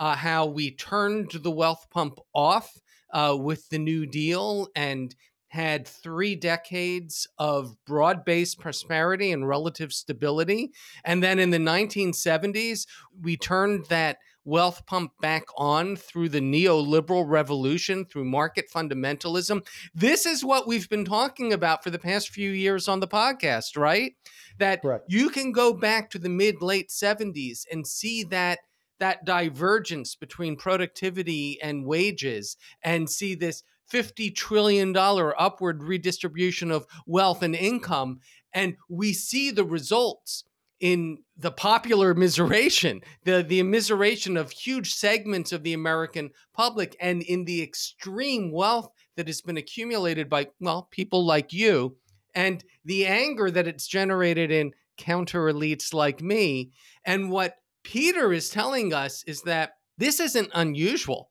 uh, 0.00 0.14
how 0.16 0.46
we 0.46 0.70
turned 0.70 1.30
the 1.30 1.50
wealth 1.50 1.88
pump 1.90 2.18
off 2.32 2.72
uh, 3.12 3.36
with 3.38 3.68
the 3.68 3.78
New 3.78 4.06
Deal 4.06 4.68
and 4.74 5.14
had 5.48 5.86
three 5.86 6.34
decades 6.34 7.26
of 7.38 7.74
broad 7.86 8.24
based 8.24 8.58
prosperity 8.58 9.32
and 9.32 9.48
relative 9.48 9.92
stability. 9.92 10.70
And 11.04 11.22
then 11.22 11.38
in 11.38 11.50
the 11.50 11.58
1970s, 11.58 12.86
we 13.22 13.36
turned 13.36 13.86
that 13.86 14.18
wealth 14.48 14.84
pump 14.86 15.12
back 15.20 15.44
on 15.56 15.94
through 15.94 16.30
the 16.30 16.40
neoliberal 16.40 17.28
revolution, 17.28 18.04
through 18.06 18.24
market 18.24 18.70
fundamentalism. 18.74 19.66
This 19.94 20.24
is 20.24 20.44
what 20.44 20.66
we've 20.66 20.88
been 20.88 21.04
talking 21.04 21.52
about 21.52 21.84
for 21.84 21.90
the 21.90 21.98
past 21.98 22.30
few 22.30 22.50
years 22.50 22.88
on 22.88 23.00
the 23.00 23.06
podcast, 23.06 23.76
right? 23.76 24.14
That 24.58 24.80
you 25.06 25.28
can 25.28 25.52
go 25.52 25.74
back 25.74 26.10
to 26.10 26.18
the 26.18 26.30
mid 26.30 26.62
late 26.62 26.88
70s 26.88 27.66
and 27.70 27.86
see 27.86 28.24
that 28.24 28.60
that 28.98 29.24
divergence 29.24 30.16
between 30.16 30.56
productivity 30.56 31.60
and 31.62 31.86
wages 31.86 32.56
and 32.82 33.08
see 33.08 33.34
this 33.34 33.62
$50 33.92 34.34
trillion 34.34 34.96
upward 34.96 35.82
redistribution 35.82 36.70
of 36.70 36.86
wealth 37.06 37.42
and 37.42 37.54
income. 37.54 38.20
And 38.52 38.76
we 38.88 39.12
see 39.12 39.50
the 39.50 39.64
results 39.64 40.44
in 40.80 41.18
the 41.36 41.50
popular 41.50 42.14
immiseration, 42.14 43.02
the, 43.24 43.42
the 43.42 43.60
immiseration 43.60 44.38
of 44.38 44.50
huge 44.50 44.92
segments 44.92 45.52
of 45.52 45.62
the 45.62 45.72
American 45.72 46.30
public, 46.54 46.96
and 47.00 47.22
in 47.22 47.44
the 47.44 47.62
extreme 47.62 48.52
wealth 48.52 48.90
that 49.16 49.26
has 49.26 49.40
been 49.40 49.56
accumulated 49.56 50.28
by, 50.28 50.48
well, 50.60 50.88
people 50.90 51.24
like 51.24 51.52
you, 51.52 51.96
and 52.34 52.64
the 52.84 53.06
anger 53.06 53.50
that 53.50 53.66
it's 53.66 53.88
generated 53.88 54.50
in 54.50 54.72
counter 54.96 55.46
elites 55.46 55.92
like 55.92 56.20
me. 56.20 56.70
And 57.04 57.30
what 57.30 57.56
Peter 57.82 58.32
is 58.32 58.50
telling 58.50 58.92
us 58.92 59.24
is 59.26 59.42
that 59.42 59.72
this 59.96 60.20
isn't 60.20 60.50
unusual. 60.54 61.30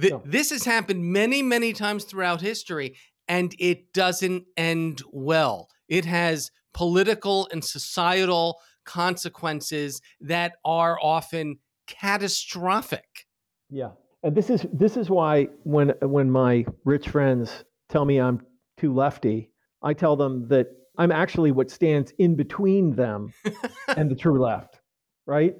Th- 0.00 0.12
no. 0.12 0.22
This 0.24 0.50
has 0.50 0.64
happened 0.64 1.04
many, 1.04 1.42
many 1.42 1.72
times 1.72 2.04
throughout 2.04 2.40
history, 2.40 2.96
and 3.26 3.54
it 3.58 3.92
doesn't 3.92 4.44
end 4.56 5.02
well. 5.10 5.68
It 5.88 6.04
has 6.04 6.50
political 6.74 7.48
and 7.50 7.64
societal 7.64 8.60
consequences 8.86 10.00
that 10.20 10.54
are 10.64 10.98
often 11.02 11.58
catastrophic. 11.86 13.26
Yeah. 13.68 13.90
And 14.22 14.34
this 14.34 14.50
is 14.50 14.66
this 14.72 14.96
is 14.96 15.10
why 15.10 15.48
when 15.64 15.90
when 16.00 16.30
my 16.30 16.64
rich 16.84 17.08
friends 17.08 17.64
tell 17.88 18.04
me 18.04 18.20
I'm 18.20 18.40
too 18.76 18.94
lefty, 18.94 19.50
I 19.82 19.92
tell 19.92 20.16
them 20.16 20.48
that 20.48 20.68
I'm 20.98 21.12
actually 21.12 21.52
what 21.52 21.70
stands 21.70 22.12
in 22.18 22.34
between 22.36 22.94
them 22.94 23.32
and 23.96 24.10
the 24.10 24.14
true 24.14 24.40
left, 24.40 24.80
right? 25.26 25.54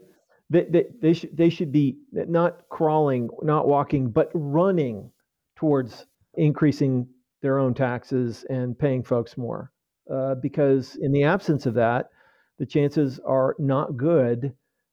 They, 0.49 0.64
they, 0.64 0.85
they, 1.03 1.12
should, 1.12 1.37
they 1.37 1.51
should 1.51 1.72
be 1.72 1.99
not 2.12 2.68
crawling, 2.68 3.29
not 3.43 3.66
walking, 3.66 4.11
but 4.11 4.31
running 4.33 5.11
towards 5.57 6.07
increasing 6.35 7.09
their 7.43 7.59
own 7.59 7.74
taxes 7.74 8.45
and 8.49 8.79
paying 8.79 9.03
folks 9.03 9.37
more. 9.37 9.72
Uh, 10.11 10.37
because 10.37 10.97
in 10.97 11.11
the 11.11 11.24
absence 11.24 11.66
of 11.66 11.74
that, 11.74 12.11
the 12.59 12.66
chances 12.66 13.20
are 13.26 13.54
not 13.59 13.96
good 13.96 14.52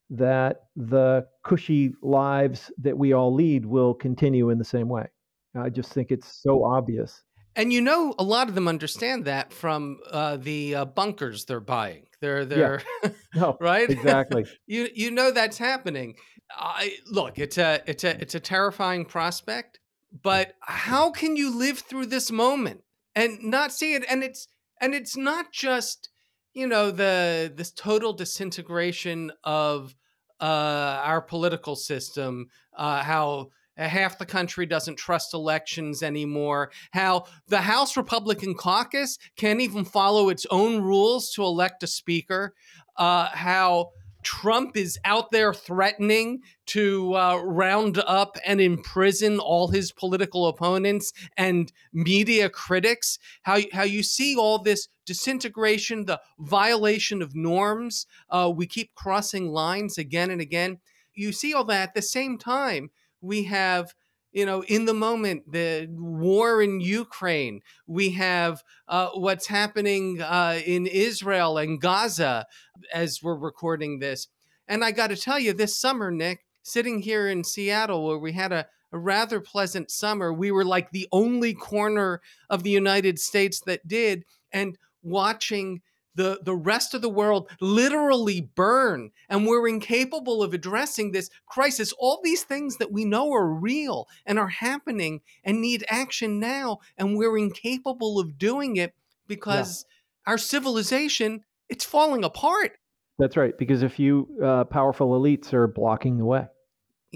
that 0.09 0.65
the 0.75 1.25
cushy 1.43 1.93
lives 2.01 2.71
that 2.77 2.97
we 2.97 3.13
all 3.13 3.33
lead 3.33 3.65
will 3.65 3.93
continue 3.93 4.49
in 4.49 4.57
the 4.57 4.65
same 4.65 4.89
way. 4.89 5.07
I 5.55 5.69
just 5.69 5.91
think 5.93 6.11
it's 6.11 6.41
so 6.41 6.63
obvious. 6.63 7.23
And 7.55 7.71
you 7.71 7.81
know, 7.81 8.15
a 8.17 8.23
lot 8.23 8.49
of 8.49 8.55
them 8.55 8.67
understand 8.67 9.25
that 9.25 9.53
from 9.53 9.99
uh, 10.09 10.37
the 10.37 10.75
uh, 10.75 10.85
bunkers 10.85 11.45
they're 11.45 11.59
buying. 11.59 12.07
They're 12.19 12.45
they're 12.45 12.81
yeah. 13.03 13.09
no, 13.35 13.57
right 13.61 13.89
exactly. 13.89 14.45
you 14.65 14.89
you 14.93 15.11
know 15.11 15.31
that's 15.31 15.57
happening. 15.57 16.15
I 16.51 16.95
look, 17.11 17.37
it's 17.37 17.57
a 17.57 17.81
it's 17.85 18.03
a 18.03 18.19
it's 18.19 18.33
a 18.33 18.39
terrifying 18.39 19.05
prospect. 19.05 19.79
But 20.21 20.53
how 20.61 21.11
can 21.11 21.35
you 21.35 21.55
live 21.55 21.79
through 21.79 22.07
this 22.07 22.31
moment 22.31 22.81
and 23.15 23.43
not 23.43 23.71
see 23.71 23.93
it? 23.93 24.03
And 24.09 24.23
it's 24.23 24.47
and 24.81 24.95
it's 24.95 25.15
not 25.15 25.51
just 25.51 26.09
you 26.53 26.67
know 26.67 26.91
the 26.91 27.51
this 27.55 27.71
total 27.71 28.13
disintegration 28.13 29.31
of 29.43 29.95
uh, 30.39 31.01
our 31.03 31.21
political 31.21 31.75
system. 31.75 32.47
Uh, 32.75 33.03
how 33.03 33.49
half 33.77 34.17
the 34.17 34.25
country 34.25 34.65
doesn't 34.65 34.97
trust 34.97 35.33
elections 35.33 36.03
anymore. 36.03 36.71
How 36.91 37.25
the 37.47 37.61
House 37.61 37.97
Republican 37.97 38.53
caucus 38.53 39.17
can't 39.35 39.61
even 39.61 39.85
follow 39.85 40.29
its 40.29 40.45
own 40.51 40.81
rules 40.81 41.31
to 41.33 41.43
elect 41.43 41.83
a 41.83 41.87
speaker. 41.87 42.53
Uh, 42.97 43.29
how 43.33 43.89
Trump 44.23 44.75
is 44.77 44.99
out 45.05 45.31
there 45.31 45.53
threatening 45.53 46.41
to 46.67 47.15
uh, 47.15 47.37
round 47.37 48.01
up 48.05 48.37
and 48.45 48.59
imprison 48.61 49.39
all 49.39 49.67
his 49.69 49.91
political 49.91 50.47
opponents 50.47 51.13
and 51.37 51.71
media 51.91 52.49
critics. 52.49 53.19
How 53.43 53.59
how 53.71 53.83
you 53.83 54.03
see 54.03 54.35
all 54.35 54.59
this 54.59 54.87
disintegration, 55.05 56.05
the 56.05 56.21
violation 56.39 57.21
of 57.21 57.35
norms. 57.35 58.05
Uh, 58.29 58.51
we 58.55 58.65
keep 58.65 58.95
crossing 58.95 59.49
lines 59.49 59.97
again 59.97 60.31
and 60.31 60.41
again. 60.41 60.79
You 61.13 61.31
see 61.31 61.53
all 61.53 61.65
that 61.65 61.89
at 61.89 61.93
the 61.93 62.01
same 62.01 62.37
time 62.37 62.89
we 63.23 63.43
have 63.43 63.93
you 64.33 64.45
know 64.45 64.63
in 64.63 64.85
the 64.85 64.93
moment 64.93 65.49
the 65.49 65.87
war 65.91 66.61
in 66.61 66.81
ukraine 66.81 67.61
we 67.87 68.09
have 68.09 68.63
uh, 68.87 69.09
what's 69.13 69.47
happening 69.47 70.21
uh, 70.21 70.59
in 70.65 70.85
israel 70.87 71.57
and 71.57 71.79
gaza 71.79 72.45
as 72.93 73.21
we're 73.23 73.35
recording 73.35 73.99
this. 73.99 74.27
And 74.67 74.83
i 74.83 74.91
got 74.91 75.07
to 75.07 75.15
tell 75.15 75.39
you 75.39 75.53
this 75.53 75.79
summer 75.79 76.11
nick 76.11 76.45
sitting 76.63 77.01
here 77.01 77.27
in 77.27 77.43
seattle 77.43 78.05
where 78.05 78.17
we 78.17 78.33
had 78.33 78.51
a, 78.51 78.67
a 78.91 78.97
rather 78.97 79.39
pleasant 79.39 79.91
summer 79.91 80.33
we 80.33 80.51
were 80.51 80.65
like 80.65 80.91
the 80.91 81.07
only 81.11 81.53
corner 81.53 82.21
of 82.49 82.63
the 82.63 82.71
united 82.71 83.19
states 83.19 83.61
that 83.61 83.87
did 83.87 84.25
and 84.51 84.77
watching 85.03 85.81
the, 86.15 86.39
the 86.43 86.55
rest 86.55 86.93
of 86.93 87.01
the 87.01 87.09
world 87.09 87.49
literally 87.59 88.41
burn 88.41 89.11
and 89.29 89.47
we're 89.47 89.67
incapable 89.67 90.43
of 90.43 90.53
addressing 90.53 91.11
this 91.11 91.29
crisis. 91.45 91.93
All 91.97 92.19
these 92.23 92.43
things 92.43 92.77
that 92.77 92.91
we 92.91 93.05
know 93.05 93.33
are 93.33 93.47
real 93.47 94.07
and 94.25 94.37
are 94.37 94.47
happening 94.47 95.21
and 95.43 95.61
need 95.61 95.83
action 95.89 96.39
now, 96.39 96.79
and 96.97 97.17
we're 97.17 97.37
incapable 97.37 98.19
of 98.19 98.37
doing 98.37 98.75
it 98.75 98.93
because 99.27 99.85
yeah. 99.87 100.31
our 100.31 100.37
civilization 100.37 101.43
it's 101.69 101.85
falling 101.85 102.23
apart. 102.23 102.77
That's 103.17 103.37
right, 103.37 103.57
because 103.57 103.83
a 103.83 103.89
few 103.89 104.27
uh, 104.43 104.63
powerful 104.65 105.11
elites 105.19 105.53
are 105.53 105.67
blocking 105.67 106.17
the 106.17 106.25
way. 106.25 106.47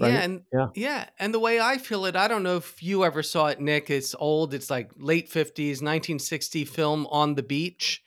Right? 0.00 0.12
Yeah, 0.12 0.20
and 0.20 0.42
yeah. 0.52 0.66
yeah, 0.74 1.04
and 1.18 1.34
the 1.34 1.40
way 1.40 1.60
I 1.60 1.76
feel 1.78 2.06
it, 2.06 2.14
I 2.14 2.28
don't 2.28 2.44
know 2.44 2.56
if 2.56 2.82
you 2.82 3.04
ever 3.04 3.22
saw 3.22 3.48
it, 3.48 3.60
Nick. 3.60 3.90
It's 3.90 4.14
old. 4.18 4.54
It's 4.54 4.70
like 4.70 4.92
late 4.96 5.28
fifties, 5.28 5.82
nineteen 5.82 6.20
sixty 6.20 6.64
film 6.64 7.06
on 7.10 7.34
the 7.34 7.42
beach 7.42 8.02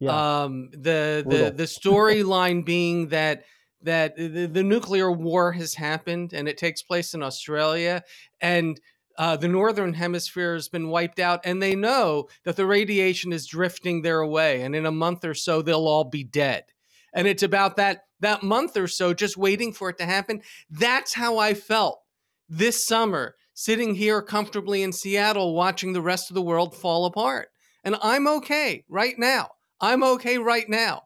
yeah. 0.00 0.42
Um, 0.42 0.70
the 0.72 1.24
the 1.26 1.52
the 1.54 1.64
storyline 1.64 2.64
being 2.64 3.08
that 3.08 3.44
that 3.82 4.16
the, 4.16 4.46
the, 4.46 4.62
nuclear 4.62 5.10
war 5.10 5.52
has 5.52 5.74
happened 5.74 6.32
and 6.32 6.48
it 6.48 6.58
takes 6.58 6.82
place 6.82 7.14
in 7.14 7.22
Australia 7.22 8.02
and 8.40 8.78
uh, 9.16 9.36
the 9.36 9.48
northern 9.48 9.94
hemisphere 9.94 10.54
has 10.54 10.68
been 10.68 10.88
wiped 10.88 11.18
out 11.18 11.40
and 11.44 11.62
they 11.62 11.74
know 11.74 12.28
that 12.44 12.56
the 12.56 12.66
radiation 12.66 13.32
is 13.32 13.46
drifting 13.46 14.02
their 14.02 14.24
way 14.24 14.62
and 14.62 14.74
in 14.74 14.84
a 14.84 14.90
month 14.90 15.24
or 15.24 15.34
so 15.34 15.62
they'll 15.62 15.86
all 15.86 16.04
be 16.04 16.24
dead 16.24 16.64
and 17.12 17.26
it's 17.26 17.42
about 17.42 17.76
that 17.76 18.04
that 18.20 18.42
month 18.42 18.76
or 18.76 18.86
so 18.86 19.14
just 19.14 19.36
waiting 19.36 19.72
for 19.72 19.88
it 19.88 19.98
to 19.98 20.04
happen 20.04 20.42
that's 20.70 21.14
how 21.14 21.38
i 21.38 21.54
felt 21.54 22.00
this 22.48 22.86
summer 22.86 23.34
sitting 23.54 23.94
here 23.94 24.22
comfortably 24.22 24.82
in 24.82 24.92
seattle 24.92 25.54
watching 25.54 25.92
the 25.92 26.02
rest 26.02 26.30
of 26.30 26.34
the 26.34 26.42
world 26.42 26.74
fall 26.74 27.04
apart 27.04 27.48
And 27.84 27.96
I'm 28.02 28.26
okay 28.28 28.84
right 28.88 29.18
now. 29.18 29.50
I'm 29.80 30.02
okay 30.02 30.38
right 30.38 30.68
now. 30.68 31.04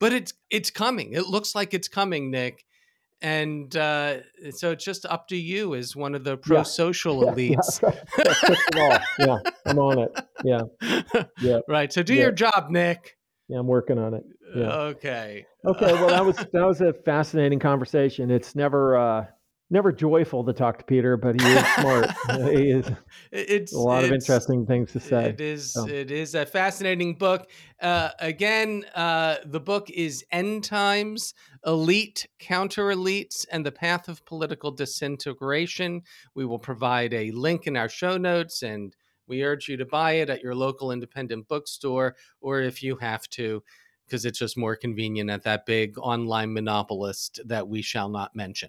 But 0.00 0.12
it's 0.12 0.34
it's 0.50 0.70
coming. 0.70 1.12
It 1.12 1.26
looks 1.26 1.54
like 1.54 1.72
it's 1.72 1.88
coming, 1.88 2.30
Nick. 2.30 2.64
And 3.22 3.74
uh, 3.74 4.18
so 4.50 4.72
it's 4.72 4.84
just 4.84 5.06
up 5.06 5.28
to 5.28 5.36
you 5.36 5.74
as 5.74 5.96
one 5.96 6.14
of 6.14 6.24
the 6.24 6.36
pro 6.36 6.62
social 6.62 7.24
yeah. 7.24 7.30
elites. 7.32 7.80
Yeah, 8.74 9.02
yeah, 9.18 9.38
I'm 9.64 9.78
on 9.78 9.98
it. 9.98 10.20
Yeah. 10.44 10.62
Yeah. 11.40 11.60
Right. 11.68 11.90
So 11.92 12.02
do 12.02 12.12
your 12.14 12.32
job, 12.32 12.68
Nick. 12.70 13.16
Yeah, 13.48 13.60
I'm 13.60 13.66
working 13.66 13.98
on 13.98 14.14
it. 14.14 14.24
Yeah. 14.54 14.72
Okay. 14.72 15.46
Okay. 15.64 15.92
Well, 15.94 16.08
that 16.08 16.24
was 16.24 16.36
that 16.36 16.66
was 16.66 16.80
a 16.80 16.92
fascinating 16.92 17.58
conversation. 17.58 18.30
It's 18.30 18.54
never 18.54 18.96
uh, 18.96 19.26
never 19.74 19.92
joyful 19.92 20.44
to 20.44 20.52
talk 20.52 20.78
to 20.78 20.84
Peter, 20.84 21.16
but 21.16 21.38
he 21.38 21.46
is 21.46 21.66
smart. 21.74 22.10
he 22.52 22.70
is. 22.70 22.90
It's 23.32 23.74
a 23.74 23.78
lot 23.78 24.04
of 24.04 24.12
interesting 24.12 24.64
things 24.64 24.92
to 24.92 25.00
say. 25.00 25.30
It 25.30 25.40
is. 25.40 25.72
So. 25.72 25.86
It 25.86 26.10
is 26.10 26.34
a 26.34 26.46
fascinating 26.46 27.16
book. 27.16 27.50
Uh, 27.82 28.10
again, 28.20 28.86
uh, 28.94 29.36
the 29.44 29.60
book 29.60 29.90
is 29.90 30.24
End 30.30 30.64
Times: 30.64 31.34
Elite, 31.66 32.28
Counter 32.38 32.86
Elites, 32.86 33.44
and 33.50 33.66
the 33.66 33.72
Path 33.72 34.08
of 34.08 34.24
Political 34.24 34.70
Disintegration. 34.70 36.02
We 36.34 36.46
will 36.46 36.60
provide 36.60 37.12
a 37.12 37.32
link 37.32 37.66
in 37.66 37.76
our 37.76 37.90
show 37.90 38.16
notes 38.16 38.62
and. 38.62 38.96
We 39.26 39.42
urge 39.42 39.70
you 39.70 39.78
to 39.78 39.86
buy 39.86 40.16
it 40.16 40.28
at 40.28 40.42
your 40.42 40.54
local 40.54 40.92
independent 40.92 41.48
bookstore, 41.48 42.14
or 42.42 42.60
if 42.60 42.82
you 42.82 42.96
have 42.96 43.26
to, 43.30 43.62
because 44.04 44.26
it's 44.26 44.38
just 44.38 44.58
more 44.58 44.76
convenient 44.76 45.30
at 45.30 45.44
that 45.44 45.64
big 45.64 45.96
online 45.96 46.52
monopolist 46.52 47.40
that 47.46 47.66
we 47.66 47.80
shall 47.80 48.10
not 48.10 48.36
mention. 48.36 48.68